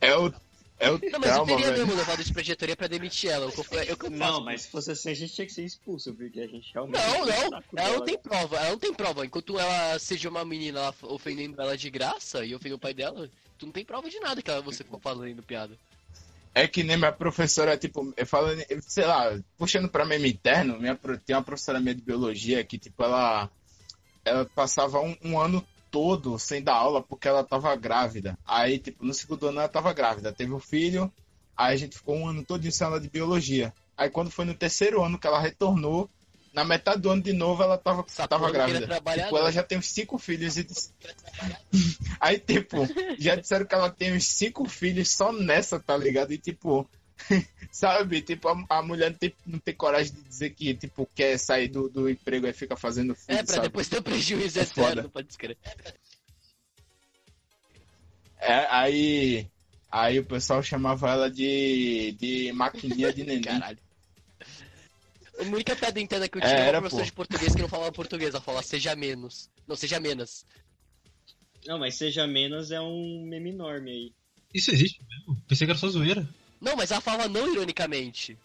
é 0.01 0.17
o 0.17 0.33
é 0.79 0.91
o 0.91 1.01
Não, 1.11 1.21
mas 1.21 1.37
eu 1.37 1.47
teria 1.47 1.67
velho. 1.67 1.79
mesmo 1.79 1.95
levado 1.95 2.21
isso 2.21 2.33
pra 2.33 2.43
diretoria 2.43 2.77
pra 2.77 2.87
demitir 2.87 3.31
ela. 3.31 3.47
Eu, 3.47 3.83
eu, 3.87 3.97
que 3.97 4.07
eu 4.07 4.11
Não, 4.11 4.43
mas 4.43 4.63
se 4.63 4.71
fosse 4.71 4.91
assim, 4.91 5.11
a 5.11 5.15
gente 5.15 5.35
tinha 5.35 5.47
que 5.47 5.53
ser 5.53 5.65
expulso, 5.65 6.13
porque 6.15 6.41
a 6.41 6.47
gente 6.47 6.73
realmente. 6.73 7.01
Não, 7.03 7.27
não, 7.27 7.63
ela 7.77 7.97
não 7.99 8.05
tem 8.05 8.19
prova, 8.19 8.57
ela 8.57 8.71
não 8.71 8.79
tem 8.79 8.93
prova. 8.93 9.25
Enquanto 9.25 9.59
ela 9.59 9.99
seja 9.99 10.29
uma 10.29 10.45
menina 10.45 10.81
ela 10.81 10.95
ofendendo 11.03 11.61
ela 11.61 11.77
de 11.77 11.89
graça 11.89 12.45
e 12.45 12.55
ofendendo 12.55 12.77
o 12.77 12.81
pai 12.81 12.93
dela, 12.93 13.31
tu 13.59 13.67
não 13.67 13.73
tem 13.73 13.85
prova 13.85 14.11
de 14.11 14.21
nada 14.21 14.43
que 14.43 14.51
ela, 14.51 14.61
você 14.61 14.85
ficou 14.85 15.01
fazendo 15.01 15.43
piada. 15.43 15.77
É 16.55 16.67
que 16.67 16.83
nem 16.83 16.97
minha 16.97 17.13
professora, 17.13 17.77
tipo, 17.77 18.15
eu 18.17 18.27
falo, 18.27 18.49
sei 18.81 19.05
lá, 19.05 19.39
puxando 19.59 19.91
pra 19.91 20.07
meme 20.07 20.31
interno, 20.31 20.79
minha, 20.79 20.99
tem 21.27 21.37
uma 21.37 21.43
professora 21.43 21.81
minha 21.81 21.95
de 21.95 22.01
biologia 22.01 22.65
que, 22.65 22.79
tipo, 22.79 23.03
ela, 23.03 23.51
ela 24.25 24.47
passava 24.55 25.01
um, 25.01 25.15
um 25.23 25.39
ano 25.39 25.63
todo 25.97 26.39
sem 26.39 26.63
dar 26.63 26.75
aula 26.75 27.03
porque 27.03 27.27
ela 27.27 27.43
tava 27.43 27.75
grávida. 27.75 28.39
Aí, 28.45 28.79
tipo, 28.79 29.03
no 29.03 29.15
segundo 29.15 29.49
ano 29.49 29.61
ela 29.61 29.69
tava 29.69 29.95
grávida, 29.95 30.31
teve 30.31 30.53
um 30.53 30.61
filho, 30.61 31.11
aí 31.57 31.73
a 31.73 31.77
gente 31.79 31.97
ficou 31.97 32.17
um 32.17 32.29
ano 32.29 32.45
todo 32.45 32.71
sem 32.71 32.87
aula 32.87 33.01
de 33.01 33.09
biologia. 33.09 33.73
Aí 33.97 34.11
quando 34.11 34.31
foi 34.31 34.45
no 34.45 34.53
terceiro 34.53 35.03
ano 35.03 35.19
que 35.19 35.27
ela 35.27 35.41
retornou, 35.41 36.11
na 36.53 36.67
metade 36.67 37.01
do 37.01 37.11
ano 37.11 37.23
de 37.23 37.33
novo 37.33 37.63
ela 37.63 37.79
tava, 37.79 38.05
Essa 38.07 38.29
tava 38.29 38.51
queria 38.51 38.67
grávida. 38.67 39.01
Tipo, 39.25 39.39
ela 39.39 39.51
já 39.51 39.63
tem 39.63 39.79
uns 39.79 39.87
cinco 39.87 40.19
filhos 40.19 40.59
e 40.59 40.67
Aí, 42.21 42.39
tipo, 42.39 42.87
já 43.19 43.35
disseram 43.35 43.65
que 43.65 43.75
ela 43.75 43.89
tem 43.89 44.15
uns 44.15 44.27
cinco 44.29 44.69
filhos 44.69 45.11
só 45.11 45.33
nessa, 45.33 45.81
tá 45.81 45.97
ligado? 45.97 46.31
E, 46.31 46.37
tipo, 46.37 46.87
sabe? 47.73 48.23
Tipo, 48.23 48.49
a, 48.49 48.65
a 48.69 48.83
mulher 48.83 49.11
não 49.11 49.19
tem, 49.19 49.35
não 49.47 49.59
tem 49.59 49.75
coragem 49.75 50.13
de 50.15 50.23
dizer 50.23 50.51
que, 50.51 50.75
tipo, 50.75 51.09
quer 51.15 51.39
sair 51.39 51.69
do, 51.69 51.89
do 51.89 52.09
emprego 52.09 52.47
e 52.47 52.53
fica 52.53 52.77
fazendo 52.77 53.15
filho, 53.15 53.39
É, 53.39 53.43
pra 53.43 53.55
sabe? 53.55 53.69
depois 53.69 53.89
ter 53.89 53.99
um 53.99 54.03
prejuízo 54.03 54.59
É 54.59 54.63
eterno, 54.63 55.03
foda. 55.03 55.09
pode 55.09 55.29
escrever. 55.31 55.59
É, 58.39 58.67
aí, 58.71 59.51
aí 59.91 60.19
o 60.19 60.25
pessoal 60.25 60.63
chamava 60.63 61.11
ela 61.11 61.31
de, 61.31 62.13
de 62.13 62.53
maquininha 62.53 63.13
de 63.13 63.25
neném. 63.25 63.41
Caralho. 63.41 63.79
A 65.39 65.43
única 65.43 65.77
piada 65.77 66.01
interna 66.01 66.29
que 66.29 66.39
eu 66.39 66.43
É, 66.43 66.47
tinha 66.47 66.59
era 66.61 66.69
era, 66.69 66.79
uma 66.81 66.89
professora 66.89 67.05
pô. 67.05 67.11
de 67.11 67.13
português 67.13 67.55
que 67.55 67.61
não 67.63 67.69
falava 67.69 67.93
português, 67.93 68.35
ela 68.35 68.43
falava 68.43 68.63
seja 68.63 68.95
menos. 68.97 69.51
Não, 69.67 69.77
seja 69.77 70.01
menos. 70.01 70.45
Não, 71.67 71.79
mas 71.79 71.97
seja 71.97 72.27
menos 72.27 72.71
é 72.71 72.81
um 72.81 73.23
meme 73.27 73.51
enorme 73.51 73.91
aí. 73.91 74.13
Isso 74.55 74.71
existe 74.71 75.03
mesmo? 75.05 75.43
Pensei 75.49 75.67
que 75.67 75.73
era 75.73 75.79
só 75.79 75.89
zoeira. 75.89 76.27
Não, 76.67 76.75
mas 76.75 76.91
ela 76.91 77.01
falava 77.01 77.29
não 77.29 77.53
ironicamente. 77.53 78.37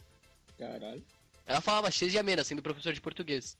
Caralho. 0.55 1.03
Ela 1.43 1.59
falava 1.59 1.89
seja 1.89 2.21
menos, 2.21 2.45
sendo 2.45 2.61
professor 2.61 2.93
de 2.93 3.01
português. 3.01 3.57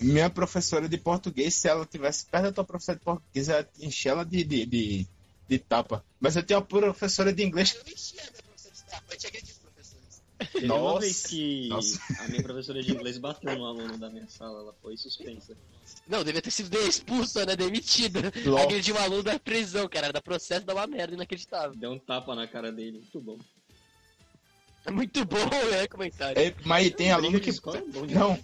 Minha 0.00 0.30
professora 0.30 0.88
de 0.88 0.96
português, 0.96 1.54
se 1.54 1.66
ela 1.66 1.84
tivesse 1.84 2.24
perto 2.26 2.44
da 2.44 2.52
tua 2.52 2.64
professora 2.64 2.96
de 2.96 3.04
português, 3.04 3.48
ela 3.48 3.68
ia 3.76 3.88
encher 3.88 4.10
ela 4.10 4.24
de, 4.24 4.44
de, 4.44 4.64
de, 4.64 5.06
de 5.48 5.58
tapa. 5.58 6.04
Mas 6.20 6.36
eu 6.36 6.44
tenho 6.44 6.60
uma 6.60 6.66
professora 6.66 7.32
de 7.32 7.42
inglês 7.42 7.76
Teve 10.52 10.66
uma 10.66 10.78
Nossa. 10.78 11.00
vez 11.00 11.26
que 11.26 11.68
Nossa. 11.68 12.00
a 12.20 12.28
minha 12.28 12.42
professora 12.44 12.80
de 12.80 12.92
inglês 12.92 13.18
bateu 13.18 13.58
no 13.58 13.66
aluno 13.66 13.98
da 13.98 14.08
minha 14.08 14.28
sala, 14.28 14.60
ela 14.60 14.74
foi 14.80 14.96
suspensa. 14.96 15.56
Não, 16.08 16.24
devia 16.24 16.40
ter 16.40 16.50
sido 16.50 16.74
expulsa, 16.78 17.44
né? 17.44 17.54
Demitida. 17.54 18.32
Agrediu 18.62 18.94
um 18.94 18.98
aluno 18.98 19.22
da 19.22 19.38
prisão, 19.38 19.86
cara. 19.88 20.12
Da 20.12 20.20
processo 20.22 20.64
dá 20.64 20.74
uma 20.74 20.86
merda 20.86 21.14
inacreditável. 21.14 21.76
Deu 21.76 21.90
um 21.92 21.98
tapa 21.98 22.34
na 22.34 22.46
cara 22.48 22.72
dele, 22.72 22.98
muito 22.98 23.20
bom. 23.20 23.38
É 24.86 24.90
muito 24.90 25.24
bom, 25.24 25.36
né? 25.70 25.86
Comentário. 25.86 26.40
É, 26.40 26.54
mas 26.64 26.90
tem 26.92 27.10
aluno 27.12 27.38
que. 27.40 27.50
escola 27.50 27.78
é. 27.78 27.82
Não. 28.14 28.38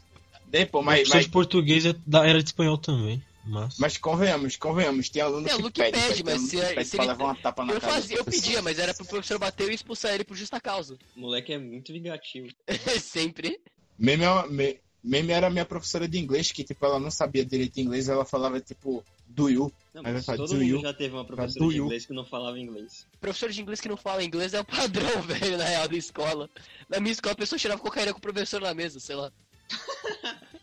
Tem, 0.50 0.66
pô, 0.66 0.82
Mas, 0.82 1.08
mas, 1.08 1.24
de 1.24 1.30
português 1.30 1.84
é 1.86 1.94
da 2.06 2.26
era 2.26 2.38
de 2.40 2.48
espanhol 2.50 2.78
também. 2.78 3.22
Mas. 3.46 3.76
mas 3.78 3.96
convenhamos, 3.98 4.56
convenhamos. 4.56 5.08
Tem 5.10 5.20
aluno 5.20 5.40
Tem 5.40 5.48
que 5.48 5.52
aluno 5.54 5.70
que 5.72 5.82
pede. 5.82 5.92
pede, 5.98 6.22
tem 6.22 6.32
mas 6.34 6.42
se 6.42 6.56
que 6.56 6.74
pede 6.74 6.84
se 6.88 6.96
pra 6.96 7.04
ele- 7.04 7.12
levar 7.12 7.24
uma 7.24 7.34
tapa 7.34 7.64
na 7.64 7.72
Eu 7.74 7.80
cara. 7.80 7.92
fazia, 7.94 8.16
eu 8.18 8.24
pedia, 8.24 8.62
mas 8.62 8.78
era 8.78 8.94
pro 8.94 9.04
professor 9.04 9.38
bater 9.38 9.70
e 9.70 9.74
expulsar 9.74 10.14
ele 10.14 10.24
por 10.24 10.34
justa 10.36 10.60
causa. 10.60 10.96
O 11.16 11.20
moleque 11.20 11.52
é 11.52 11.58
muito 11.58 11.92
vingativo. 11.92 12.48
Sempre. 13.02 13.60
Meme, 13.98 14.24
é 14.24 14.30
uma- 14.30 14.46
me- 14.46 14.78
meme 15.04 15.32
era 15.32 15.50
minha 15.50 15.64
professora 15.66 16.08
de 16.08 16.18
inglês, 16.18 16.50
que 16.50 16.64
tipo, 16.64 16.84
ela 16.86 16.98
não 16.98 17.10
sabia 17.10 17.44
direito 17.44 17.78
inglês, 17.78 18.08
ela 18.08 18.24
falava 18.24 18.58
tipo, 18.60 19.04
do 19.28 19.50
you. 19.50 19.70
Não, 19.92 20.02
Mas 20.02 20.24
falar, 20.24 20.38
todo 20.38 20.48
do 20.48 20.54
mundo 20.54 20.64
you. 20.64 20.80
já 20.80 20.94
teve 20.94 21.14
uma 21.14 21.24
professora 21.24 21.64
do 21.64 21.70
de 21.70 21.76
you. 21.76 21.84
inglês 21.84 22.06
que 22.06 22.12
não 22.14 22.24
falava 22.24 22.58
inglês. 22.58 23.06
Professor 23.20 23.50
de 23.50 23.60
inglês 23.60 23.80
que 23.80 23.88
não 23.88 23.96
fala 23.96 24.24
inglês 24.24 24.54
é 24.54 24.60
o 24.60 24.64
padrão, 24.64 25.20
velho, 25.22 25.58
na 25.58 25.64
real, 25.64 25.86
da 25.88 25.96
escola. 25.96 26.48
Na 26.88 26.98
minha 27.00 27.12
escola, 27.12 27.34
a 27.34 27.36
pessoa 27.36 27.58
tirava 27.58 27.80
cocaína 27.80 28.12
com 28.12 28.18
o 28.18 28.22
professor 28.22 28.60
na 28.60 28.72
mesa, 28.74 28.98
sei 28.98 29.14
lá. 29.16 29.30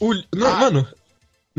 O, 0.00 0.14
não, 0.34 0.46
Ah. 0.46 0.60
Mano, 0.60 0.88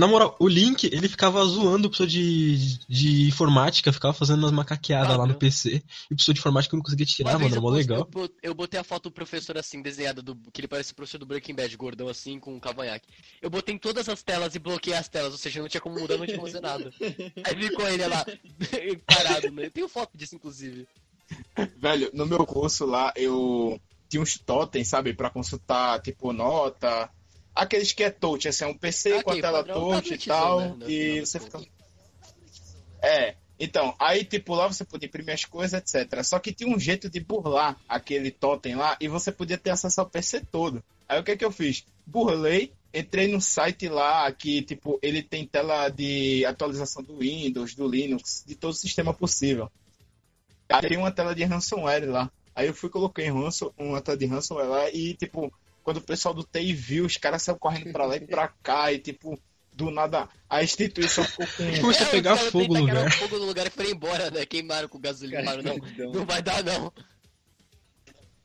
na 0.02 0.08
moral, 0.08 0.36
o 0.40 0.48
Link, 0.48 0.86
ele 0.92 1.08
ficava 1.08 1.46
zoando 1.46 1.88
o 1.88 1.92
professor 1.92 2.08
de, 2.08 2.80
de 2.88 3.28
informática, 3.28 3.94
ficava 3.94 4.16
fazendo 4.16 4.40
umas 4.40 4.52
macaqueadas 4.52 5.10
lá 5.10 5.28
no 5.28 5.34
Padrão. 5.34 5.38
PC. 5.38 5.76
E 6.10 6.14
o 6.14 6.16
professor 6.16 6.34
de 6.34 6.40
informática 6.40 6.76
não 6.76 6.82
conseguia 6.82 7.06
tirar, 7.06 7.38
mano, 7.38 7.56
eu, 7.56 7.62
mó 7.62 7.70
legal. 7.70 8.10
eu 8.42 8.56
botei 8.56 8.80
a 8.80 8.84
foto 8.84 9.04
do 9.04 9.12
professor 9.12 9.60
assim, 9.60 9.80
desenhada, 9.80 10.20
do, 10.24 10.36
que 10.52 10.60
ele 10.60 10.68
parece 10.68 10.92
o 10.92 10.96
professor 10.96 11.20
do 11.20 11.26
Breaking 11.28 11.54
Bad, 11.54 11.78
gordão 11.78 12.08
assim, 12.08 12.40
com 12.40 12.56
um 12.56 12.60
cavanhaque. 12.60 13.08
Eu 13.40 13.52
botei 13.52 13.76
em 13.76 13.78
todas 13.78 14.10
as 14.10 14.24
telas 14.24 14.56
e 14.56 14.60
bloqueei 14.60 14.96
as 14.96 15.08
telas, 15.08 15.34
ou 15.34 15.38
seja, 15.38 15.62
não 15.62 15.70
tinha 15.70 15.80
como 15.80 16.00
mudar, 16.00 16.18
não 16.18 16.26
tinha 16.26 16.40
como 16.40 16.50
fazer 16.50 16.62
nada. 16.62 16.92
Aí 17.00 17.62
ficou 17.62 17.88
ele 17.88 18.08
lá, 18.08 18.26
parado, 19.06 19.52
né? 19.52 19.68
Eu 19.68 19.72
tenho 19.72 19.88
foto 19.88 20.18
disso, 20.18 20.34
inclusive. 20.34 20.88
Velho, 21.78 22.10
no 22.12 22.26
meu 22.26 22.44
curso 22.44 22.88
lá, 22.88 23.14
eu 23.16 23.80
tinha 24.10 24.24
uns 24.24 24.36
totens, 24.36 24.88
sabe, 24.88 25.14
pra 25.14 25.30
consultar, 25.30 26.02
tipo, 26.02 26.34
nota, 26.34 27.08
aqueles 27.56 27.92
que 27.92 28.04
é 28.04 28.10
touch, 28.10 28.48
assim, 28.48 28.64
é 28.64 28.68
um 28.68 28.78
PC 28.78 29.14
Ah, 29.14 29.24
com 29.24 29.32
a 29.32 29.42
tela 29.42 29.64
touch 29.64 30.14
e 30.14 30.18
tablezão, 30.18 30.28
tal, 30.28 30.60
né, 30.78 30.86
e 30.88 31.12
final 31.12 31.26
você 31.26 31.40
fica... 31.40 31.62
É, 33.04 33.36
então, 33.60 33.94
aí 34.00 34.26
tipo 34.26 34.56
lá 34.56 34.68
você 34.68 34.84
podia 34.84 35.06
imprimir 35.06 35.36
as 35.36 35.46
coisas, 35.46 35.80
etc. 35.80 36.24
Só 36.24 36.40
que 36.40 36.52
tinha 36.52 36.68
um 36.68 36.80
jeito 36.80 37.08
de 37.08 37.20
burlar 37.20 37.78
aquele 37.88 38.32
totem 38.32 38.74
lá 38.76 38.98
e 39.00 39.08
você 39.08 39.32
podia 39.32 39.58
ter 39.58 39.70
acesso 39.70 40.02
ao 40.02 40.10
PC 40.10 40.42
todo. 40.52 40.84
Aí 41.08 41.20
o 41.20 41.24
que 41.24 41.38
que 41.38 41.46
eu 41.46 41.52
fiz? 41.52 41.86
Burlei, 42.04 42.74
entrei 42.92 43.28
no 43.28 43.40
site 43.40 43.88
lá 43.88 44.32
que 44.32 44.64
tipo 44.64 44.98
ele 45.00 45.22
tem 45.22 45.46
tela 45.46 45.90
de 45.90 46.44
atualização 46.44 47.04
do 47.04 47.20
Windows, 47.20 47.76
do 47.76 47.88
Linux, 47.88 48.44
de 48.48 48.56
todo 48.56 48.72
o 48.72 48.76
sistema 48.76 49.14
possível. 49.14 49.72
Aí 50.68 50.88
tem 50.88 50.98
uma 50.98 51.12
tela 51.12 51.36
de 51.36 51.44
ransomware 51.44 52.10
lá. 52.10 52.32
Aí 52.56 52.66
eu 52.66 52.74
fui 52.74 52.90
e 52.90 52.92
coloquei 52.92 53.30
ransom, 53.30 53.72
uma 53.78 54.02
tela 54.02 54.18
de 54.18 54.26
ransomware 54.26 54.70
lá 54.70 54.90
e 54.90 55.14
tipo 55.14 55.54
quando 55.84 55.98
o 55.98 56.02
pessoal 56.02 56.34
do 56.34 56.44
TI 56.44 56.74
viu, 56.74 57.06
os 57.06 57.17
caras 57.17 57.41
saíram 57.44 57.60
correndo 57.60 57.91
pra 57.91 58.06
lá 58.06 58.15
e 58.15 58.22
pra 58.22 58.48
cá 58.63 58.91
e 58.91 59.00
tipo 59.00 59.39
do 59.74 59.89
nada 59.89 60.28
a 60.50 60.62
instituição 60.63 61.24
ficou 61.24 61.48
com 61.48 61.82
Começou 61.82 62.06
a 62.06 62.10
É, 62.10 62.12
pegar 62.12 62.34
os 62.34 62.39
caras 62.39 62.52
fogo 62.52 62.74
no 62.74 62.80
lugar. 62.82 63.12
fogo 63.13 63.38
no 63.39 63.46
lugar 63.46 63.67
e 63.67 63.70
foram 63.70 63.89
embora, 63.89 64.30
né? 64.32 64.46
Queimaram 64.46 64.88
com 64.89 65.00
gasolina. 65.00 65.44
Cara, 65.44 65.62
não, 65.63 66.26
vai 66.26 66.41
dar 66.41 66.63
não. 66.63 66.94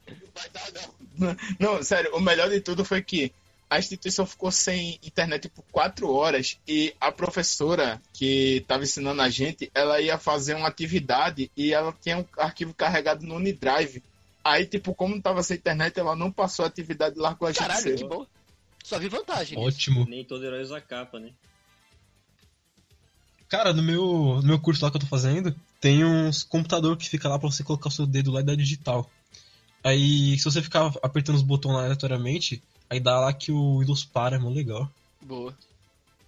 Não 0.08 0.16
vai 0.34 0.48
dar 0.50 0.72
não. 0.72 1.36
Não, 1.58 1.82
sério, 1.82 2.14
o 2.14 2.20
melhor 2.20 2.48
de 2.48 2.60
tudo 2.60 2.84
foi 2.84 3.02
que 3.02 3.32
a 3.68 3.78
instituição 3.80 4.24
ficou 4.24 4.52
sem 4.52 5.00
internet 5.02 5.48
por 5.48 5.64
quatro 5.72 6.08
horas 6.12 6.56
e 6.68 6.94
a 7.00 7.10
professora 7.10 8.00
que 8.12 8.58
estava 8.58 8.84
ensinando 8.84 9.20
a 9.20 9.28
gente, 9.28 9.68
ela 9.74 10.00
ia 10.00 10.16
fazer 10.18 10.54
uma 10.54 10.68
atividade 10.68 11.50
e 11.56 11.72
ela 11.72 11.92
tinha 12.00 12.18
um 12.18 12.24
arquivo 12.38 12.72
carregado 12.72 13.26
no 13.26 13.34
Unidrive. 13.34 14.02
Aí, 14.46 14.64
tipo, 14.64 14.94
como 14.94 15.14
não 15.14 15.20
tava 15.20 15.42
sem 15.42 15.56
internet, 15.56 15.98
ela 15.98 16.14
não 16.14 16.30
passou 16.30 16.64
a 16.64 16.68
atividade 16.68 17.18
lá 17.18 17.34
com 17.34 17.46
a 17.46 17.50
gente. 17.50 17.58
Caralho, 17.58 17.96
que 17.96 18.04
bom. 18.04 18.24
Só 18.84 18.96
vi 18.96 19.08
vantagem 19.08 19.58
nisso. 19.58 19.68
Ótimo. 19.68 20.06
Nem 20.08 20.24
todo 20.24 20.44
herói 20.44 20.62
usa 20.62 20.80
capa, 20.80 21.18
né? 21.18 21.32
Cara, 23.48 23.72
no 23.72 23.82
meu, 23.82 24.38
no 24.40 24.42
meu 24.42 24.60
curso 24.60 24.84
lá 24.84 24.90
que 24.90 24.98
eu 24.98 25.00
tô 25.00 25.06
fazendo, 25.06 25.54
tem 25.80 26.04
uns 26.04 26.44
computador 26.44 26.96
que 26.96 27.08
fica 27.08 27.28
lá 27.28 27.38
pra 27.40 27.50
você 27.50 27.64
colocar 27.64 27.88
o 27.88 27.92
seu 27.92 28.06
dedo 28.06 28.30
lá 28.30 28.40
e 28.40 28.44
dar 28.44 28.56
digital. 28.56 29.10
Aí, 29.82 30.38
se 30.38 30.44
você 30.44 30.62
ficar 30.62 30.92
apertando 31.02 31.34
os 31.34 31.42
botões 31.42 31.74
lá 31.74 31.82
aleatoriamente, 31.82 32.62
aí 32.88 33.00
dá 33.00 33.18
lá 33.18 33.32
que 33.32 33.50
o 33.50 33.80
Windows 33.80 34.04
para, 34.04 34.36
é 34.36 34.38
mó 34.38 34.48
legal. 34.48 34.88
Boa. 35.20 35.56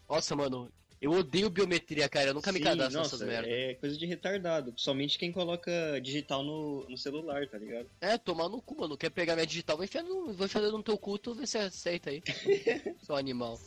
Nossa, 0.08 0.34
mano, 0.34 0.68
eu 1.00 1.12
odeio 1.12 1.48
biometria, 1.48 2.08
cara. 2.08 2.30
Eu 2.30 2.34
nunca 2.34 2.50
me 2.50 2.58
Sim, 2.58 2.64
cadastro 2.64 2.98
nossa, 2.98 3.16
nessas 3.16 3.28
merdas. 3.28 3.50
É 3.52 3.74
coisa 3.74 3.96
de 3.96 4.06
retardado. 4.06 4.72
Principalmente 4.72 5.18
quem 5.18 5.30
coloca 5.30 6.00
digital 6.02 6.42
no, 6.42 6.88
no 6.88 6.98
celular, 6.98 7.46
tá 7.46 7.56
ligado? 7.56 7.86
É, 8.00 8.18
tomar 8.18 8.48
no 8.48 8.60
cu, 8.60 8.80
mano. 8.80 8.96
Quer 8.96 9.10
pegar 9.10 9.34
minha 9.34 9.46
digital, 9.46 9.76
vai 9.76 9.86
enfiar 9.86 10.02
no, 10.02 10.32
vai 10.32 10.46
enfiar 10.46 10.62
no 10.62 10.82
teu 10.82 10.98
cu, 10.98 11.18
tu 11.18 11.34
vê 11.34 11.46
se 11.46 11.56
aceita 11.56 12.10
aí. 12.10 12.22
Seu 13.02 13.14
animal. 13.14 13.60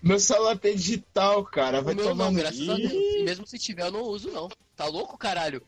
Meu 0.00 0.18
celular 0.18 0.58
tem 0.58 0.76
digital, 0.76 1.44
cara. 1.44 1.80
Vai 1.80 1.94
o 1.94 1.96
meu 1.96 2.08
tomar 2.08 2.24
não, 2.26 2.34
graças 2.34 2.68
a 2.68 2.74
Deus. 2.74 2.92
E 2.92 3.22
mesmo 3.24 3.46
se 3.46 3.58
tiver, 3.58 3.86
eu 3.86 3.92
não 3.92 4.02
uso, 4.02 4.30
não. 4.30 4.48
Tá 4.76 4.86
louco, 4.86 5.18
caralho? 5.18 5.62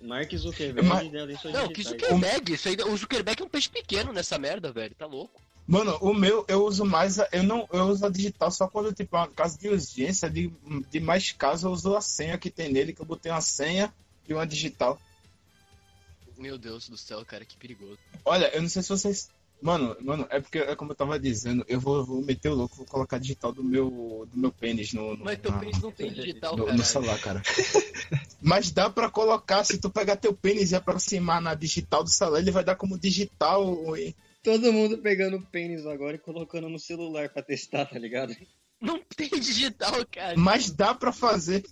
Mark 0.00 0.32
Zuckerberg 0.34 1.08
dela 1.08 1.32
em 1.32 1.36
suas 1.36 1.54
Não, 1.54 1.68
que. 1.68 1.82
Zuckerberg. 1.82 2.52
Isso 2.52 2.68
aí, 2.68 2.76
o 2.76 2.96
Zuckerberg 2.96 3.42
é 3.42 3.44
um 3.44 3.48
peixe 3.48 3.68
pequeno 3.68 4.12
nessa 4.12 4.38
merda, 4.38 4.70
velho. 4.70 4.94
Tá 4.94 5.06
louco? 5.06 5.40
Mano, 5.66 5.96
o 6.00 6.14
meu 6.14 6.44
eu 6.48 6.64
uso 6.64 6.84
mais. 6.84 7.18
Eu 7.32 7.42
não 7.42 7.66
eu 7.72 7.84
uso 7.86 8.06
a 8.06 8.08
digital 8.08 8.50
só 8.50 8.68
quando, 8.68 8.92
tipo, 8.92 9.16
é 9.16 9.28
caso 9.34 9.58
de 9.58 9.68
urgência, 9.68 10.30
de, 10.30 10.52
de 10.90 11.00
mais 11.00 11.32
caso, 11.32 11.66
eu 11.66 11.72
uso 11.72 11.96
a 11.96 12.00
senha 12.00 12.38
que 12.38 12.50
tem 12.50 12.72
nele, 12.72 12.92
que 12.92 13.00
eu 13.02 13.06
botei 13.06 13.32
uma 13.32 13.40
senha 13.40 13.92
e 14.28 14.32
uma 14.32 14.46
digital. 14.46 15.00
Meu 16.38 16.56
Deus 16.56 16.88
do 16.88 16.96
céu, 16.96 17.24
cara, 17.24 17.44
que 17.44 17.56
perigoso. 17.56 17.98
Olha, 18.24 18.54
eu 18.54 18.62
não 18.62 18.68
sei 18.68 18.82
se 18.82 18.88
vocês. 18.90 19.28
Mano, 19.60 19.96
mano, 20.02 20.26
é 20.30 20.38
porque, 20.38 20.58
é 20.58 20.76
como 20.76 20.92
eu 20.92 20.94
tava 20.96 21.18
dizendo, 21.18 21.64
eu 21.66 21.80
vou, 21.80 22.04
vou 22.04 22.22
meter 22.22 22.50
o 22.50 22.54
louco, 22.54 22.76
vou 22.76 22.84
colocar 22.84 23.16
digital 23.18 23.52
do 23.52 23.64
meu, 23.64 24.28
do 24.30 24.38
meu 24.38 24.52
pênis 24.52 24.92
no, 24.92 25.16
no, 25.16 25.24
Mas 25.24 25.38
teu 25.38 25.50
na- 25.50 25.58
pênis 25.58 25.80
não 25.80 25.90
tem 25.90 26.12
digital, 26.12 26.54
no, 26.58 26.66
cara. 26.66 26.76
no 26.76 26.84
celular, 26.84 27.18
cara. 27.20 27.42
Mas 28.40 28.70
dá 28.70 28.90
pra 28.90 29.10
colocar, 29.10 29.64
se 29.64 29.78
tu 29.78 29.88
pegar 29.90 30.16
teu 30.16 30.34
pênis 30.34 30.72
e 30.72 30.76
aproximar 30.76 31.40
na 31.40 31.54
digital 31.54 32.04
do 32.04 32.10
celular, 32.10 32.38
ele 32.38 32.50
vai 32.50 32.62
dar 32.62 32.76
como 32.76 32.98
digital. 32.98 33.96
e- 33.96 34.14
Todo 34.46 34.72
mundo 34.72 34.98
pegando 34.98 35.38
o 35.38 35.42
pênis 35.42 35.84
agora 35.86 36.14
e 36.14 36.20
colocando 36.20 36.68
no 36.68 36.78
celular 36.78 37.28
pra 37.30 37.42
testar, 37.42 37.84
tá 37.84 37.98
ligado? 37.98 38.32
Não 38.80 39.02
tem 39.16 39.28
digital, 39.28 39.92
cara. 40.06 40.36
Mas 40.38 40.70
dá 40.70 40.94
pra 40.94 41.12
fazer. 41.12 41.64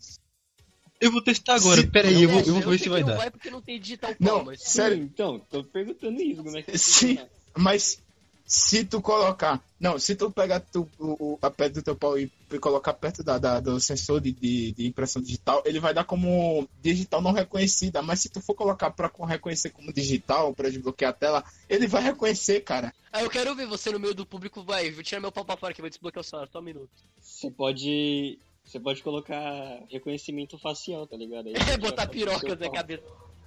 Eu 1.00 1.12
vou 1.12 1.22
testar 1.22 1.54
agora, 1.54 1.80
Se- 1.82 1.86
pera 1.86 2.08
aí, 2.08 2.22
eu 2.24 2.28
vou, 2.28 2.40
eu 2.40 2.54
vou 2.54 2.70
ver 2.72 2.78
se 2.80 2.88
vai 2.88 3.02
não 3.02 3.08
dar. 3.10 3.16
vai 3.16 3.30
porque 3.30 3.48
não 3.48 3.62
tem 3.62 3.78
digital 3.78 4.10
Não. 4.18 4.56
Sério? 4.56 4.96
Então, 5.04 5.38
tô 5.38 5.62
perguntando 5.62 6.20
isso, 6.20 6.42
como 6.42 6.56
é 6.56 6.62
que 6.62 6.76
Sim. 6.76 7.18
Mas 7.56 8.02
se 8.46 8.84
tu 8.84 9.00
colocar. 9.00 9.62
Não, 9.80 9.98
se 9.98 10.14
tu 10.14 10.30
pegar 10.30 10.60
tu, 10.60 10.88
o, 10.98 11.32
o- 11.34 11.38
a 11.42 11.50
pedra 11.50 11.80
do 11.80 11.82
teu 11.84 11.96
pau 11.96 12.18
e, 12.18 12.30
e 12.52 12.58
colocar 12.58 12.92
perto 12.94 13.22
da, 13.22 13.38
da- 13.38 13.60
do 13.60 13.80
sensor 13.80 14.20
de, 14.20 14.32
de, 14.32 14.72
de 14.72 14.86
impressão 14.86 15.20
digital, 15.22 15.62
ele 15.64 15.80
vai 15.80 15.92
dar 15.94 16.04
como 16.04 16.68
digital 16.80 17.20
não 17.22 17.32
reconhecida. 17.32 18.02
Mas 18.02 18.20
se 18.20 18.28
tu 18.28 18.40
for 18.40 18.54
colocar 18.54 18.90
pra 18.90 19.10
reconhecer 19.26 19.70
como 19.70 19.92
digital, 19.92 20.54
pra 20.54 20.68
desbloquear 20.68 21.10
a 21.10 21.14
tela, 21.14 21.44
ele 21.68 21.86
vai 21.86 22.02
reconhecer, 22.02 22.60
cara. 22.60 22.92
Ah, 23.12 23.22
eu 23.22 23.30
quero 23.30 23.54
ver 23.54 23.66
você 23.66 23.90
no 23.90 23.98
meio 23.98 24.14
do 24.14 24.26
público, 24.26 24.62
vai, 24.62 24.90
vou 24.90 25.02
tirar 25.02 25.20
meu 25.20 25.32
pau 25.32 25.44
pra 25.44 25.56
fora 25.56 25.72
que 25.74 25.80
vai 25.80 25.90
desbloquear 25.90 26.20
o 26.20 26.24
celular, 26.24 26.48
só 26.50 26.58
um 26.58 26.62
minuto. 26.62 26.90
Você 27.20 27.50
pode. 27.50 28.38
Você 28.64 28.80
pode 28.80 29.02
colocar 29.02 29.82
reconhecimento 29.90 30.56
facial, 30.58 31.06
tá 31.06 31.16
ligado? 31.16 31.48
Aí 31.48 31.54
É, 31.70 31.76
botar 31.76 32.06
piroca 32.06 32.54
na 32.56 32.70
cabeça. 32.70 33.02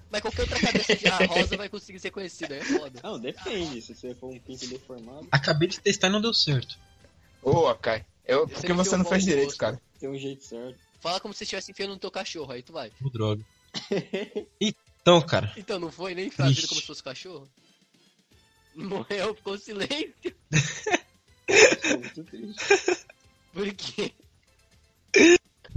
Mas 0.09 0.21
qualquer 0.21 0.41
outra 0.43 0.59
cabeça 0.59 0.95
de 0.95 1.07
rosa 1.27 1.57
vai 1.57 1.67
conseguir 1.69 1.99
ser 1.99 2.11
conhecida, 2.11 2.55
é 2.55 2.63
foda. 2.63 2.99
Não, 3.03 3.19
depende. 3.19 3.81
Se 3.81 3.93
você 3.93 4.15
for 4.15 4.31
um 4.33 4.39
pinto 4.39 4.65
deformado, 4.67 5.27
Acabei 5.31 5.67
de 5.67 5.79
testar 5.79 6.07
e 6.07 6.11
não 6.11 6.21
deu 6.21 6.33
certo. 6.33 6.77
Ô, 7.41 7.67
Akai. 7.67 8.05
Eu, 8.25 8.47
porque 8.47 8.73
Você 8.73 8.97
não 8.97 9.03
o 9.05 9.07
no 9.07 9.19
direito, 9.19 9.45
rosto. 9.47 9.59
cara. 9.59 9.81
tem 9.99 10.09
um 10.09 10.17
jeito 10.17 10.43
certo. 10.43 10.77
Fala 10.99 11.19
como 11.19 11.33
se 11.33 11.43
estivesse 11.43 11.71
enfiando 11.71 11.91
no 11.93 11.99
teu 11.99 12.11
cachorro, 12.11 12.51
aí 12.51 12.61
tu 12.61 12.73
vai. 12.73 12.91
Ô, 13.03 13.09
droga. 13.09 13.43
Então, 14.59 15.21
cara, 15.21 15.53
Então, 15.55 15.79
não 15.79 15.89
foi 15.89 16.13
nem 16.13 16.29
fazer 16.29 16.51
Ixi. 16.51 16.67
como 16.67 16.81
se 16.81 16.87
fosse 16.87 17.01
cachorro? 17.01 17.49
Morreu, 18.75 19.33
ficou 19.33 19.57
silêncio. 19.57 20.13
Tô 21.81 21.97
muito 21.97 22.23
triste. 22.25 23.05
Por 23.53 23.73
quê? 23.73 24.11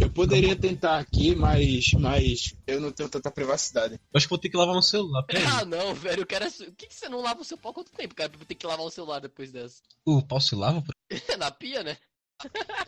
Eu 0.00 0.10
poderia 0.10 0.56
tentar 0.56 0.98
aqui, 0.98 1.36
mas, 1.36 1.92
mas 1.92 2.54
eu 2.66 2.80
não 2.80 2.90
tenho 2.90 3.08
tanta 3.08 3.30
privacidade. 3.30 3.94
eu 3.94 4.00
acho 4.16 4.26
que 4.26 4.30
vou 4.30 4.38
ter 4.38 4.48
que 4.48 4.56
lavar 4.56 4.72
meu 4.72 4.82
celular, 4.82 5.22
pera 5.24 5.38
aí. 5.38 5.44
Ah, 5.46 5.64
não, 5.64 5.94
velho, 5.94 6.22
o 6.22 6.26
cara... 6.26 6.50
Por 6.50 6.74
que, 6.74 6.86
que 6.86 6.94
você 6.94 7.08
não 7.08 7.20
lava 7.20 7.42
o 7.42 7.44
seu 7.44 7.58
pau 7.58 7.74
quanto 7.74 7.92
tempo, 7.92 8.14
cara? 8.14 8.30
Pra 8.30 8.44
ter 8.44 8.54
que 8.54 8.66
lavar 8.66 8.86
o 8.86 8.90
celular 8.90 9.20
depois 9.20 9.52
dessa. 9.52 9.82
O 10.04 10.22
pau 10.22 10.40
se 10.40 10.54
lava? 10.54 10.82
pô? 10.82 10.92
Na 11.38 11.50
pia, 11.50 11.82
né? 11.82 11.98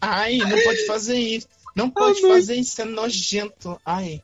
Ai, 0.00 0.38
não 0.38 0.60
pode 0.62 0.86
fazer 0.86 1.18
isso. 1.18 1.48
Não 1.74 1.90
pode 1.90 2.22
mãe. 2.22 2.32
fazer 2.32 2.56
isso, 2.56 2.82
é 2.82 2.84
nojento. 2.84 3.80
Ai. 3.84 4.22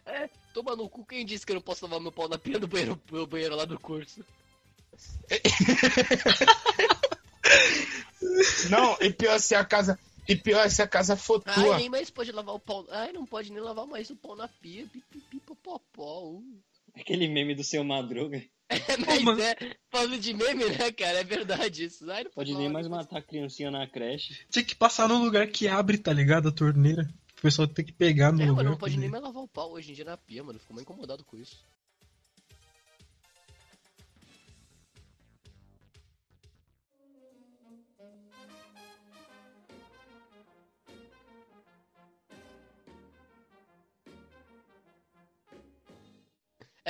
Toma 0.52 0.74
no 0.74 0.88
cu, 0.88 1.04
quem 1.04 1.24
disse 1.24 1.46
que 1.46 1.52
eu 1.52 1.56
não 1.56 1.62
posso 1.62 1.84
lavar 1.84 2.00
meu 2.00 2.10
pau 2.10 2.28
na 2.28 2.38
pia 2.38 2.58
do 2.58 2.66
banheiro, 2.66 3.00
meu 3.10 3.26
banheiro 3.26 3.54
lá 3.54 3.64
do 3.64 3.78
curso? 3.78 4.24
Não, 8.70 8.96
e 9.00 9.12
pior 9.12 9.38
se 9.38 9.54
a 9.54 9.64
casa. 9.64 9.98
E 10.28 10.36
pior 10.36 10.68
se 10.70 10.80
a 10.82 10.86
casa 10.86 11.16
for 11.16 11.42
Ai, 11.44 11.54
tua. 11.54 11.76
nem 11.78 11.88
mais 11.88 12.10
pode 12.10 12.30
lavar 12.32 12.54
o 12.54 12.60
pau. 12.60 12.86
Ai, 12.90 13.12
não 13.12 13.26
pode 13.26 13.50
nem 13.52 13.60
lavar 13.60 13.86
mais 13.86 14.08
o 14.10 14.16
pau 14.16 14.36
na 14.36 14.46
pia. 14.48 14.86
Pipipi, 14.86 15.40
popopó. 15.40 16.22
Uh. 16.30 16.62
Aquele 16.94 17.26
meme 17.28 17.54
do 17.54 17.64
seu 17.64 17.82
Madruga. 17.84 18.42
É, 18.72 18.96
mas 18.96 19.38
é, 19.38 19.54
falando 19.90 20.18
de 20.18 20.32
meme, 20.32 20.64
né, 20.64 20.90
cara? 20.92 21.18
É 21.18 21.24
verdade 21.24 21.84
isso. 21.84 22.10
Ai, 22.10 22.24
não 22.24 22.30
Pode 22.30 22.52
lavar 22.52 22.62
nem 22.64 22.72
mais 22.72 22.88
matar 22.88 23.18
a 23.18 23.22
criancinha 23.22 23.70
na 23.70 23.86
creche. 23.86 24.46
Tinha 24.48 24.64
que 24.64 24.74
passar 24.74 25.06
num 25.10 25.22
lugar 25.22 25.46
que 25.48 25.68
abre, 25.68 25.98
tá 25.98 26.10
ligado? 26.10 26.48
A 26.48 26.52
torneira. 26.52 27.06
O 27.36 27.42
pessoal 27.42 27.68
tem 27.68 27.84
que 27.84 27.92
pegar 27.92 28.32
no 28.32 28.40
É, 28.40 28.46
lugar. 28.46 28.56
mano, 28.56 28.70
não 28.70 28.78
pode 28.78 28.96
nem 28.96 29.10
mais 29.10 29.22
lavar 29.22 29.42
o 29.42 29.48
pau 29.48 29.72
hoje 29.72 29.90
em 29.92 29.94
dia 29.94 30.06
na 30.06 30.16
pia, 30.16 30.42
mano. 30.42 30.58
Fico 30.58 30.72
mais 30.72 30.84
incomodado 30.84 31.22
com 31.22 31.36
isso. 31.36 31.62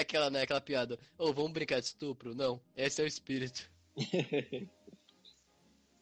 Aquela, 0.03 0.31
né? 0.31 0.43
Aquela 0.43 0.61
piada. 0.61 0.99
Ô, 1.19 1.33
vamos 1.33 1.53
brincar 1.53 1.81
de 1.81 1.87
estupro? 1.87 2.35
Não, 2.35 2.61
esse 2.77 3.01
é 3.01 3.05
o 3.05 3.09
espírito. 3.09 3.71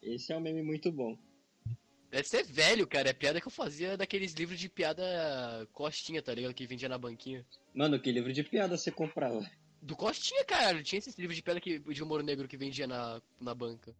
Esse 0.02 0.32
é 0.32 0.36
um 0.36 0.40
meme 0.40 0.62
muito 0.62 0.90
bom. 0.90 1.18
Deve 2.10 2.26
ser 2.26 2.42
velho, 2.42 2.86
cara. 2.86 3.10
É 3.10 3.12
piada 3.12 3.40
que 3.40 3.46
eu 3.46 3.52
fazia 3.52 3.96
daqueles 3.96 4.32
livros 4.32 4.58
de 4.58 4.68
piada 4.68 5.04
costinha, 5.72 6.22
tá 6.22 6.34
ligado? 6.34 6.54
Que 6.54 6.66
vendia 6.66 6.88
na 6.88 6.98
banquinha. 6.98 7.46
Mano, 7.74 8.00
que 8.00 8.10
livro 8.10 8.32
de 8.32 8.42
piada 8.42 8.76
você 8.76 8.90
comprava? 8.90 9.48
Do 9.80 9.96
Costinha, 9.96 10.44
cara. 10.44 10.82
Tinha 10.82 10.98
esses 10.98 11.16
livros 11.16 11.36
de 11.36 11.42
piada 11.42 11.60
que, 11.60 11.78
de 11.78 12.02
humor 12.02 12.22
negro 12.22 12.48
que 12.48 12.56
vendia 12.56 12.86
na, 12.86 13.22
na 13.40 13.54
banca. 13.54 13.94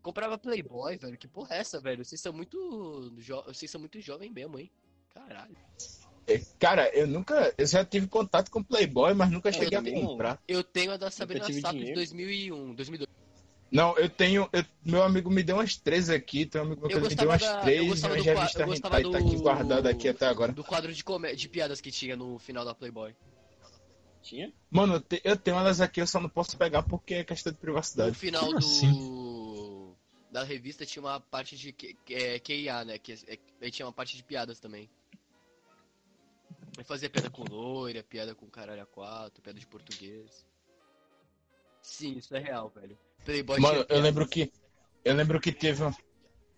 Comprava 0.00 0.38
Playboy, 0.38 0.96
velho. 0.96 1.18
Que 1.18 1.28
porra 1.28 1.56
é 1.56 1.58
essa, 1.58 1.80
velho? 1.80 2.04
Vocês 2.04 2.20
são 2.20 2.32
muito. 2.32 3.14
Jo... 3.18 3.42
Vocês 3.42 3.70
são 3.70 3.80
muito 3.80 4.00
jovem 4.00 4.30
mesmo, 4.30 4.58
hein? 4.58 4.70
Caralho. 5.10 5.56
Cara, 6.58 6.88
eu 6.94 7.06
nunca. 7.06 7.52
Eu 7.58 7.66
já 7.66 7.84
tive 7.84 8.06
contato 8.06 8.50
com 8.50 8.62
Playboy, 8.62 9.14
mas 9.14 9.30
nunca 9.30 9.48
Eu 9.48 9.52
cheguei 9.52 9.78
a 9.78 9.82
não. 9.82 9.92
comprar. 9.92 10.40
Eu 10.46 10.62
tenho 10.62 10.92
a 10.92 10.96
da 10.96 11.10
Sabrina 11.10 11.44
tive 11.44 11.60
Sato 11.60 11.72
de 11.72 11.78
dinheiro. 11.78 11.96
2001, 11.96 12.74
2002. 12.74 13.08
Não, 13.72 13.96
eu 13.98 14.08
tenho. 14.08 14.48
eu- 14.52 14.64
meu 14.84 15.02
amigo 15.02 15.30
me 15.30 15.42
deu 15.42 15.56
umas 15.56 15.76
três 15.76 16.10
aqui, 16.10 16.44
tem 16.46 16.60
um 16.60 16.64
amigo 16.64 16.80
meu 16.80 16.88
que 16.90 17.08
me 17.08 17.14
deu 17.14 17.28
umas 17.28 17.40
da- 17.40 17.56
eu 17.56 17.60
três 17.62 17.76
e 17.76 17.82
do 17.82 17.90
eu 18.28 18.36
gostava 18.36 18.74
hentai 18.74 19.02
tá 19.04 19.18
aqui 19.18 19.36
do- 19.36 19.42
guardada 19.42 19.90
aqui 19.90 20.08
até 20.08 20.26
agora. 20.26 20.52
Do 20.52 20.64
quadro 20.64 20.92
de, 20.92 21.02
comé- 21.04 21.34
de 21.34 21.48
piadas 21.48 21.80
que 21.80 21.90
tinha 21.90 22.16
no 22.16 22.38
final 22.38 22.64
da 22.64 22.74
Playboy. 22.74 23.14
Tinha? 24.22 24.52
Mano, 24.70 24.94
eu, 24.94 25.00
te- 25.00 25.20
eu 25.24 25.36
tenho 25.36 25.56
elas 25.56 25.80
aqui, 25.80 26.00
eu 26.00 26.06
só 26.06 26.20
não 26.20 26.28
posso 26.28 26.56
pegar 26.56 26.82
porque 26.82 27.14
é 27.14 27.24
questão 27.24 27.52
de 27.52 27.56
No 27.58 27.60
privacidade. 27.62 28.16
final 28.18 28.42
Como 28.44 28.58
do. 28.58 28.66
assim? 28.66 29.96
Da 30.30 30.44
revista 30.44 30.84
tinha 30.86 31.02
uma 31.02 31.18
parte 31.20 31.56
de 31.56 31.72
Q- 31.72 31.96
é, 32.10 32.38
QIA, 32.38 32.84
né? 32.84 32.98
Que 32.98 33.12
é- 33.12 33.38
aí 33.62 33.70
tinha 33.70 33.86
uma 33.86 33.92
parte 33.92 34.16
de 34.16 34.22
piadas 34.22 34.60
também. 34.60 34.88
Eu 36.78 36.84
fazia 36.84 37.10
piada 37.10 37.30
com 37.30 37.42
loira, 37.44 38.02
piada 38.02 38.34
com 38.34 38.46
caralho 38.48 38.82
a 38.82 38.86
quatro, 38.86 39.42
piada 39.42 39.58
de 39.58 39.66
português. 39.66 40.46
Sim, 41.82 42.18
isso 42.18 42.34
é 42.34 42.38
real, 42.38 42.68
velho. 42.70 42.98
Playboy 43.24 43.60
Mano, 43.60 43.84
eu 43.88 44.00
lembro 44.00 44.26
que. 44.28 44.50
Eu 45.04 45.14
lembro 45.14 45.40
que 45.40 45.52
teve. 45.52 45.82
um- 45.84 45.92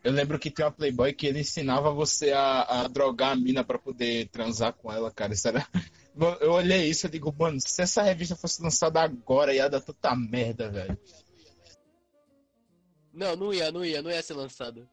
Eu 0.04 0.12
lembro 0.12 0.38
que 0.38 0.50
tem 0.50 0.64
uma 0.64 0.72
Playboy 0.72 1.12
que 1.12 1.26
ele 1.28 1.40
ensinava 1.40 1.92
você 1.92 2.32
a, 2.32 2.62
a 2.82 2.88
drogar 2.88 3.32
a 3.32 3.36
mina 3.36 3.62
pra 3.64 3.78
poder 3.78 4.28
transar 4.28 4.72
com 4.72 4.92
ela, 4.92 5.10
cara. 5.12 5.32
Isso 5.32 5.46
era. 5.48 5.66
Eu 6.40 6.52
olhei 6.52 6.88
isso 6.90 7.06
e 7.06 7.10
digo, 7.10 7.32
mano, 7.38 7.58
se 7.60 7.80
essa 7.80 8.02
revista 8.02 8.36
fosse 8.36 8.60
lançada 8.62 9.00
agora, 9.00 9.54
ia 9.54 9.68
dar 9.70 9.80
tanta 9.80 10.14
merda, 10.14 10.68
velho. 10.70 10.98
Não, 13.12 13.36
não 13.36 13.54
ia, 13.54 13.70
não 13.70 13.84
ia, 13.84 14.02
não 14.02 14.10
ia 14.10 14.22
ser 14.22 14.34
lançada. 14.34 14.88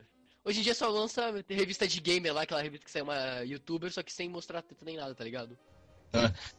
Hoje 0.50 0.62
em 0.62 0.64
dia 0.64 0.74
só 0.74 0.90
lança 0.90 1.32
revista 1.48 1.88
de 1.88 2.00
gamer 2.00 2.34
lá, 2.34 2.42
aquela 2.42 2.64
revista 2.64 2.84
que 2.84 2.90
sai 2.90 3.04
uma 3.04 3.42
youtuber, 3.42 3.92
só 3.94 4.02
que 4.02 4.12
sem 4.12 4.28
mostrar 4.28 4.64
teta 4.64 4.84
nem 4.84 4.98
nada, 4.98 5.14
tá 5.14 5.24
ligado? 5.24 5.56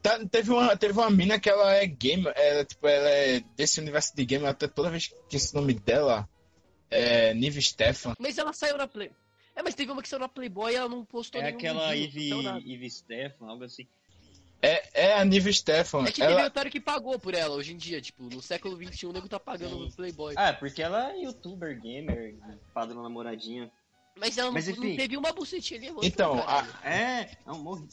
Tá, 0.00 0.24
teve, 0.30 0.52
uma, 0.52 0.76
teve 0.76 0.92
uma 0.92 1.10
mina 1.10 1.40
que 1.40 1.50
ela 1.50 1.74
é 1.74 1.84
gamer, 1.88 2.32
ela, 2.36 2.64
tipo, 2.64 2.86
ela 2.86 3.08
é 3.08 3.40
desse 3.56 3.80
universo 3.80 4.14
de 4.14 4.24
gamer, 4.24 4.48
até 4.48 4.68
toda 4.68 4.90
vez 4.90 5.12
que 5.28 5.36
esse 5.36 5.52
nome 5.52 5.74
dela 5.74 6.28
é 6.88 7.34
Nive 7.34 7.60
Stefan. 7.60 8.14
Mas 8.16 8.38
ela 8.38 8.52
saiu 8.52 8.78
na 8.78 8.86
Play. 8.86 9.10
É, 9.56 9.60
mas 9.60 9.74
teve 9.74 9.90
uma 9.90 10.02
que 10.02 10.08
saiu 10.08 10.20
na 10.20 10.28
Playboy 10.28 10.72
e 10.72 10.76
ela 10.76 10.88
não 10.88 11.04
postou 11.04 11.40
É 11.40 11.46
nenhum 11.46 11.58
aquela. 11.58 11.96
Ivy 11.96 12.88
Stefan, 12.88 13.48
algo 13.48 13.64
assim. 13.64 13.88
É, 14.62 15.06
é 15.06 15.14
a 15.14 15.24
Nive 15.24 15.52
Stefan. 15.52 16.04
É 16.04 16.12
que 16.12 16.20
teve 16.20 16.32
Ela, 16.32 16.46
otário 16.46 16.70
que 16.70 16.80
pagou 16.80 17.18
por 17.18 17.34
ela 17.34 17.56
hoje 17.56 17.72
em 17.72 17.76
dia, 17.76 18.00
tipo, 18.00 18.22
no 18.24 18.42
século 18.42 18.76
XXI 18.76 19.06
o 19.06 19.12
nego 19.12 19.28
tá 19.28 19.40
pagando 19.40 19.74
Sim. 19.74 19.84
no 19.86 19.92
Playboy. 19.92 20.34
Ah, 20.36 20.52
porque 20.52 20.82
ela 20.82 21.12
é 21.12 21.22
youtuber, 21.22 21.80
gamer, 21.80 22.36
padrão 22.72 23.02
namoradinha. 23.02 23.70
Mas 24.20 24.36
ela 24.38 24.46
não, 24.48 24.54
Mas 24.54 24.66
não 24.68 24.74
enfim. 24.74 24.96
teve 24.96 25.16
uma 25.16 25.32
bucetinha 25.32 25.80
Então, 26.02 26.38
caralho. 26.38 26.72
É, 26.84 27.36
não, 27.46 27.58
morre. 27.62 27.88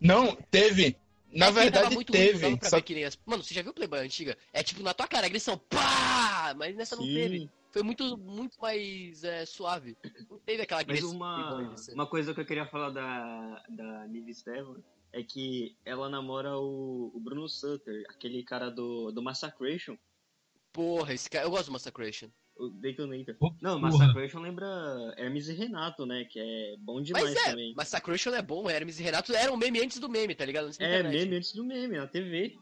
não, 0.00 0.34
teve. 0.50 0.96
Na 1.30 1.46
É 1.48 1.52
verdade, 1.52 1.94
muito 1.94 2.10
ruim, 2.12 2.20
não 2.20 2.26
teve. 2.26 2.40
dava 2.40 2.56
pra 2.56 2.70
só 2.70 2.76
ver 2.76 2.82
que 2.82 2.94
nem 2.94 3.04
as... 3.04 3.18
Mano, 3.26 3.42
você 3.44 3.52
já 3.52 3.60
viu 3.60 3.70
o 3.70 3.74
Playboy 3.74 3.98
antiga? 4.00 4.36
É 4.50 4.62
tipo 4.62 4.82
na 4.82 4.94
tua 4.94 5.06
cara, 5.06 5.26
agressão, 5.26 5.58
pá! 5.58 6.54
Mas 6.56 6.74
nessa 6.74 6.96
não 6.96 7.04
teve. 7.04 7.40
Sim, 7.40 7.50
Foi 7.70 7.82
muito, 7.82 8.16
muito 8.16 8.58
mais 8.58 9.22
é, 9.24 9.44
suave. 9.44 9.94
Não 10.30 10.38
teve 10.38 10.62
aquela 10.62 10.80
mas 10.80 10.88
agressão. 10.98 11.10
uma, 11.14 11.44
Playboy 11.54 11.74
desse- 11.74 11.92
uma 11.92 12.06
coisa 12.06 12.32
que 12.32 12.40
eu 12.40 12.46
queria 12.46 12.66
falar 12.66 12.88
da, 12.90 13.62
da 13.68 14.06
Nive 14.08 14.34
Stefan 14.34 14.82
é 15.12 15.22
que 15.22 15.76
ela 15.84 16.08
namora 16.08 16.56
o, 16.56 17.10
o 17.14 17.20
Bruno 17.20 17.46
Sutter, 17.46 18.04
aquele 18.08 18.42
cara 18.42 18.70
do, 18.70 19.10
do 19.12 19.22
Massacration, 19.22 19.98
Porra, 20.72 21.12
esse 21.14 21.28
cara. 21.28 21.44
Eu 21.46 21.50
gosto 21.50 21.66
do 21.66 21.72
Massacration. 21.72 22.28
O 22.58 22.68
Detonator. 22.70 23.36
Oh, 23.40 23.52
Não. 23.60 23.78
Massacration 23.78 24.40
lembra 24.40 24.66
Hermes 25.16 25.48
e 25.48 25.52
Renato, 25.54 26.04
né? 26.04 26.24
Que 26.24 26.40
é 26.40 26.76
bom 26.78 27.00
demais 27.00 27.24
Mas 27.26 27.36
é, 27.36 27.50
também. 27.50 27.74
Massacration 27.74 28.34
é 28.34 28.42
bom, 28.42 28.68
Hermes 28.68 28.98
e 28.98 29.02
Renato 29.02 29.32
eram 29.34 29.56
meme 29.56 29.80
antes 29.80 29.98
do 29.98 30.08
meme, 30.08 30.34
tá 30.34 30.44
ligado? 30.44 30.66
Antes 30.66 30.80
É, 30.80 30.84
internet. 31.00 31.24
meme 31.24 31.36
antes 31.36 31.52
do 31.52 31.64
meme, 31.64 31.96
na 31.96 32.06
TV. 32.06 32.58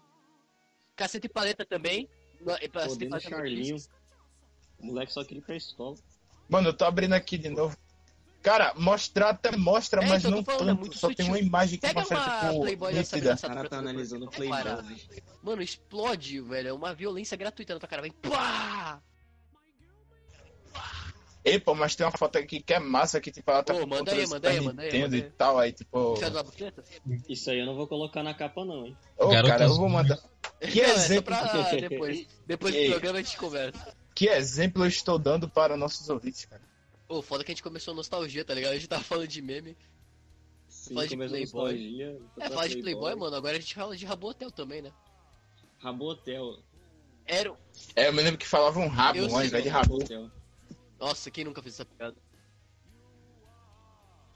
Caceta 0.94 1.26
e 1.26 1.30
paleta 1.30 1.64
também. 1.64 2.08
E 2.40 2.64
e 2.64 2.68
Podendo 2.68 3.10
Paleta 3.10 3.20
Charlinho. 3.20 3.76
O 4.78 4.86
moleque 4.86 5.12
só 5.12 5.24
queria 5.24 5.40
ir 5.40 5.44
pra 5.44 5.56
escola. 5.56 5.96
Mano, 6.48 6.68
eu 6.68 6.72
tô 6.74 6.84
abrindo 6.84 7.14
aqui 7.14 7.38
de 7.38 7.48
novo. 7.48 7.76
Cara, 8.42 8.72
mostrar 8.76 9.30
até 9.30 9.56
mostra, 9.56 10.04
É, 10.04 10.06
mas 10.06 10.24
então, 10.24 10.30
não 10.30 10.44
falando, 10.44 10.62
é 10.62 10.70
tanto. 10.72 10.80
muito 10.80 10.96
Só 10.98 11.12
tem 11.12 11.26
uma 11.26 11.38
imagem 11.38 11.78
que 11.80 11.86
Pega 11.86 11.98
mostra, 11.98 12.16
uma 12.16 12.48
tipo, 12.48 12.60
Playboy 12.60 12.94
dessa 12.94 13.16
nítida. 13.16 13.34
O 13.34 13.40
cara 13.40 13.68
tá 13.68 13.78
analisando 13.78 14.26
o 14.26 14.30
Playboy. 14.30 14.60
Mano, 15.42 15.62
explode, 15.62 16.40
velho. 16.42 16.68
É 16.68 16.72
uma 16.72 16.94
violência 16.94 17.36
gratuita 17.36 17.74
na 17.74 17.80
tua 17.80 17.88
cara. 17.88 18.02
Vem 18.02 18.12
pá! 18.12 19.02
Ei, 21.46 21.60
pô, 21.60 21.76
mas 21.76 21.94
tem 21.94 22.04
uma 22.04 22.10
foto 22.10 22.38
aqui 22.38 22.60
que 22.60 22.74
é 22.74 22.80
massa, 22.80 23.20
que 23.20 23.30
tipo, 23.30 23.48
ela 23.48 23.62
tá 23.62 23.72
Ô, 23.72 23.78
com 23.78 23.86
manda 23.86 24.10
aí, 24.10 24.26
manda 24.26 24.48
aí, 24.48 24.60
manda 24.60 24.82
aí, 24.82 25.00
manda 25.00 25.16
e 25.16 25.22
aí. 25.22 25.30
tal, 25.30 25.58
aí 25.60 25.72
tipo... 25.72 26.14
É? 26.20 27.32
Isso 27.32 27.48
aí 27.52 27.60
eu 27.60 27.66
não 27.66 27.76
vou 27.76 27.86
colocar 27.86 28.24
na 28.24 28.34
capa, 28.34 28.64
não, 28.64 28.84
hein? 28.84 28.96
Ô, 29.16 29.28
Garotas 29.28 29.50
cara, 29.50 29.64
eu 29.64 29.76
vou 29.76 29.88
mandar... 29.88 30.18
Que 30.60 30.82
Não, 30.82 30.88
é 30.88 30.92
exemplo, 30.94 31.36
pra 31.36 31.62
depois. 31.74 32.26
Depois 32.44 32.74
do 32.74 32.86
programa 32.90 33.18
a 33.20 33.22
gente 33.22 33.36
conversa. 33.36 33.96
que 34.12 34.26
exemplo 34.28 34.82
eu 34.82 34.88
estou 34.88 35.20
dando 35.20 35.48
para 35.48 35.76
nossos 35.76 36.08
ouvintes, 36.08 36.46
cara. 36.46 36.62
Ô, 37.08 37.22
foda 37.22 37.44
que 37.44 37.52
a 37.52 37.54
gente 37.54 37.62
começou 37.62 37.92
a 37.92 37.96
nostalgia, 37.96 38.44
tá 38.44 38.52
ligado? 38.52 38.72
A 38.72 38.74
gente 38.74 38.88
tava 38.88 39.04
falando 39.04 39.28
de 39.28 39.40
meme. 39.40 39.76
Sim, 40.68 40.94
Fala 40.94 41.06
de 41.06 41.16
começou 41.16 41.36
a 41.36 41.70
Playboy. 41.70 42.02
É, 42.02 42.16
pra 42.34 42.48
falar 42.48 42.66
de 42.66 42.82
Playboy, 42.82 43.14
mano. 43.14 43.36
Agora 43.36 43.56
a 43.56 43.60
gente 43.60 43.72
fala 43.72 43.96
de 43.96 44.04
Rabotel 44.04 44.50
também, 44.50 44.82
né? 44.82 44.90
Rabotel. 45.78 46.58
Era. 47.24 47.54
É, 47.94 48.08
eu 48.08 48.12
me 48.12 48.22
lembro 48.22 48.38
que 48.38 48.46
falavam 48.46 48.88
rabo, 48.88 49.20
ao 49.20 49.44
invés 49.44 49.62
de 49.62 49.70
não. 49.70 49.76
rabo. 49.76 49.98
Rabotel. 49.98 50.30
Nossa, 50.98 51.30
quem 51.30 51.44
nunca 51.44 51.62
fez 51.62 51.74
essa 51.74 51.84
piada? 51.84 52.16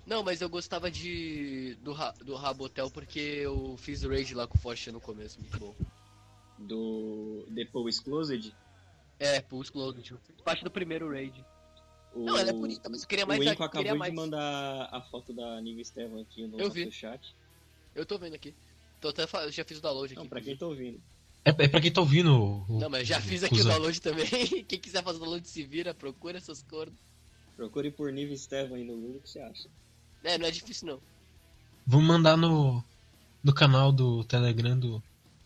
Não, 0.07 0.23
mas 0.23 0.41
eu 0.41 0.49
gostava 0.49 0.91
de. 0.91 1.77
do, 1.83 1.93
Ra... 1.93 2.13
do 2.13 2.35
Rabotel 2.35 2.91
porque 2.91 3.21
eu 3.21 3.77
fiz 3.77 4.03
raid 4.03 4.35
lá 4.35 4.47
com 4.47 4.57
o 4.59 4.61
Forte 4.61 4.91
no 4.91 5.01
começo, 5.01 5.39
muito 5.41 5.59
bom. 5.59 5.75
Do 6.59 7.47
The 7.55 7.65
Paul 7.67 7.89
Exclosed. 7.89 8.55
É, 9.21 9.41
Pulse 9.43 9.71
Closed. 9.71 10.15
Parte 10.43 10.65
do 10.65 10.71
primeiro 10.71 11.11
raid. 11.11 11.45
O... 12.15 12.25
Não, 12.25 12.39
ela 12.39 12.49
é 12.49 12.53
bonita, 12.53 12.89
mas 12.89 13.03
eu 13.03 13.09
queria 13.09 13.27
mais 13.27 13.39
o 13.39 13.43
Inco 13.43 13.63
acabou 13.63 13.83
queria 13.83 13.93
de 13.93 13.99
mais. 13.99 14.15
mandar 14.15 14.89
a 14.91 15.01
foto 15.03 15.33
da 15.33 15.61
Nive 15.61 15.83
Estevam 15.83 16.21
aqui 16.21 16.47
no 16.47 16.59
Eu 16.59 16.71
vi. 16.71 16.91
chat. 16.91 17.37
Eu 17.95 18.07
tô 18.07 18.19
vendo 18.19 18.35
aqui. 18.35 18.55
Tô 19.01 19.09
até 19.09 19.25
eu 19.25 19.53
já 19.53 19.65
fiz 19.65 19.79
o 19.79 19.83
download 19.83 20.13
aqui. 20.13 20.23
Não, 20.23 20.29
pra 20.29 20.41
quem 20.41 20.57
tá 20.57 20.67
ouvindo. 20.67 21.01
É, 21.45 21.51
é 21.51 21.69
pra 21.69 21.81
quem 21.81 21.91
tá 21.91 22.01
ouvindo. 22.01 22.33
o- 22.35 22.65
o- 22.69 22.79
Não, 22.81 22.91
mas 22.91 23.07
já 23.09 23.21
fiz 23.21 23.43
aqui 23.43 23.55
o 23.55 23.59
cuzão. 23.59 23.73
download 23.73 24.01
também. 24.01 24.27
Quem 24.69 24.79
quiser 24.79 25.03
fazer 25.03 25.17
o 25.19 25.21
download 25.21 25.49
se 25.49 25.63
vira, 25.65 25.95
procura 25.95 26.37
essas 26.39 26.63
cores. 26.63 26.93
Procure 27.57 27.91
por 27.91 28.13
Nive 28.13 28.35
Estevam 28.35 28.77
aí 28.77 28.85
no 28.85 28.95
Google, 28.95 29.17
o 29.17 29.21
que 29.21 29.29
você 29.31 29.41
acha? 29.41 29.69
É, 30.23 30.37
não 30.39 30.47
é 30.47 30.51
difícil 30.51 30.87
não. 30.89 31.01
Vamos 31.87 32.07
mandar 32.07 32.37
no, 32.37 32.85
no 33.43 33.55
canal 33.55 33.91
do 33.93 34.23
Telegram 34.25 34.79
do. 34.79 35.03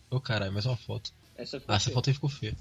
Ô 0.09 0.19
caralho, 0.19 0.51
mais 0.53 0.65
uma 0.65 0.77
foto. 0.77 1.11
Essa 1.37 1.57
Ah, 1.67 1.75
essa 1.75 1.85
feia. 1.85 1.93
foto 1.93 2.09
aí 2.09 2.13
ficou 2.13 2.29
feia. 2.29 2.55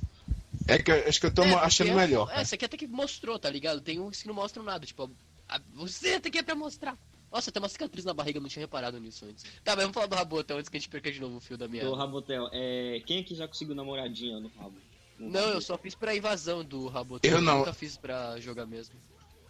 É 0.68 0.78
que 0.80 0.90
eu, 0.90 1.08
acho 1.08 1.20
que 1.20 1.26
eu 1.26 1.34
tô 1.34 1.42
É, 1.42 1.54
achando 1.54 1.90
é- 1.90 1.94
melhor. 1.94 2.30
É, 2.32 2.40
essa 2.40 2.54
aqui 2.54 2.64
até 2.64 2.76
que 2.76 2.86
mostrou, 2.86 3.38
tá 3.38 3.50
ligado? 3.50 3.80
Tem 3.80 3.98
uns 4.00 4.22
que 4.22 4.28
não 4.28 4.34
mostram 4.34 4.62
nada, 4.64 4.86
tipo, 4.86 5.10
a, 5.48 5.60
você 5.74 6.18
tem 6.20 6.30
que 6.32 6.38
é 6.38 6.42
pra 6.42 6.54
mostrar. 6.54 6.96
Nossa, 7.34 7.50
tem 7.50 7.60
uma 7.60 7.68
cicatriz 7.68 8.04
na 8.04 8.14
barriga, 8.14 8.38
eu 8.38 8.42
não 8.42 8.48
tinha 8.48 8.62
reparado 8.62 9.00
nisso 9.00 9.24
antes. 9.24 9.42
Tá, 9.64 9.74
mas 9.74 9.80
vamos 9.80 9.92
falar 9.92 10.06
do 10.06 10.14
Rabotel 10.14 10.56
antes 10.56 10.68
que 10.68 10.76
a 10.76 10.80
gente 10.80 10.88
perca 10.88 11.10
de 11.10 11.20
novo 11.20 11.38
o 11.38 11.40
fio 11.40 11.58
da 11.58 11.66
minha. 11.66 11.84
Do 11.84 11.92
Rabotel. 11.92 12.48
É... 12.52 13.02
Quem 13.04 13.18
aqui 13.18 13.34
já 13.34 13.48
conseguiu 13.48 13.74
namoradinha 13.74 14.38
no 14.38 14.46
rabo? 14.56 14.76
No 15.18 15.30
Não, 15.30 15.48
eu 15.48 15.60
só 15.60 15.76
fiz 15.76 15.96
pra 15.96 16.14
invasão 16.14 16.64
do 16.64 16.86
Rabotel. 16.86 17.32
Eu 17.32 17.40
não. 17.40 17.58
nunca 17.58 17.72
fiz 17.72 17.96
pra 17.96 18.38
jogar 18.38 18.66
mesmo. 18.66 18.94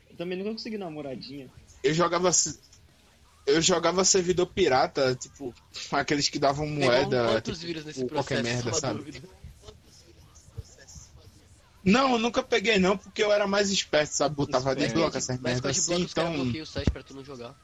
Eu 0.08 0.16
também 0.16 0.38
nunca 0.38 0.52
consegui 0.52 0.78
namoradinha. 0.78 1.50
Eu 1.82 1.92
jogava. 1.92 2.30
Eu 3.46 3.60
jogava 3.60 4.02
servidor 4.02 4.46
pirata, 4.46 5.14
tipo, 5.14 5.54
aqueles 5.92 6.30
que 6.30 6.38
davam 6.38 6.66
Pegou 6.66 6.84
moeda. 6.86 7.26
quantos 7.32 7.58
tipo, 7.58 7.66
vírus 7.66 7.84
nesse 7.84 8.00
ou 8.00 8.08
processo? 8.08 8.28
qualquer 8.28 8.42
merda, 8.42 8.72
sabe? 8.72 8.98
dúvida. 9.00 9.28
Não, 11.84 12.12
eu 12.12 12.18
nunca 12.18 12.42
peguei 12.42 12.78
não, 12.78 12.96
porque 12.96 13.22
eu 13.22 13.30
era 13.30 13.46
mais 13.46 13.70
esperto, 13.70 14.12
sabe? 14.12 14.34
Botava 14.34 14.74
de 14.74 14.84
Esperto. 14.84 15.00
bloco 15.00 15.18
essas 15.18 15.38
merdas 15.38 15.74
de 15.74 15.80
assim, 15.80 16.02
então. 16.02 16.32
bloqueiam 16.32 16.62
o 16.62 16.66
site 16.66 16.90
pra 16.90 17.02
tu 17.02 17.12
não 17.12 17.22
jogar. 17.22 17.54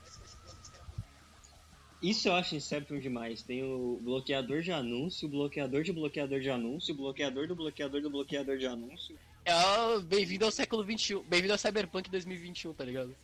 Isso 2.03 2.29
eu 2.29 2.35
acho 2.35 2.57
Inception 2.57 2.99
demais. 2.99 3.43
Tem 3.43 3.63
o 3.63 3.99
bloqueador 4.03 4.63
de 4.63 4.73
anúncio, 4.73 5.29
o 5.29 5.31
bloqueador 5.31 5.83
de 5.83 5.93
bloqueador 5.93 6.41
de 6.41 6.51
anúncio, 6.51 6.95
o 6.95 6.97
bloqueador 6.97 7.47
do 7.47 7.55
bloqueador 7.55 8.01
do 8.01 8.11
bloqueador 8.11 8.57
de 8.57 8.67
anúncio. 8.67 9.19
É 9.45 9.53
bem-vindo 10.01 10.45
ao 10.45 10.51
século 10.51 10.83
XXI. 10.83 11.23
Bem-vindo 11.29 11.53
ao 11.53 11.59
Cyberpunk 11.59 12.11
2021, 12.11 12.73
tá 12.73 12.85
ligado? 12.85 13.15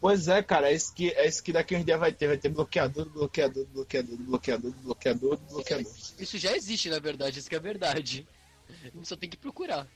Pois 0.00 0.28
é, 0.28 0.40
cara, 0.42 0.70
é 0.70 0.74
isso 0.74 0.94
que, 0.94 1.10
é 1.10 1.26
isso 1.26 1.42
que 1.42 1.52
daqui 1.52 1.74
uns 1.74 1.84
dias 1.84 1.98
vai 1.98 2.12
ter. 2.12 2.28
Vai 2.28 2.38
ter 2.38 2.48
bloqueador, 2.48 3.08
bloqueador, 3.10 3.66
bloqueador, 3.66 4.16
bloqueador, 4.16 4.72
bloqueador, 4.82 5.36
bloqueador. 5.50 5.92
Isso 6.18 6.38
já 6.38 6.56
existe, 6.56 6.88
na 6.88 7.00
verdade, 7.00 7.40
isso 7.40 7.50
que 7.50 7.56
é 7.56 7.60
verdade. 7.60 8.26
A 8.68 8.96
gente 8.96 9.08
só 9.08 9.16
tem 9.16 9.28
que 9.28 9.36
procurar. 9.36 9.88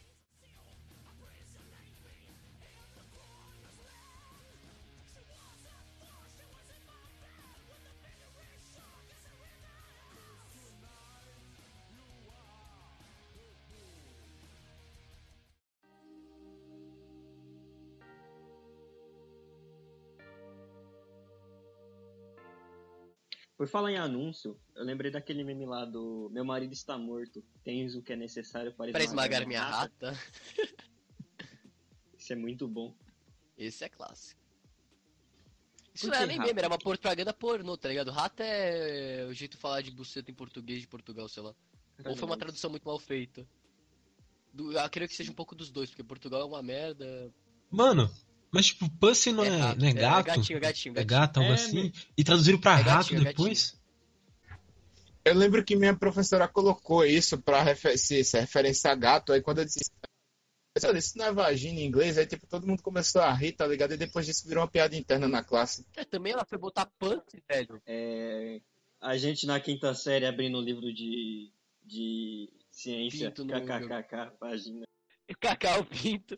Por 23.62 23.68
falar 23.68 23.92
em 23.92 23.96
anúncio, 23.96 24.58
eu 24.74 24.82
lembrei 24.82 25.08
daquele 25.08 25.44
meme 25.44 25.64
lá 25.64 25.84
do 25.84 26.28
Meu 26.32 26.44
marido 26.44 26.72
está 26.72 26.98
morto, 26.98 27.40
tens 27.62 27.94
o 27.94 28.02
que 28.02 28.12
é 28.12 28.16
necessário 28.16 28.74
para 28.74 28.90
Pra 28.90 29.04
esmagar 29.04 29.46
minha 29.46 29.62
rata. 29.62 30.18
Isso 32.18 32.32
é 32.32 32.34
muito 32.34 32.66
bom. 32.66 32.92
Esse 33.56 33.84
é 33.84 33.88
clássico. 33.88 34.40
Isso 35.94 36.08
não 36.08 36.14
era 36.14 36.24
que 36.24 36.28
nem 36.30 36.38
rata? 36.38 36.48
meme, 36.48 36.58
era 36.58 36.66
uma 36.66 36.76
propaganda 36.76 37.32
pornô, 37.32 37.76
tá 37.76 37.88
ligado? 37.88 38.10
Rata 38.10 38.42
é 38.42 39.26
o 39.26 39.32
jeito 39.32 39.52
de 39.52 39.58
falar 39.58 39.80
de 39.80 39.92
buceta 39.92 40.28
em 40.28 40.34
português 40.34 40.80
de 40.80 40.88
Portugal, 40.88 41.28
sei 41.28 41.44
lá. 41.44 41.54
Ou 42.04 42.16
foi 42.16 42.26
uma 42.26 42.36
tradução 42.36 42.68
muito 42.68 42.84
mal 42.84 42.98
feita. 42.98 43.46
Do, 44.52 44.72
eu 44.72 44.90
creio 44.90 45.08
que 45.08 45.14
seja 45.14 45.30
um 45.30 45.36
pouco 45.36 45.54
dos 45.54 45.70
dois, 45.70 45.88
porque 45.88 46.02
Portugal 46.02 46.40
é 46.40 46.44
uma 46.46 46.64
merda. 46.64 47.32
Mano, 47.70 48.12
mas 48.53 48.66
tipo, 48.66 48.88
Pussy 48.98 49.32
não 49.32 49.44
é, 49.44 49.48
rato, 49.57 49.80
não 49.80 49.88
é 49.88 49.92
gato? 49.92 50.26
gatinho, 50.26 50.61
gatinho, 50.61 50.92
É 50.92 50.94
gatinho. 50.96 51.07
gato, 51.07 51.36
algo 51.40 51.50
É, 51.50 51.55
assim? 51.55 51.92
E 52.16 52.22
traduziram 52.22 52.59
pra 52.61 52.78
É 52.78 52.82
rato 52.82 53.12
gatinho, 53.12 53.24
depois? 53.24 53.80
Eu 55.24 55.34
lembro 55.34 55.64
que 55.64 55.76
minha 55.76 55.96
professora 55.96 56.48
colocou 56.48 57.05
isso 57.05 57.40
pra 57.40 57.62
refer 57.62 57.96
se, 57.96 58.22
se 58.24 58.38
referenciar 58.40 58.92
a 58.92 58.96
gato, 58.96 59.32
aí 59.32 59.40
quando 59.40 59.59
eu 59.59 59.64
disse. 59.64 59.90
"Olha, 60.84 60.98
Isso 60.98 61.16
não 61.16 61.26
é 61.26 61.32
vagina 61.32 61.78
em 61.80 61.86
inglês, 61.86 62.18
aí 62.18 62.26
tipo, 62.26 62.46
todo 62.46 62.66
mundo 62.66 62.82
começou 62.82 63.22
a 63.22 63.32
rir, 63.32 63.53
tá 63.53 63.66
ligado? 63.66 63.94
E 63.94 63.96
depois 63.96 64.26
disso 64.26 64.48
virou 64.48 64.62
uma 64.62 64.68
piada 64.70 64.96
interna 64.96 65.28
na 65.28 65.44
classe. 65.44 65.86
É, 65.96 66.05
também 66.05 66.32
ela 66.32 66.44
foi 66.44 66.59
botar 66.59 66.86
punk, 66.98 67.40
velho. 67.48 67.80
É, 67.86 68.61
a 69.00 69.16
gente 69.16 69.46
na 69.46 69.61
quinta 69.61 69.94
série 69.94 70.26
abrindo 70.26 70.59
o 70.59 70.62
livro 70.62 70.92
de, 70.92 71.53
de 71.84 72.48
ciência, 72.70 73.30
kkkk, 73.30 74.36
página. 74.40 74.84
Cacau 75.40 75.84
Pinto. 75.84 76.36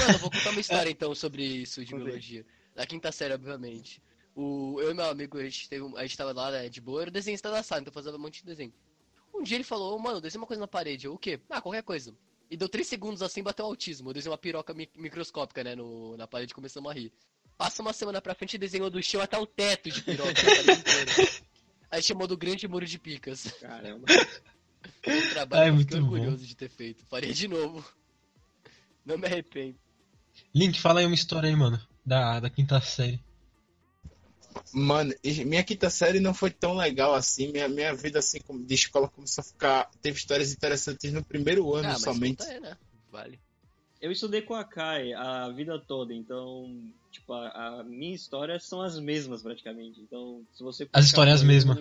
Mano, 0.00 0.12
eu 0.14 0.18
vou 0.18 0.30
contar 0.30 0.50
uma 0.50 0.60
história 0.60 0.90
então 0.90 1.14
sobre 1.14 1.42
isso 1.44 1.84
de 1.84 1.94
biologia. 1.94 2.44
Na 2.74 2.86
quinta 2.86 3.10
série, 3.12 3.34
obviamente. 3.34 4.02
O, 4.34 4.78
eu 4.80 4.90
e 4.92 4.94
meu 4.94 5.04
amigo, 5.06 5.38
a 5.38 5.44
gente, 5.44 5.68
teve, 5.68 5.84
a 5.96 6.02
gente 6.02 6.16
tava 6.16 6.32
lá 6.32 6.50
né, 6.50 6.68
de 6.68 6.80
boa, 6.80 7.02
era 7.02 7.10
o 7.10 7.12
desenhista 7.12 7.50
da 7.50 7.62
sala, 7.62 7.80
então 7.82 7.92
fazendo 7.92 8.16
um 8.16 8.20
monte 8.20 8.40
de 8.40 8.46
desenho. 8.46 8.72
Um 9.34 9.42
dia 9.42 9.56
ele 9.56 9.64
falou, 9.64 9.98
mano, 9.98 10.20
desenha 10.20 10.40
uma 10.40 10.46
coisa 10.46 10.60
na 10.60 10.68
parede. 10.68 11.06
Eu, 11.06 11.14
o 11.14 11.18
quê? 11.18 11.40
Ah, 11.50 11.60
qualquer 11.60 11.82
coisa. 11.82 12.14
E 12.50 12.56
deu 12.56 12.68
três 12.68 12.86
segundos 12.88 13.22
assim, 13.22 13.42
bateu 13.42 13.64
autismo. 13.64 14.10
Eu 14.10 14.14
desenhei 14.14 14.32
uma 14.32 14.38
piroca 14.38 14.72
mi- 14.74 14.90
microscópica, 14.96 15.62
né, 15.62 15.74
no, 15.74 16.16
na 16.16 16.26
parede 16.26 16.54
começamos 16.54 16.90
a 16.90 16.94
rir. 16.94 17.12
Passa 17.58 17.82
uma 17.82 17.92
semana 17.92 18.20
pra 18.22 18.34
frente 18.34 18.54
e 18.54 18.58
desenhou 18.58 18.88
do 18.88 19.02
chão 19.02 19.20
até 19.20 19.36
o 19.38 19.46
teto 19.46 19.90
de 19.90 20.02
piroca. 20.02 20.32
Aí 21.90 22.02
chamou 22.02 22.26
do 22.26 22.36
grande 22.36 22.66
muro 22.68 22.86
de 22.86 22.98
picas. 22.98 23.50
Caramba. 23.60 24.06
Um 25.06 25.30
trabalho 25.30 25.62
Ah, 25.62 25.66
é 25.66 25.70
muito 25.70 25.88
fiquei 25.88 26.00
bom. 26.00 26.06
orgulhoso 26.12 26.46
de 26.46 26.56
ter 26.56 26.70
feito. 26.70 27.04
Faria 27.06 27.32
de 27.34 27.46
novo. 27.46 27.84
Não 29.04 29.18
me 29.18 29.26
arrependo. 29.26 29.78
Link, 30.54 30.80
fala 30.80 31.00
aí 31.00 31.06
uma 31.06 31.14
história 31.14 31.48
aí, 31.48 31.56
mano. 31.56 31.80
Da, 32.04 32.40
da 32.40 32.50
quinta 32.50 32.80
série. 32.80 33.22
Mano, 34.72 35.14
minha 35.46 35.62
quinta 35.62 35.88
série 35.90 36.20
não 36.20 36.34
foi 36.34 36.50
tão 36.50 36.74
legal 36.74 37.14
assim. 37.14 37.52
Minha, 37.52 37.68
minha 37.68 37.94
vida 37.94 38.18
assim 38.18 38.40
como- 38.40 38.64
de 38.64 38.74
escola 38.74 39.08
começou 39.08 39.42
a 39.42 39.44
ficar. 39.44 39.90
Teve 40.02 40.18
histórias 40.18 40.52
interessantes 40.52 41.12
no 41.12 41.24
primeiro 41.24 41.74
ano 41.74 41.88
Ah, 41.88 41.92
mas 41.92 42.02
somente. 42.02 42.42
é, 42.42 42.60
né? 42.60 42.76
Vale. 43.10 43.38
Eu 44.00 44.10
estudei 44.10 44.40
com 44.42 44.54
a 44.54 44.64
Kai 44.64 45.12
a 45.12 45.50
vida 45.50 45.78
toda, 45.78 46.14
então, 46.14 46.82
tipo, 47.12 47.32
a, 47.34 47.80
a 47.80 47.84
minha 47.84 48.14
história 48.14 48.58
são 48.58 48.80
as 48.80 48.98
mesmas 48.98 49.42
praticamente. 49.42 50.00
Então, 50.00 50.42
se 50.52 50.62
você 50.62 50.88
As 50.92 51.04
histórias 51.04 51.40
aí, 51.40 51.44
eu 51.44 51.48
mesmas. 51.48 51.78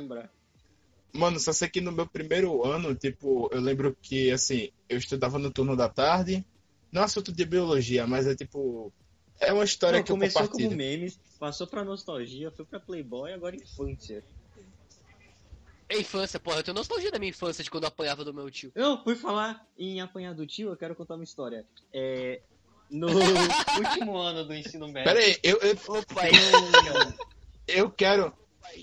Mano, 1.13 1.39
só 1.39 1.53
sei 1.53 1.69
que 1.69 1.81
no 1.81 1.91
meu 1.91 2.05
primeiro 2.05 2.65
ano, 2.65 2.93
tipo, 2.93 3.49
eu 3.51 3.61
lembro 3.61 3.97
que, 4.01 4.29
assim, 4.31 4.69
eu 4.87 4.97
estudava 4.97 5.39
no 5.39 5.49
turno 5.51 5.75
da 5.75 5.87
tarde. 5.89 6.45
Não 6.91 7.01
é 7.01 7.05
assunto 7.05 7.31
de 7.31 7.45
biologia, 7.45 8.05
mas 8.07 8.27
é 8.27 8.35
tipo. 8.35 8.91
É 9.39 9.53
uma 9.53 9.63
história 9.63 9.99
Não, 9.99 10.03
que 10.03 10.11
eu 10.11 10.15
começou 10.15 10.41
compartilho. 10.41 10.69
como 10.69 10.77
memes, 10.77 11.17
passou 11.39 11.65
pra 11.65 11.83
nostalgia, 11.85 12.51
foi 12.51 12.65
pra 12.65 12.79
Playboy, 12.79 13.31
agora 13.31 13.55
infância. 13.55 14.23
É 15.87 15.97
infância, 15.97 16.39
porra. 16.39 16.57
Eu 16.59 16.63
tenho 16.63 16.75
nostalgia 16.75 17.09
da 17.11 17.17
minha 17.17 17.29
infância 17.29 17.63
de 17.63 17.71
quando 17.71 17.83
eu 17.83 17.87
apanhava 17.87 18.23
do 18.23 18.33
meu 18.33 18.49
tio. 18.51 18.71
Não, 18.75 19.03
por 19.03 19.15
falar 19.15 19.65
em 19.77 20.01
apanhar 20.01 20.35
do 20.35 20.45
tio, 20.45 20.69
eu 20.69 20.77
quero 20.77 20.95
contar 20.95 21.15
uma 21.15 21.23
história. 21.23 21.65
É, 21.93 22.41
no 22.91 23.07
último 23.79 24.17
ano 24.17 24.45
do 24.45 24.53
ensino 24.53 24.87
médio. 24.87 25.11
Pera 25.13 25.19
aí, 25.19 25.37
eu, 25.41 25.57
eu, 25.61 25.75
Pai, 26.13 26.31
eu 27.67 27.89
quero. 27.89 28.33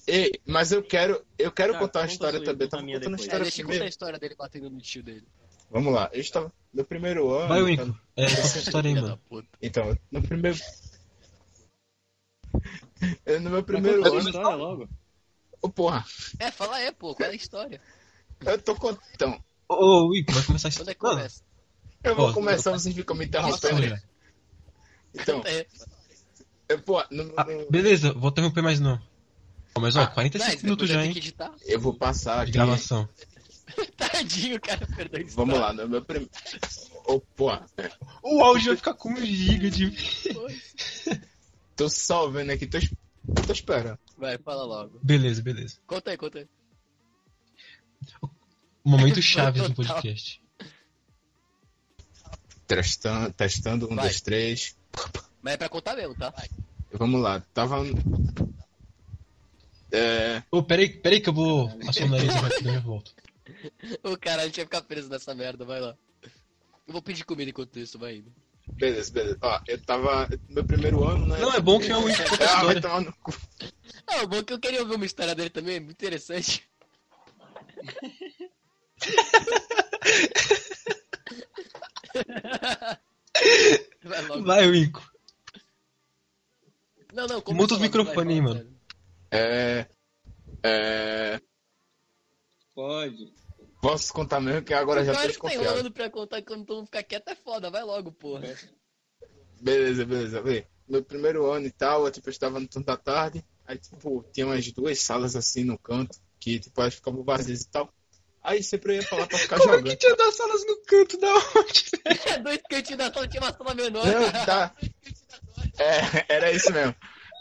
Ei, 0.06 0.32
mas 0.46 0.72
eu 0.72 0.82
quero, 0.82 1.24
eu 1.38 1.52
quero 1.52 1.74
Tá, 1.74 1.78
contar 1.78 2.00
a 2.00 2.02
conta 2.02 2.12
história 2.12 2.42
também. 2.42 2.68
Tava 2.68 2.82
minha 2.82 2.98
contando 2.98 3.14
a 3.14 3.18
depois. 3.18 3.28
é, 3.28 3.32
história 3.32 3.42
deixa 3.44 3.62
eu 3.62 3.66
contar 3.66 3.84
a 3.84 3.88
história 3.88 4.18
dele 4.18 4.34
batendo 4.36 4.70
no 4.70 4.80
tio 4.80 5.02
dele. 5.02 5.26
Vamos 5.70 5.92
lá, 5.92 6.08
eu 6.12 6.20
estava 6.20 6.52
no 6.72 6.84
primeiro 6.84 7.30
ano. 7.34 7.48
Vai, 7.48 7.72
então- 7.72 7.84
Winco. 7.86 8.00
É, 8.16 8.26
conta 8.34 8.40
a 8.58 8.60
história 8.60 8.88
aí, 8.88 8.94
mano. 9.00 9.20
Então, 9.60 9.98
no 10.10 10.22
primeiro. 10.22 10.58
Eu, 13.26 13.40
no 13.40 13.50
meu 13.50 13.62
primeiro 13.62 14.06
ano. 14.06 14.18
história 14.28 14.56
logo. 14.56 14.88
Ô, 15.60 15.68
porra, 15.68 16.04
É, 16.38 16.50
fala 16.50 16.76
aí, 16.76 16.92
pô. 16.92 17.14
Qual 17.14 17.28
é 17.28 17.32
a 17.32 17.34
história? 17.34 17.80
eu 18.44 18.60
tô 18.62 18.74
contando. 18.76 19.02
Então, 19.14 19.42
Ô, 19.68 19.74
ô, 20.06 20.10
Winco, 20.12 20.32
vai 20.32 20.42
começar 20.44 20.68
a 20.68 20.72
Quando 20.72 20.90
é 20.90 20.94
que 20.94 21.00
começa? 21.00 21.42
eu 22.04 22.14
vou 22.14 22.28
Ó, 22.30 22.32
começar, 22.32 22.70
vocês 22.72 22.94
ficam 22.94 23.16
me 23.16 23.24
interrompendo. 23.26 23.56
história. 23.84 24.02
Então, 25.14 25.42
eu, 26.68 26.78
pô, 26.82 27.02
no- 27.10 27.32
Ah, 27.36 27.44
no- 27.44 27.70
beleza, 27.70 28.12
vou 28.12 28.30
interromper 28.30 28.62
mais 28.62 28.78
não. 28.80 29.00
Ó, 29.74 29.80
Mas 29.80 29.96
ó, 29.96 30.02
Ah, 30.02 30.06
45 30.06 30.52
Mas, 30.54 30.62
minutos 30.62 30.88
já, 30.88 31.04
hein? 31.04 31.12
que 31.12 31.18
editar. 31.18 31.52
eu 31.64 31.80
vou 31.80 31.94
passar 31.94 32.36
De 32.36 32.42
aqui. 32.42 32.52
gravação. 32.52 33.08
Tadinho, 33.96 34.60
cara, 34.60 34.86
perdão. 34.86 35.20
Vamos 35.34 35.54
história. 35.54 35.58
lá, 35.58 35.72
no 35.72 35.88
meu 35.88 36.02
primeiro. 36.02 36.30
Ô, 37.04 37.20
porra, 37.20 37.66
O 38.22 38.42
áudio 38.42 38.68
vai 38.68 38.76
ficar 38.76 38.94
com 38.94 39.10
um 39.10 39.24
giga 39.24 39.70
de. 39.70 39.92
tô 41.74 41.88
só 41.88 42.28
vendo 42.28 42.50
aqui, 42.50 42.66
tô, 42.66 42.78
tô 43.46 43.52
esperando. 43.52 43.98
Vai, 44.16 44.38
fala 44.38 44.64
logo. 44.64 44.98
Beleza, 45.02 45.42
beleza. 45.42 45.78
Conta 45.86 46.10
aí, 46.10 46.16
conta 46.16 46.38
aí. 46.38 46.48
O 48.84 48.90
momento 48.90 49.20
chaves 49.20 49.62
do 49.62 49.74
podcast. 49.74 50.40
Testando, 52.66 53.32
testando 53.32 53.86
um, 53.86 53.94
Vai. 53.94 54.06
dois, 54.06 54.20
três. 54.20 54.76
Mas 55.42 55.54
é 55.54 55.56
pra 55.56 55.68
contar 55.68 55.94
mesmo, 55.96 56.14
tá? 56.14 56.32
Vamos 56.92 57.20
lá, 57.20 57.40
tava. 57.52 57.84
É, 59.92 60.42
Ô, 60.50 60.62
peraí, 60.62 60.88
peraí 60.88 61.20
que 61.20 61.28
eu 61.28 61.32
vou 61.32 61.68
passar 61.78 62.04
o 62.04 62.08
nariz 62.08 62.34
rapidão 62.34 62.72
e 62.72 62.74
já 62.74 62.80
volto. 62.80 63.14
O 64.02 64.16
cara, 64.16 64.42
a 64.42 64.46
gente 64.46 64.56
vai 64.56 64.64
ficar 64.64 64.82
preso 64.82 65.08
nessa 65.08 65.34
merda, 65.34 65.64
vai 65.64 65.80
lá. 65.80 65.96
Eu 66.86 66.92
vou 66.92 67.02
pedir 67.02 67.24
comida 67.24 67.50
enquanto 67.50 67.78
isso, 67.78 67.98
vai 67.98 68.16
indo. 68.16 68.32
beleza, 68.68 69.12
beleza. 69.12 69.38
Ó, 69.40 69.60
eu 69.66 69.80
tava. 69.82 70.28
No 70.48 70.54
meu 70.56 70.64
primeiro 70.64 71.04
ano, 71.04 71.26
né? 71.26 71.38
Não, 71.38 71.52
é 71.52 71.60
bom 71.60 71.78
que 71.78 71.90
é 71.90 71.96
um 71.96 72.06
a 72.08 72.60
Ah, 72.60 72.64
vai 72.64 72.80
tomar 72.80 73.00
no 73.00 73.12
cu. 73.16 73.34
Ah, 74.06 74.22
o 74.22 74.26
bom 74.28 74.36
é 74.36 74.42
que 74.42 74.52
eu 74.52 74.60
queria 74.60 74.80
ouvir 74.80 74.94
uma 74.94 75.06
história 75.06 75.34
dele 75.34 75.50
também, 75.50 75.76
é 75.76 75.80
muito 75.80 75.92
interessante. 75.92 76.68
Vai 84.02 84.22
logo. 84.22 84.44
Vai, 84.44 84.70
Winco. 84.70 85.12
Não, 87.12 87.26
não, 87.26 87.36
Muta 87.36 87.74
o 87.74 87.76
logo, 87.76 87.80
microfone 87.80 88.34
aí, 88.34 88.40
mano. 88.40 88.66
É. 89.30 89.86
É. 90.62 91.40
Pode. 92.76 93.32
Posso 93.80 94.12
contar 94.12 94.38
mesmo 94.38 94.62
que 94.62 94.74
agora 94.74 95.02
já 95.02 95.12
tô 95.12 95.16
Claro 95.16 95.26
que 95.28 95.32
desconfiado. 95.32 95.64
enrolando 95.64 95.90
pra 95.90 96.10
contar 96.10 96.42
quando 96.42 96.66
todo 96.66 96.76
mundo 96.76 96.86
ficar 96.86 97.02
quieto 97.02 97.28
é 97.28 97.34
foda, 97.34 97.70
vai 97.70 97.82
logo, 97.82 98.12
porra. 98.12 98.54
Beleza, 99.60 100.04
beleza. 100.04 100.42
Vê, 100.42 100.66
meu 100.86 101.02
primeiro 101.02 101.50
ano 101.50 101.66
e 101.66 101.70
tal, 101.70 102.04
eu, 102.04 102.10
tipo, 102.12 102.28
eu 102.28 102.32
estava 102.32 102.60
no 102.60 102.68
turno 102.68 102.84
da 102.84 102.96
tarde. 102.98 103.42
Aí, 103.66 103.78
tipo, 103.78 104.22
tinha 104.30 104.46
umas 104.46 104.70
duas 104.72 105.00
salas 105.00 105.34
assim 105.34 105.64
no 105.64 105.78
canto, 105.78 106.18
que, 106.38 106.60
tipo, 106.60 106.78
elas 106.80 106.94
ficavam 106.94 107.24
vazias 107.24 107.62
e 107.62 107.68
tal. 107.70 107.90
Aí 108.42 108.62
sempre 108.62 108.92
eu 108.92 108.96
ia 108.96 109.02
falar 109.02 109.26
pra 109.26 109.38
ficar 109.38 109.58
Como 109.58 109.70
é 109.70 109.76
jogando. 109.78 109.90
que 109.90 109.96
tinha 109.96 110.14
das 110.14 110.36
salas 110.36 110.64
no 110.66 110.76
canto 110.82 111.18
da 111.18 111.34
onde? 111.34 111.84
Dois 112.44 112.60
cantinhos 112.68 112.98
da 112.98 113.12
sala 113.12 113.26
tinha 113.26 113.42
uma 113.42 113.52
sala 113.52 113.74
menor. 113.74 114.04
Não, 114.06 114.32
tá. 114.44 114.76
É, 115.78 116.34
era 116.34 116.52
isso 116.52 116.70
mesmo. 116.72 116.94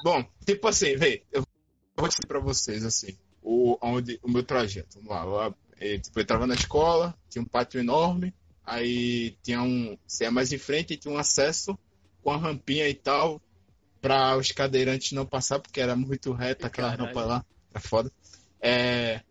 Bom, 0.04 0.24
tipo 0.46 0.68
assim, 0.68 0.96
vê, 0.96 1.24
eu 1.32 1.44
vou 1.98 2.08
dizer 2.08 2.26
pra 2.28 2.40
vocês, 2.40 2.84
assim, 2.86 3.18
o, 3.46 3.78
onde, 3.80 4.20
o 4.24 4.30
meu 4.30 4.44
trajeto. 4.44 5.00
Vamos 5.04 5.12
lá. 5.12 5.46
Eu, 5.46 5.56
eh, 5.80 6.00
tipo, 6.00 6.18
eu 6.18 6.24
entrava 6.24 6.48
na 6.48 6.56
escola, 6.56 7.16
tinha 7.30 7.44
um 7.44 7.46
pátio 7.46 7.80
enorme, 7.80 8.34
aí 8.66 9.38
tinha 9.44 9.62
um. 9.62 9.96
Você 10.06 10.24
ia 10.24 10.32
mais 10.32 10.52
em 10.52 10.58
frente 10.58 10.94
e 10.94 10.98
tinha 10.98 11.14
um 11.14 11.18
acesso 11.18 11.78
com 12.24 12.32
a 12.32 12.38
rampinha 12.38 12.90
e 12.90 12.96
tal, 12.96 13.40
pra 14.02 14.36
os 14.36 14.52
cadeirantes 14.52 15.12
não 15.12 15.28
passar, 15.28 15.60
porque 15.60 15.80
era 15.80 15.96
muito 15.96 16.34
reta 16.34 16.66
aquela 16.66 16.90
Caralho. 16.90 17.08
rampa 17.08 17.26
lá. 17.26 17.46
Era 17.72 17.80
foda. 17.80 18.12
É, 18.60 19.22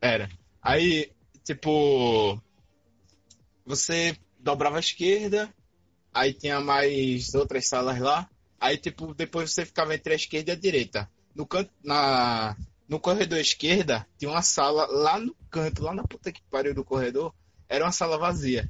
era. 0.00 0.28
Aí, 0.60 1.12
tipo. 1.44 2.42
Você 3.64 4.16
dobrava 4.40 4.78
à 4.78 4.80
esquerda, 4.80 5.54
aí 6.12 6.34
tinha 6.34 6.60
mais 6.60 7.32
outras 7.32 7.68
salas 7.68 8.00
lá. 8.00 8.28
Aí, 8.58 8.76
tipo, 8.76 9.14
depois 9.14 9.52
você 9.52 9.64
ficava 9.64 9.94
entre 9.94 10.14
a 10.14 10.16
esquerda 10.16 10.50
e 10.50 10.54
a 10.54 10.58
direita. 10.58 11.08
No 11.32 11.46
canto, 11.46 11.70
na, 11.82 12.56
no 12.92 13.00
corredor 13.00 13.38
esquerda, 13.38 14.06
tinha 14.18 14.30
uma 14.30 14.42
sala 14.42 14.86
lá 14.86 15.18
no 15.18 15.34
canto, 15.48 15.82
lá 15.82 15.94
na 15.94 16.04
puta 16.04 16.30
que 16.30 16.42
pariu 16.50 16.74
do 16.74 16.84
corredor, 16.84 17.32
era 17.66 17.86
uma 17.86 17.90
sala 17.90 18.18
vazia. 18.18 18.68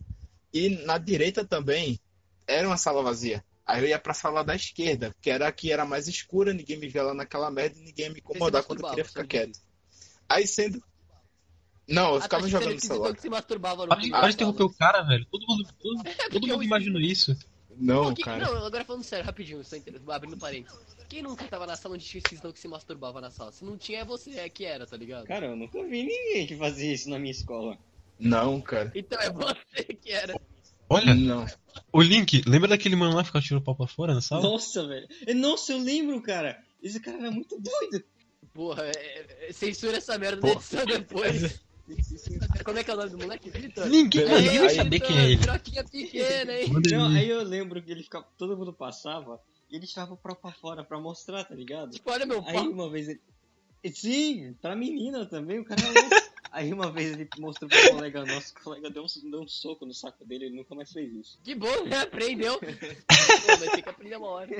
E 0.54 0.68
na 0.84 0.96
direita 0.96 1.44
também 1.44 1.98
era 2.46 2.68
uma 2.68 2.76
sala 2.76 3.02
vazia. 3.02 3.44
Aí 3.66 3.82
eu 3.82 3.88
ia 3.88 3.98
pra 3.98 4.14
sala 4.14 4.44
da 4.44 4.54
esquerda, 4.54 5.12
que 5.20 5.28
era 5.28 5.48
a 5.48 5.52
que 5.52 5.72
era 5.72 5.84
mais 5.84 6.06
escura, 6.06 6.52
ninguém 6.54 6.78
me 6.78 6.86
via 6.86 7.02
lá 7.02 7.12
naquela 7.14 7.50
merda 7.50 7.76
e 7.76 7.82
ninguém 7.82 8.06
ia 8.06 8.12
me 8.12 8.18
é 8.18 8.22
quando 8.22 8.54
eu 8.54 8.88
queria 8.90 9.04
ficar 9.04 9.26
quieto. 9.26 9.58
Aí 10.28 10.46
sendo. 10.46 10.80
Não, 11.88 12.10
eu 12.10 12.16
Ah, 12.18 12.20
ficava 12.22 12.48
jogando 12.48 12.74
no 12.74 12.80
celular. 12.80 13.16
Para 13.88 14.28
de, 14.28 14.34
interromper 14.34 14.62
o 14.62 14.72
cara, 14.72 15.02
velho. 15.02 15.26
Todo 15.32 15.44
mundo, 15.48 15.68
todo, 15.82 15.96
todo 16.04 16.30
porque 16.30 16.38
mundo 16.38 16.52
eu- 16.52 16.62
imaginou 16.62 17.00
isso. 17.00 17.36
Não, 17.76 18.06
Pô, 18.10 18.14
que- 18.14 18.22
cara. 18.22 18.44
Não, 18.44 18.64
agora 18.66 18.84
falando 18.84 19.02
sério, 19.04 19.24
rapidinho, 19.24 19.62
só 19.64 19.76
inter- 19.76 20.00
abrindo 20.08 20.36
parênteses. 20.36 20.78
Quem 21.08 21.22
nunca 21.22 21.44
tava 21.46 21.66
na 21.66 21.76
sala 21.76 21.94
onde 21.94 22.04
tinha 22.04 22.22
esses 22.24 22.40
não 22.42 22.52
que 22.52 22.58
se 22.60 22.68
masturbava 22.68 23.20
na 23.20 23.30
sala? 23.30 23.52
Se 23.52 23.64
não 23.64 23.76
tinha, 23.76 24.00
é 24.00 24.04
você 24.04 24.30
é 24.38 24.48
que 24.48 24.64
era, 24.64 24.86
tá 24.86 24.96
ligado? 24.96 25.26
Cara, 25.26 25.46
eu 25.46 25.56
nunca 25.56 25.82
vi 25.84 26.02
ninguém 26.04 26.46
que 26.46 26.56
fazia 26.56 26.92
isso 26.92 27.08
na 27.10 27.18
minha 27.18 27.32
escola. 27.32 27.78
Não, 28.18 28.60
cara. 28.60 28.90
Então 28.94 29.20
é 29.20 29.30
você 29.30 29.84
que 29.84 30.10
era. 30.10 30.38
Olha, 30.88 31.14
Não. 31.14 31.46
o 31.92 32.02
Link, 32.02 32.42
lembra 32.46 32.68
daquele 32.68 32.94
mano 32.96 33.14
lá 33.14 33.22
que 33.22 33.26
ficava 33.28 33.42
tirando 33.44 33.62
o 33.62 33.64
pau 33.64 33.74
pra 33.74 33.86
fora 33.86 34.14
na 34.14 34.20
sala? 34.20 34.42
Nossa, 34.42 34.86
velho. 34.86 35.08
Nossa, 35.36 35.72
eu 35.72 35.78
lembro, 35.78 36.20
cara. 36.22 36.62
Esse 36.82 37.00
cara 37.00 37.16
era 37.18 37.30
muito 37.30 37.58
doido. 37.58 38.04
Porra, 38.52 38.84
é- 38.94 39.48
é- 39.48 39.52
censura 39.52 39.96
essa 39.96 40.18
merda 40.18 40.40
Porra. 40.40 40.54
da 40.54 40.60
edição 40.60 40.84
depois. 40.86 41.60
Como 42.64 42.78
é 42.78 42.84
que 42.84 42.90
é 42.90 42.94
o 42.94 42.96
nome 42.96 43.10
do 43.10 43.18
moleque? 43.18 43.50
Vitor? 43.50 43.86
Ninguém, 43.88 44.24
ninguém 44.24 44.58
vai 44.58 44.68
aí- 44.68 44.76
saber 44.76 45.00
quem 45.00 45.18
é 45.18 45.24
ele. 45.32 45.38
Troquinha 45.42 45.84
pequena, 45.84 46.52
hein? 46.54 46.72
Não, 46.90 47.08
aí 47.08 47.28
eu 47.28 47.42
lembro 47.42 47.82
que 47.82 47.90
ele 47.90 48.02
ficava. 48.02 48.26
Todo 48.38 48.56
mundo 48.56 48.72
passava 48.72 49.40
e 49.70 49.76
ele 49.76 49.86
tirava 49.86 50.14
o 50.14 50.16
pau 50.16 50.34
pra 50.36 50.52
fora 50.52 50.84
pra 50.84 50.98
mostrar, 51.00 51.44
tá 51.44 51.54
ligado? 51.54 51.90
Tipo, 51.92 52.10
olha 52.10 52.24
meu 52.26 52.42
Aí 52.46 52.54
pau. 52.54 52.70
uma 52.70 52.88
vez 52.90 53.08
ele. 53.08 53.20
Sim, 53.92 54.54
pra 54.62 54.76
menina 54.76 55.26
também, 55.26 55.58
o 55.58 55.64
cara 55.64 55.80
é 55.82 55.90
louco. 55.90 56.10
Aí 56.52 56.70
uma 56.72 56.92
vez 56.92 57.12
ele 57.14 57.26
mostrou 57.38 57.68
pro 57.68 57.90
colega 57.94 58.24
nosso, 58.26 58.52
o 58.54 58.62
colega 58.62 58.90
deu 58.90 59.02
um, 59.04 59.30
deu 59.30 59.40
um 59.40 59.48
soco 59.48 59.86
no 59.86 59.94
saco 59.94 60.22
dele, 60.24 60.44
ele 60.44 60.56
nunca 60.56 60.74
mais 60.74 60.92
fez 60.92 61.10
isso. 61.12 61.38
Que 61.42 61.54
bom, 61.54 61.84
né? 61.86 62.00
Aprendeu. 62.02 62.58
Pô, 62.60 62.66
mas 63.58 63.70
tem 63.72 63.82
que 63.82 63.88
aprender 63.88 64.16
uma 64.16 64.28
hora. 64.28 64.50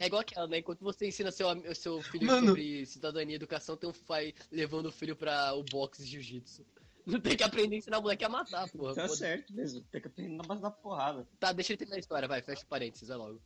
É 0.00 0.06
igual 0.06 0.22
aquela, 0.22 0.46
né? 0.48 0.58
Enquanto 0.58 0.80
você 0.80 1.06
ensina 1.06 1.30
seu, 1.30 1.46
seu 1.74 2.00
filho 2.00 2.26
Mano. 2.26 2.48
sobre 2.48 2.86
cidadania 2.86 3.34
e 3.34 3.36
educação, 3.36 3.76
tem 3.76 3.88
um 3.88 3.92
pai 3.92 4.32
levando 4.50 4.86
o 4.86 4.92
filho 4.92 5.14
pra 5.14 5.52
o 5.54 5.62
boxe 5.62 6.02
e 6.02 6.06
jiu-jitsu. 6.06 6.64
Não 7.04 7.20
tem 7.20 7.36
que 7.36 7.42
aprender 7.44 7.74
a 7.74 7.78
ensinar 7.78 7.98
o 7.98 8.02
moleque 8.02 8.24
a 8.24 8.28
matar, 8.28 8.66
porra. 8.70 8.94
Tá 8.94 9.08
certo 9.08 9.52
mesmo, 9.52 9.82
tem 9.92 10.00
que 10.00 10.06
aprender 10.08 10.34
na 10.36 10.42
base 10.42 10.62
da 10.62 10.70
porrada. 10.70 11.28
Tá, 11.38 11.52
deixa 11.52 11.72
ele 11.72 11.78
terminar 11.78 11.96
a 11.96 12.00
história, 12.00 12.26
vai, 12.26 12.40
fecha 12.40 12.62
o 12.62 12.66
parênteses, 12.66 13.08
vai 13.08 13.18
logo. 13.18 13.40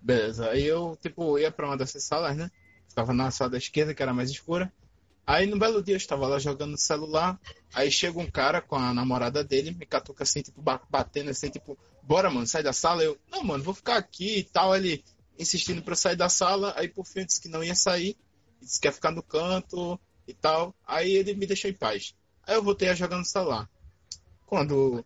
Beleza. 0.00 0.48
Aí 0.50 0.64
eu, 0.64 0.96
tipo, 1.02 1.38
ia 1.38 1.50
pra 1.50 1.66
uma 1.66 1.76
dessas 1.76 2.04
salas, 2.04 2.36
né? 2.36 2.50
Ficava 2.88 3.12
na 3.12 3.30
sala 3.32 3.50
da 3.50 3.58
esquerda, 3.58 3.94
que 3.94 4.02
era 4.02 4.14
mais 4.14 4.30
escura. 4.30 4.72
Aí 5.26 5.46
no 5.46 5.58
belo 5.58 5.82
dia 5.82 5.94
eu 5.94 5.98
estava 5.98 6.28
lá 6.28 6.38
jogando 6.38 6.72
no 6.72 6.78
celular. 6.78 7.40
Aí 7.74 7.90
chega 7.90 8.18
um 8.20 8.30
cara 8.30 8.60
com 8.60 8.76
a 8.76 8.94
namorada 8.94 9.42
dele, 9.42 9.72
me 9.72 9.86
catuca 9.86 10.22
assim, 10.22 10.42
tipo, 10.42 10.60
ba- 10.60 10.82
batendo 10.88 11.30
assim, 11.30 11.48
tipo, 11.48 11.76
bora, 12.02 12.30
mano, 12.30 12.46
sai 12.46 12.62
da 12.62 12.72
sala. 12.72 13.02
Eu, 13.02 13.18
não, 13.28 13.42
mano, 13.42 13.64
vou 13.64 13.74
ficar 13.74 13.96
aqui 13.96 14.38
e 14.40 14.44
tal. 14.44 14.76
Ele 14.76 15.02
insistindo 15.38 15.82
eu 15.86 15.96
sair 15.96 16.16
da 16.16 16.28
sala. 16.28 16.72
Aí 16.76 16.88
por 16.88 17.06
fim 17.06 17.24
disse 17.24 17.40
que 17.40 17.48
não 17.48 17.62
ia 17.62 17.74
sair. 17.74 18.16
Disse 18.60 18.80
que 18.80 18.88
ia 18.88 18.92
ficar 18.92 19.10
no 19.10 19.22
canto 19.22 19.98
e 20.26 20.34
tal. 20.34 20.74
Aí 20.86 21.12
ele 21.12 21.34
me 21.34 21.46
deixou 21.46 21.70
em 21.70 21.74
paz. 21.74 22.14
Aí 22.46 22.54
eu 22.54 22.62
voltei 22.62 22.88
a 22.88 22.94
jogar 22.94 23.18
no 23.18 23.24
celular. 23.24 23.68
Quando. 24.46 25.04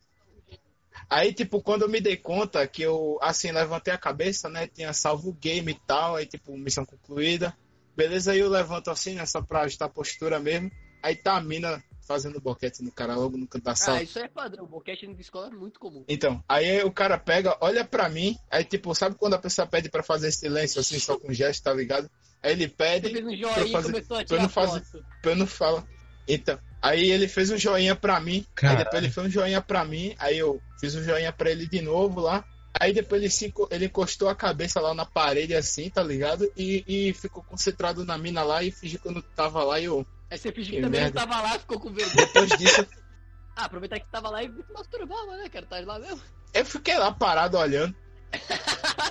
Aí, 1.09 1.33
tipo, 1.33 1.63
quando 1.63 1.83
eu 1.83 1.89
me 1.89 2.01
dei 2.01 2.17
conta 2.17 2.67
que 2.67 2.83
eu, 2.83 3.19
assim, 3.23 3.51
levantei 3.51 3.95
a 3.95 3.99
cabeça, 3.99 4.49
né? 4.49 4.67
Tinha 4.67 4.93
salvo 4.93 5.31
o 5.31 5.33
game 5.33 5.73
e 5.73 5.81
tal. 5.87 6.17
Aí, 6.17 6.27
tipo, 6.27 6.57
missão 6.57 6.85
concluída. 6.85 7.57
Beleza, 7.97 8.33
aí 8.33 8.41
eu 8.41 8.49
levanto 8.49 8.91
assim, 8.91 9.15
né? 9.15 9.25
Só 9.27 9.41
pra 9.41 9.63
ajustar 9.63 9.89
a 9.89 9.93
postura 9.93 10.39
mesmo. 10.39 10.71
Aí 11.03 11.17
tá 11.17 11.37
a 11.37 11.41
mina 11.41 11.83
fazendo 12.09 12.41
boquete 12.41 12.83
no 12.83 12.91
cara 12.91 13.15
logo 13.15 13.37
no 13.37 13.47
canto 13.47 13.63
da 13.65 13.75
sala. 13.75 13.99
Ah, 13.99 14.03
isso 14.03 14.19
é 14.19 14.27
padrão, 14.27 14.67
boquete 14.67 15.07
na 15.07 15.13
escola 15.21 15.49
é 15.49 15.51
muito 15.51 15.79
comum. 15.79 16.05
Então, 16.09 16.43
aí 16.49 16.83
o 16.83 16.91
cara 16.91 17.19
pega, 17.19 17.57
olha 17.61 17.85
pra 17.85 18.09
mim, 18.09 18.37
aí 18.51 18.65
tipo, 18.65 18.95
sabe 18.95 19.15
quando 19.17 19.35
a 19.35 19.39
pessoa 19.39 19.67
pede 19.67 19.91
pra 19.91 20.03
fazer 20.03 20.33
silêncio 20.33 20.81
assim, 20.81 20.99
só 20.99 21.19
com 21.19 21.33
gesto, 21.33 21.63
tá 21.63 21.73
ligado? 21.75 22.11
Aí 22.43 22.53
ele 22.53 22.67
pede 22.67 23.11
fez 23.11 23.25
um 23.25 23.37
joinha 23.37 23.65
e 23.67 23.73
fazer, 23.73 23.93
começou 23.93 24.17
a 24.17 24.19
pra 24.19 24.23
eu 24.23 24.27
tirar 24.27 24.43
não 24.43 24.49
fazer- 24.49 24.83
pra 25.23 25.31
eu 25.33 25.37
não 25.37 25.47
falar. 25.47 25.85
Então, 26.27 26.59
aí 26.83 27.11
ele 27.11 27.29
fez 27.29 27.51
um 27.51 27.57
joinha 27.59 27.95
pra 27.95 28.19
mim, 28.21 28.39
aí 28.39 28.47
Caralho. 28.55 28.79
depois 28.85 29.03
ele 29.03 29.13
fez 29.13 29.27
um 29.27 29.31
joinha 29.31 29.61
pra 29.63 29.85
mim, 29.85 30.15
aí 30.19 30.39
eu 30.39 30.61
fiz 30.81 30.95
um 30.95 31.03
joinha 31.03 31.33
pra 31.33 31.51
ele 31.51 31.67
de 31.67 31.81
novo 31.83 32.21
lá. 32.21 32.45
Aí 32.81 32.93
depois 32.93 33.21
ele, 33.21 33.31
se, 33.31 33.53
ele 33.71 33.87
encostou 33.87 34.29
a 34.29 34.35
cabeça 34.37 34.79
lá 34.81 34.95
na 34.95 35.05
parede 35.05 35.55
assim, 35.55 35.91
tá 35.91 36.03
ligado? 36.03 36.49
E, 36.57 36.85
e 36.87 37.13
ficou 37.15 37.43
concentrado 37.43 38.05
na 38.05 38.17
mina 38.17 38.43
lá 38.45 38.63
e 38.63 38.71
fingiu 38.71 39.01
que 39.01 39.09
eu 39.09 39.13
não 39.13 39.23
tava 39.23 39.65
lá 39.65 39.81
e 39.81 39.85
eu. 39.87 40.07
Aí 40.31 40.37
você 40.39 40.53
fingiu 40.53 40.73
Que 40.73 40.77
que 40.79 40.83
também 40.83 41.01
merda. 41.01 41.21
não 41.21 41.27
tava 41.29 41.43
lá, 41.43 41.59
ficou 41.59 41.81
com 41.81 41.91
vergonha. 41.93 42.27
Depois 42.27 42.49
disso, 42.59 42.87
Ah, 43.57 43.65
aproveitar 43.65 43.99
que 43.99 44.07
tava 44.11 44.31
lá 44.31 44.43
e 44.45 44.49
masturbava, 44.73 45.37
né, 45.37 45.49
cara? 45.49 45.67
Tá 45.67 45.81
lá 45.81 45.99
mesmo. 45.99 46.21
eu 46.55 46.65
fiquei 46.65 46.97
lá 46.97 47.11
parado 47.11 47.57
olhando. 47.59 47.93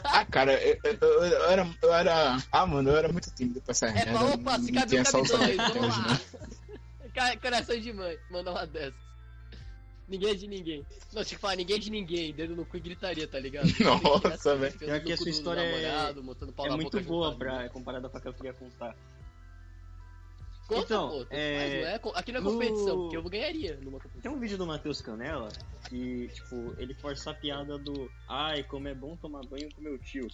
Ah, 0.05 0.23
cara, 0.25 0.53
eu, 0.63 0.79
eu- 0.83 0.97
eu- 1.23 1.43
era, 1.49 1.69
eu 1.81 1.93
era. 1.93 2.37
Ah, 2.51 2.65
mano, 2.65 2.89
eu 2.89 2.95
era 2.95 3.11
muito 3.11 3.29
tímido 3.33 3.59
pra 3.61 3.71
essa 3.71 3.87
É 3.87 3.91
merda. 3.93 4.11
pra, 4.11 4.23
opa, 4.25 4.57
não, 4.57 4.63
se 4.65 4.71
não 4.71 4.79
cabe 4.81 4.99
um, 4.99 5.03
cabe 5.03 5.27
dois, 5.27 5.57
vamos 5.57 5.97
lá. 5.97 7.37
Coração 7.41 7.79
de 7.79 7.91
mãe, 7.93 8.17
manda 8.29 8.51
uma 8.51 8.65
dessas. 8.67 8.93
Ninguém 10.07 10.29
é 10.29 10.33
de 10.35 10.47
ninguém. 10.47 10.85
Não, 11.11 11.23
tinha 11.25 11.35
que 11.35 11.41
falar 11.41 11.55
ninguém 11.57 11.75
é 11.75 11.79
de 11.79 11.89
ninguém, 11.91 12.33
dedo 12.33 12.55
no 12.55 12.65
cu 12.65 12.77
e 12.77 12.79
gritaria, 12.79 13.27
tá 13.27 13.39
ligado? 13.39 13.67
Nossa, 13.83 14.55
velho. 14.55 14.73
Enfiando 14.73 14.91
Pior 14.91 15.01
que 15.03 15.11
essa 15.11 15.29
história 15.29 15.59
é- 15.61 15.81
namorado, 15.81 16.19
É 16.19 16.69
na 16.69 16.75
muito 16.77 16.91
boca 16.97 17.01
boa 17.09 17.35
pra, 17.35 17.67
comparada 17.69 18.07
com 18.07 18.17
a 18.17 18.21
que 18.21 18.27
eu 18.29 18.33
queria 18.33 18.53
contar. 18.53 18.95
Conta, 20.67 20.81
Então, 20.81 21.09
pô, 21.09 21.25
é, 21.29 21.57
faz, 21.57 21.73
é? 22.15 22.19
Aqui 22.19 22.31
não 22.33 22.39
é 22.39 22.43
no- 22.43 22.51
competição, 22.51 22.97
porque 23.01 23.17
eu 23.17 23.23
ganharia 23.23 23.75
numa 23.77 23.99
competição. 23.99 24.21
Tem 24.21 24.31
um 24.31 24.39
vídeo 24.39 24.57
do 24.57 24.67
Matheus 24.67 25.01
Canela 25.01 25.49
que, 25.87 26.27
tipo, 26.27 26.75
ele 26.77 26.93
força 26.95 27.31
a 27.31 27.33
piada 27.33 27.77
do 27.77 28.11
Ai, 28.27 28.63
como 28.63 28.87
é 28.87 28.93
bom 28.93 29.15
tomar 29.15 29.41
banho 29.45 29.73
com 29.73 29.81
meu 29.81 29.97
tio. 29.97 30.27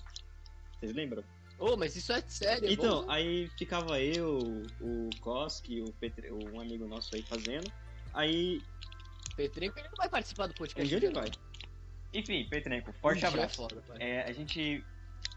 Vocês 0.79 0.93
lembram? 0.95 1.23
Ô, 1.59 1.77
mas 1.77 1.95
isso 1.95 2.11
é 2.11 2.21
sério, 2.27 2.67
é 2.67 2.73
Então, 2.73 3.03
bom. 3.05 3.11
aí 3.11 3.47
ficava 3.59 4.01
eu, 4.01 4.39
o 4.81 5.09
Koski, 5.21 5.81
o 5.81 5.93
Petre, 5.93 6.31
um 6.31 6.59
amigo 6.59 6.87
nosso 6.87 7.15
aí 7.15 7.21
fazendo. 7.21 7.71
Aí, 8.13 8.59
Petrenco 9.35 9.77
ele 9.79 9.87
não 9.87 9.95
vai 9.97 10.09
participar 10.09 10.47
do 10.47 10.51
um 10.51 10.55
podcast. 10.55 10.87
dia 10.89 10.97
ele 11.07 11.13
vai. 11.13 11.29
Enfim, 12.13 12.45
Petrenco, 12.49 12.89
Um 12.89 12.93
forte 12.93 13.19
dia 13.19 13.27
é 13.27 13.29
abraço. 13.29 13.55
foda. 13.55 13.81
É, 13.99 14.21
a 14.23 14.31
gente. 14.31 14.83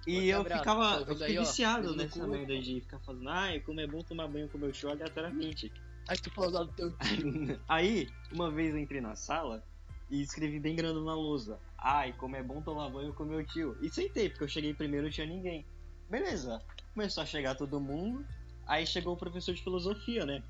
E 0.07 0.29
eu 0.29 0.41
abraço, 0.41 0.61
ficava. 0.61 1.01
Eu 1.01 1.07
fiquei 1.07 1.27
aí, 1.27 1.39
ó? 1.39 1.41
viciado 1.41 1.89
no 1.89 1.97
nessa 1.97 2.27
merda 2.27 2.59
de 2.61 2.81
ficar 2.81 3.01
falando, 3.01 3.29
ai, 3.29 3.61
como 3.61 3.81
é 3.81 3.87
bom 3.87 4.03
tomar 4.03 4.29
banho 4.29 4.49
com 4.49 4.59
meu 4.59 4.71
tio 4.71 4.91
aleatoriamente. 4.91 5.73
Aí 6.09 6.17
tu 6.17 6.31
falou 6.31 6.65
do 6.65 6.73
teu 6.73 6.95
Aí, 7.69 8.09
uma 8.33 8.51
vez 8.51 8.73
eu 8.73 8.79
entrei 8.79 9.01
na 9.01 9.17
sala 9.17 9.65
e 10.09 10.23
escrevi 10.23 10.61
bem 10.61 10.77
grande 10.77 11.01
na 11.01 11.15
lousa. 11.15 11.59
Ai, 11.77 12.13
como 12.13 12.37
é 12.37 12.43
bom 12.43 12.63
tomar 12.63 12.89
banho 12.91 13.13
com 13.13 13.25
meu 13.25 13.45
tio. 13.45 13.77
E 13.83 13.91
sentei, 13.91 14.29
porque 14.29 14.45
eu 14.45 14.49
cheguei 14.49 14.73
primeiro 14.73 15.07
e 15.07 15.09
não 15.09 15.13
tinha 15.13 15.27
ninguém. 15.27 15.67
Beleza. 16.09 16.63
Começou 16.95 17.25
a 17.25 17.27
chegar 17.27 17.57
todo 17.57 17.81
mundo. 17.81 18.25
Aí 18.67 18.87
chegou 18.87 19.15
o 19.15 19.19
professor 19.19 19.55
de 19.55 19.63
filosofia, 19.63 20.25
né? 20.25 20.43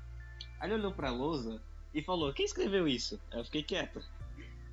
Aí 0.59 0.69
ele 0.69 0.79
olhou 0.79 0.93
pra 0.93 1.09
lousa 1.09 1.61
e 1.93 2.01
falou, 2.03 2.31
quem 2.33 2.45
escreveu 2.45 2.87
isso? 2.87 3.19
Aí 3.31 3.39
eu 3.39 3.45
fiquei 3.45 3.63
quieto. 3.63 4.01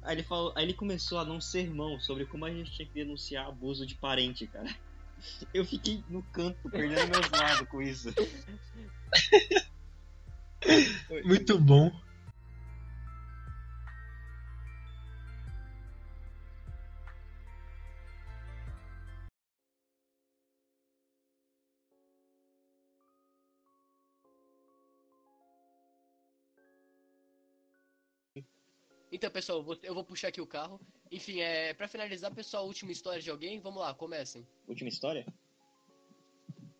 Aí 0.05 0.16
ele, 0.16 0.22
falou, 0.22 0.52
aí 0.55 0.64
ele 0.64 0.74
começou 0.74 1.18
a 1.18 1.24
dar 1.24 1.32
um 1.32 1.40
sermão 1.40 1.98
sobre 1.98 2.26
como 2.26 2.44
a 2.44 2.50
gente 2.50 2.70
tinha 2.70 2.86
que 2.86 2.92
denunciar 2.92 3.48
abuso 3.48 3.86
de 3.86 3.94
parente, 3.94 4.46
cara. 4.46 4.68
Eu 5.55 5.64
fiquei 5.64 6.05
no 6.09 6.22
canto, 6.24 6.68
perdendo 6.68 7.09
meus 7.09 7.30
lados 7.30 7.66
com 7.68 7.80
isso. 7.80 8.12
Muito 11.24 11.59
bom. 11.59 11.90
Então, 29.24 29.32
pessoal, 29.32 29.60
eu 29.60 29.64
vou, 29.64 29.78
eu 29.82 29.94
vou 29.94 30.04
puxar 30.04 30.28
aqui 30.28 30.38
o 30.42 30.46
carro. 30.46 30.78
Enfim, 31.10 31.40
é, 31.40 31.72
pra 31.72 31.88
finalizar, 31.88 32.30
pessoal, 32.34 32.66
última 32.66 32.92
história 32.92 33.22
de 33.22 33.30
alguém, 33.30 33.58
vamos 33.58 33.80
lá, 33.80 33.94
comecem. 33.94 34.46
Última 34.68 34.90
história? 34.90 35.24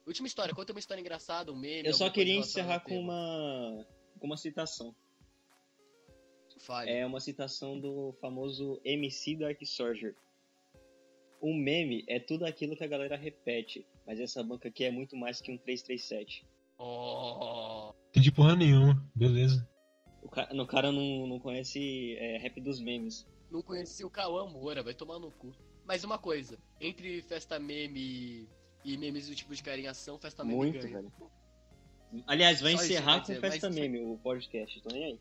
Última 0.07 0.26
história, 0.26 0.55
conta 0.55 0.74
uma 0.74 0.78
história 0.78 1.01
engraçada, 1.01 1.51
um 1.51 1.57
meme. 1.57 1.88
Eu 1.88 1.95
só 1.95 2.11
queria 2.11 2.36
encerrar 2.36 2.80
com 2.80 2.99
uma, 2.99 3.86
com 4.20 4.26
uma 4.26 4.36
citação. 4.36 4.95
Fale. 6.59 6.90
É 6.90 7.07
uma 7.07 7.18
citação 7.18 7.80
do 7.80 8.12
famoso 8.20 8.78
MC 8.84 9.36
Dark 9.36 9.64
Soldier. 9.64 10.14
Um 11.40 11.55
meme 11.55 12.05
é 12.07 12.20
tudo 12.20 12.45
aquilo 12.45 12.76
que 12.76 12.84
a 12.84 12.88
galera 12.88 13.16
repete, 13.16 13.86
mas 14.07 14.20
essa 14.20 14.42
banca 14.42 14.68
aqui 14.68 14.84
é 14.84 14.90
muito 14.90 15.16
mais 15.16 15.40
que 15.40 15.51
um 15.51 15.57
337. 15.57 16.47
Oh, 16.76 17.95
Entendi 18.11 18.30
porra 18.30 18.55
nenhuma. 18.55 19.03
Beleza. 19.14 19.66
O 20.25 20.29
cara, 20.29 20.53
no 20.55 20.66
cara 20.66 20.91
não, 20.91 21.27
não 21.29 21.39
conhece 21.39 22.16
é, 22.18 22.39
rap 22.39 22.61
dos 22.61 22.81
memes. 22.81 23.25
não 23.51 23.62
conheci 23.62 24.05
o 24.05 24.11
Cauã 24.11 24.49
Moura, 24.49 24.83
vai 24.83 24.95
tomar 24.95 25.18
no 25.20 25.31
cu. 25.31 25.53
Mas 25.85 26.03
uma 26.03 26.18
coisa, 26.18 26.59
entre 26.81 27.20
festa 27.22 27.59
meme 27.59 28.49
e 28.85 28.97
memes 28.97 29.29
do 29.29 29.35
tipo 29.35 29.55
de 29.55 29.62
carinhação, 29.62 30.18
festa 30.18 30.43
meme 30.43 30.57
Muito, 30.57 30.79
ganha. 30.81 30.95
velho. 31.03 31.12
Aliás, 32.27 32.61
vai 32.61 32.72
Só 32.72 32.77
isso, 32.83 32.93
encerrar 32.93 33.14
quer 33.14 33.20
com 33.20 33.27
dizer, 33.35 33.41
Festa 33.41 33.66
mas- 33.68 33.77
Meme, 33.79 34.01
o 34.01 34.16
podcast, 34.22 34.81
tô 34.83 34.89
nem 34.91 35.05
aí. 35.05 35.18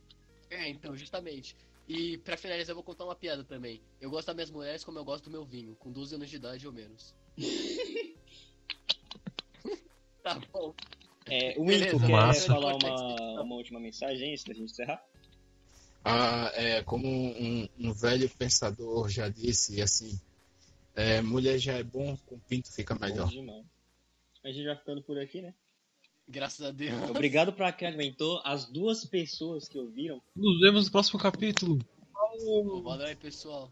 É, 0.52 0.70
então, 0.70 0.96
justamente. 0.96 1.56
E 1.88 2.18
pra 2.20 2.38
finalizar, 2.38 2.72
eu 2.72 2.76
vou 2.76 2.84
contar 2.84 3.04
uma 3.04 3.16
piada 3.16 3.44
também. 3.44 3.82
Eu 4.00 4.10
gosto 4.12 4.28
das 4.28 4.36
minhas 4.36 4.52
mulheres 4.52 4.84
como 4.84 5.00
eu 5.00 5.04
gosto 5.04 5.26
do 5.26 5.32
meu 5.32 5.44
vinho, 5.44 5.76
com 5.76 5.92
12 5.92 6.16
anos 6.16 6.30
de 6.30 6.36
idade 6.36 6.66
ou 6.68 6.72
menos. 6.72 7.14
tá 10.24 10.40
bom. 10.52 10.74
É, 11.28 11.56
o 11.60 11.66
Winco 11.66 12.00
quer 12.00 12.10
massa. 12.10 12.48
falar 12.48 12.76
uma, 12.76 13.42
uma 13.42 13.56
última 13.56 13.80
mensagem 13.80 14.32
antes 14.32 14.44
da 14.44 14.54
gente 14.54 14.72
encerrar? 14.72 15.04
Ah, 16.06 16.52
é, 16.56 16.84
como 16.84 17.08
um, 17.08 17.68
um 17.80 17.94
velho 17.94 18.30
pensador 18.30 19.10
já 19.10 19.30
disse, 19.30 19.82
assim, 19.82 20.20
é, 20.96 21.22
mulher 21.22 21.58
já 21.58 21.74
é 21.74 21.84
bom, 21.84 22.18
com 22.26 22.38
pinto 22.40 22.72
fica 22.72 22.94
melhor. 22.96 23.30
Bom. 23.32 23.66
A 24.44 24.52
gente 24.52 24.66
vai 24.66 24.76
ficando 24.76 25.02
por 25.02 25.18
aqui, 25.18 25.42
né? 25.42 25.54
Graças 26.28 26.66
a 26.66 26.72
Deus. 26.72 27.10
Obrigado 27.10 27.52
pra 27.54 27.72
quem 27.72 27.88
aguentou. 27.88 28.42
As 28.44 28.66
duas 28.66 29.06
pessoas 29.06 29.68
que 29.68 29.78
ouviram. 29.78 30.22
Nos 30.36 30.60
vemos 30.60 30.86
no 30.86 30.92
próximo 30.92 31.20
capítulo. 31.20 31.80
Pô, 32.14 32.82
Valeu 32.82 33.08
aí, 33.08 33.16
pessoal. 33.16 33.72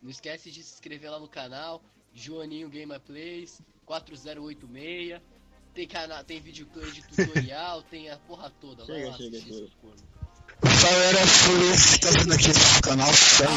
Não 0.00 0.10
esquece 0.10 0.50
de 0.50 0.62
se 0.62 0.74
inscrever 0.74 1.10
lá 1.10 1.18
no 1.18 1.28
canal. 1.28 1.82
Joaninho 2.12 2.68
Gamer 2.68 3.00
Plays 3.00 3.60
4086. 3.84 5.20
Tem, 5.74 5.88
cana 5.88 6.22
tem 6.22 6.40
videoplay 6.40 6.88
de 6.92 7.02
tutorial, 7.02 7.82
tem 7.82 8.08
a 8.08 8.16
porra 8.16 8.48
toda. 8.60 8.86
Chega, 8.86 9.08
lá 9.08 9.16
chega, 9.16 9.40
chega. 9.40 9.68
porra. 9.82 9.96
Galera, 10.62 11.26
foi 11.26 11.98
tá 11.98 12.10
vendo 12.16 12.32
aqui 12.32 12.48
no 12.48 12.82
canal, 12.82 13.12
sério. 13.12 13.54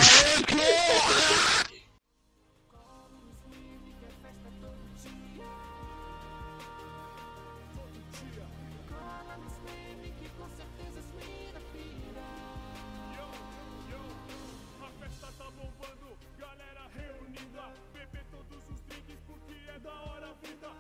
A 14.82 14.90
festa 15.00 15.28
tá 15.38 15.52
bombando, 15.52 16.18
galera 16.40 16.90
reunida. 16.96 17.74
Beber 17.94 18.26
todos 18.32 18.64
os 18.72 18.82
drinks 18.88 19.20
porque 19.28 19.54
é 19.70 19.80
da 19.80 19.94
hora 19.94 20.30
a 20.30 20.34
vida. 20.48 20.77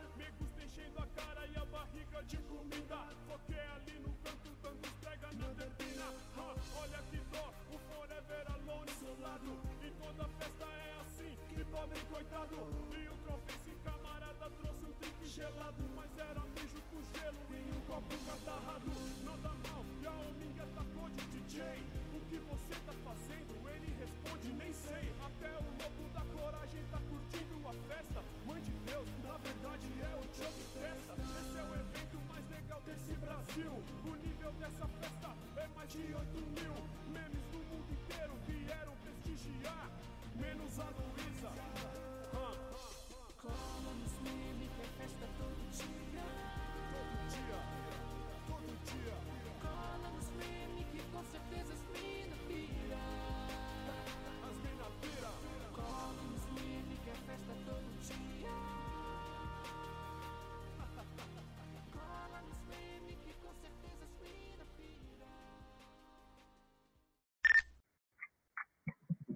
De 2.27 2.37
comida. 2.37 3.07
Foquei 3.25 3.67
ali 3.75 3.99
no 3.99 4.11
canto, 4.23 4.49
dando 4.61 4.85
esprega 4.85 5.29
na 5.39 5.47
depina. 5.53 6.07
Ha, 6.35 6.55
olha 6.81 7.01
que 7.09 7.17
dó, 7.31 7.53
o 7.71 7.79
Forever 7.87 8.51
Alone 8.51 8.91
isolado. 8.91 9.53
E 9.81 9.91
toda 9.91 10.27
festa 10.37 10.65
é 10.65 10.99
assim, 11.01 11.37
que 11.47 11.63
pobre 11.63 11.99
coitado. 12.11 12.55
E 12.99 13.07
o 13.07 13.17
Tropice 13.23 13.75
camarada 13.83 14.49
trouxe 14.59 14.85
um 14.85 14.93
drink 14.99 15.25
gelado. 15.25 15.83
Mas 15.95 16.17
era 16.17 16.41
mijo 16.41 16.81
com 16.91 16.99
gelo 17.17 17.39
e 17.49 17.71
um 17.71 17.81
copo 17.87 18.15
catarrado. 18.27 18.91
Nada 19.23 19.53
mal, 19.69 19.85
e 20.01 20.07
a 20.07 20.11
Ominga 20.11 20.67
tacou 20.75 21.09
de 21.09 21.25
DJ. 21.27 21.96
7, 35.89 35.99
8 35.99 36.61
mil 36.61 36.73
memes 37.13 37.43
do 37.51 37.59
mundo 37.59 37.87
inteiro 37.93 38.33
vieram 38.45 38.93
prestigiar. 39.03 39.89
Menos 40.35 40.79
a 40.79 40.83
Luísa. 40.83 41.66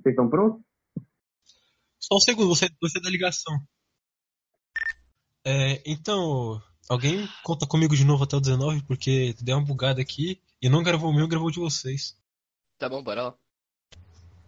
Vocês 0.02 0.14
estão 0.14 0.30
prontos? 0.30 0.62
Só 2.00 2.16
um 2.16 2.20
segundo, 2.20 2.48
você, 2.48 2.70
você 2.82 3.00
da 3.00 3.10
ligação. 3.10 3.62
É, 5.46 5.82
então, 5.86 6.62
alguém 6.90 7.28
conta 7.44 7.68
comigo 7.68 7.96
de 7.96 8.04
novo 8.04 8.24
até 8.24 8.36
o 8.36 8.42
19, 8.42 8.84
porque 8.84 9.36
deu 9.42 9.58
uma 9.58 9.66
bugada 9.66 10.02
aqui 10.02 10.42
e 10.62 10.70
não 10.70 10.84
gravou 10.84 11.12
o 11.12 11.14
meu, 11.14 11.28
gravou 11.28 11.50
o 11.50 11.52
de 11.52 11.60
vocês. 11.60 12.18
Tá 12.78 12.90
bom, 12.90 13.04
bora 13.04 13.24
lá. 13.24 13.36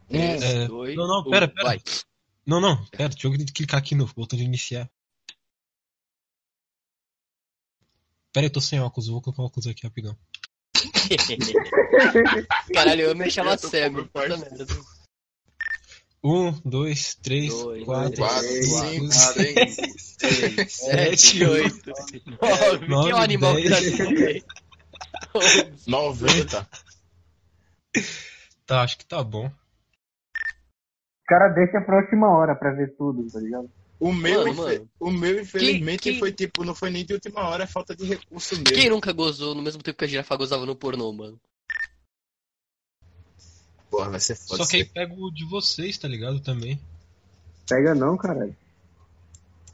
É, 0.10 0.38
3, 0.38 0.68
2, 0.68 0.95
não, 0.95 1.08
não, 1.08 1.24
pera, 1.30 1.47
pera. 1.47 1.64
vai. 1.64 1.82
Não, 2.45 2.60
não, 2.60 2.84
pera, 2.88 3.10
deixa 3.10 3.28
eu 3.28 3.34
clicar 3.54 3.80
aqui 3.80 3.95
no 3.95 4.06
botão 4.08 4.38
de 4.38 4.43
iniciar. 4.43 4.89
Pera 8.32 8.47
aí, 8.47 8.49
tô 8.49 8.60
sem 8.60 8.80
óculos, 8.80 9.08
eu 9.08 9.14
vou 9.14 9.22
colocar 9.22 9.43
o 9.43 9.45
óculos 9.45 9.68
aqui 9.68 9.84
rapidão. 9.84 10.18
Caralho, 12.74 13.01
eu 13.01 13.16
me 13.16 13.30
chamava 13.30 13.56
Eu 13.56 13.62
tô 13.62 13.70
cego. 13.70 13.95
com 13.95 14.01
meu 14.01 14.10
Puta 14.10 14.38
merda. 14.38 14.66
Um, 16.24 16.52
dois, 16.64 17.16
três, 17.16 17.50
Dois, 17.54 17.84
quatro, 17.84 18.16
quatro, 18.16 18.48
cinco, 18.48 19.12
seis, 19.12 19.76
seis, 20.16 20.72
Sete, 20.72 21.44
oito, 21.46 21.92
nove. 22.42 22.88
nove, 22.88 23.08
Que 23.08 23.12
é 23.12 23.16
um 23.16 23.18
animal 23.20 23.54
dez. 23.56 23.66
brasileiro. 23.66 24.46
90. 25.88 26.68
Tá, 28.66 28.82
acho 28.82 28.98
que 28.98 29.06
tá 29.06 29.22
bom. 29.22 29.48
Os 29.48 31.26
caras 31.28 31.54
deixam 31.54 31.84
pra 31.84 31.98
última 31.98 32.30
hora 32.30 32.56
pra 32.56 32.72
ver 32.72 32.96
tudo, 32.96 33.30
tá 33.30 33.38
ligado? 33.40 33.70
O 34.00 34.14
meu, 34.14 34.40
Mano, 34.46 34.54
mano. 34.56 34.90
o 35.02 35.12
meu 35.12 35.42
infelizmente, 35.42 36.02
Quem- 36.04 36.12
quem- 36.14 36.20
foi 36.20 36.32
tipo, 36.32 36.64
não 36.64 36.74
foi 36.74 36.90
nem 36.90 37.06
de 37.06 37.14
última 37.14 37.42
hora, 37.50 37.66
é 37.66 37.68
falta 37.68 37.94
de 37.94 38.06
recurso 38.06 38.56
mesmo. 38.56 38.74
Quem 38.74 38.90
nunca 38.90 39.12
gozou 39.12 39.54
no 39.54 39.62
mesmo 39.62 39.84
tempo 39.84 39.98
que 39.98 40.06
a 40.06 40.08
girafa 40.08 40.36
gozava 40.38 40.66
no 40.66 40.76
pornô, 40.78 41.12
mano? 41.12 41.38
Porra, 43.94 44.10
vai 44.10 44.20
ser 44.20 44.34
foda. 44.34 44.64
Só 44.64 44.68
que 44.72 44.78
aí 44.78 44.86
pega 44.86 45.14
o 45.14 45.30
de 45.30 45.46
vocês, 45.46 46.00
tá 46.00 46.08
ligado? 46.08 46.39
Também. 46.39 46.82
Pega 47.70 47.94
não, 47.94 48.18
caralho. 48.18 48.58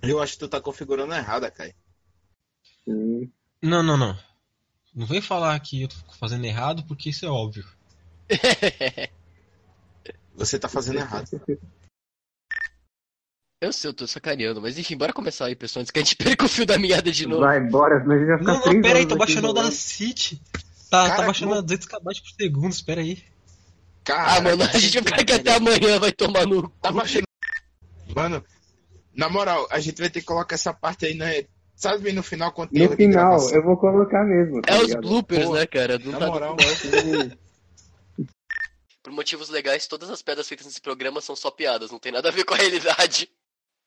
Eu 0.01 0.21
acho 0.21 0.33
que 0.33 0.39
tu 0.39 0.49
tá 0.49 0.59
configurando 0.59 1.13
errada, 1.13 1.49
Kai. 1.49 1.73
Sim. 2.83 3.31
Não, 3.61 3.81
não, 3.81 3.95
não. 3.95 4.19
Não 4.93 5.05
vem 5.05 5.21
falar 5.21 5.57
que 5.61 5.83
eu 5.83 5.87
tô 5.87 5.95
fazendo 6.19 6.43
errado, 6.43 6.83
porque 6.83 7.11
isso 7.11 7.25
é 7.25 7.29
óbvio. 7.29 7.65
Você 10.35 10.59
tá 10.59 10.67
fazendo 10.67 10.99
errado. 10.99 11.29
Eu 13.61 13.71
sei, 13.71 13.89
eu 13.89 13.93
tô 13.93 14.05
sacaneando, 14.05 14.61
mas 14.61 14.77
enfim, 14.77 14.97
bora 14.97 15.13
começar 15.13 15.45
aí, 15.45 15.55
pessoal, 15.55 15.79
antes 15.81 15.91
que 15.91 15.99
a 15.99 16.03
gente 16.03 16.17
perca 16.19 16.43
o 16.43 16.49
fio 16.49 16.65
da 16.65 16.77
meada 16.77 17.09
de 17.09 17.25
novo. 17.25 17.39
Vai, 17.45 17.61
bora, 17.61 18.01
senão 18.01 18.15
a 18.15 18.17
gente 18.19 18.27
vai 18.27 18.37
ficar 18.39 18.51
Não, 18.53 18.73
não, 18.73 18.81
pera 18.81 18.99
aí, 18.99 19.07
tô 19.07 19.15
baixando 19.15 19.47
o 19.47 19.51
enrolando. 19.51 19.63
Audacity. 19.65 20.41
Tá, 20.89 21.03
tá 21.03 21.09
Cara, 21.09 21.25
baixando 21.27 21.51
como- 21.51 21.59
a 21.59 21.63
200 21.63 21.87
kb 21.87 22.03
por 22.03 22.31
segundo, 22.37 22.71
espera 22.73 22.99
aí. 22.99 23.23
Cara, 24.09 24.37
Ah, 24.37 24.41
mano, 24.41 24.63
a 24.63 24.77
gente 24.79 24.99
vai 25.01 25.03
ficar 25.03 25.21
aqui 25.21 25.33
até 25.33 25.55
amanhã, 25.55 25.99
vai 25.99 26.11
tomar 26.11 26.47
no. 26.47 26.67
Tá 26.81 26.91
baixando. 26.91 27.27
Mano, 28.15 28.43
na 29.15 29.29
moral, 29.29 29.67
a 29.69 29.79
gente 29.79 29.99
vai 29.99 30.09
ter 30.09 30.19
que 30.21 30.25
colocar 30.25 30.55
essa 30.55 30.73
parte 30.73 31.05
aí, 31.05 31.13
né? 31.13 31.45
Sabe 31.75 32.11
no 32.11 32.23
final 32.23 32.51
quando 32.51 32.71
No 32.73 32.89
final, 32.95 33.49
eu 33.51 33.63
vou 33.63 33.77
colocar 33.77 34.23
mesmo. 34.25 34.61
Tá 34.63 34.73
É 34.73 34.77
os 34.79 34.87
ligado? 34.87 35.01
bloopers, 35.07 35.45
Pô, 35.45 35.53
né, 35.53 35.65
cara? 35.67 35.99
Não 35.99 36.11
Na 36.13 36.19
tá- 36.19 36.27
moral, 36.27 36.57
Por 39.03 39.13
motivos 39.13 39.47
legais, 39.49 39.87
todas 39.87 40.09
as 40.09 40.21
piadas 40.21 40.47
feitas 40.47 40.65
nesse 40.65 40.81
programa 40.81 41.21
são 41.21 41.35
só 41.35 41.49
piadas, 41.51 41.89
não 41.91 41.99
tem 41.99 42.11
nada 42.11 42.29
a 42.29 42.31
ver 42.31 42.43
com 42.43 42.53
a 42.53 42.57
realidade. 42.57 43.29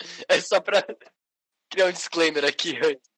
É 0.28 0.40
só 0.40 0.60
pra 0.60 0.84
criar 1.70 1.86
um 1.86 1.92
disclaimer 1.92 2.44
aqui 2.44 2.76
antes. 2.76 3.11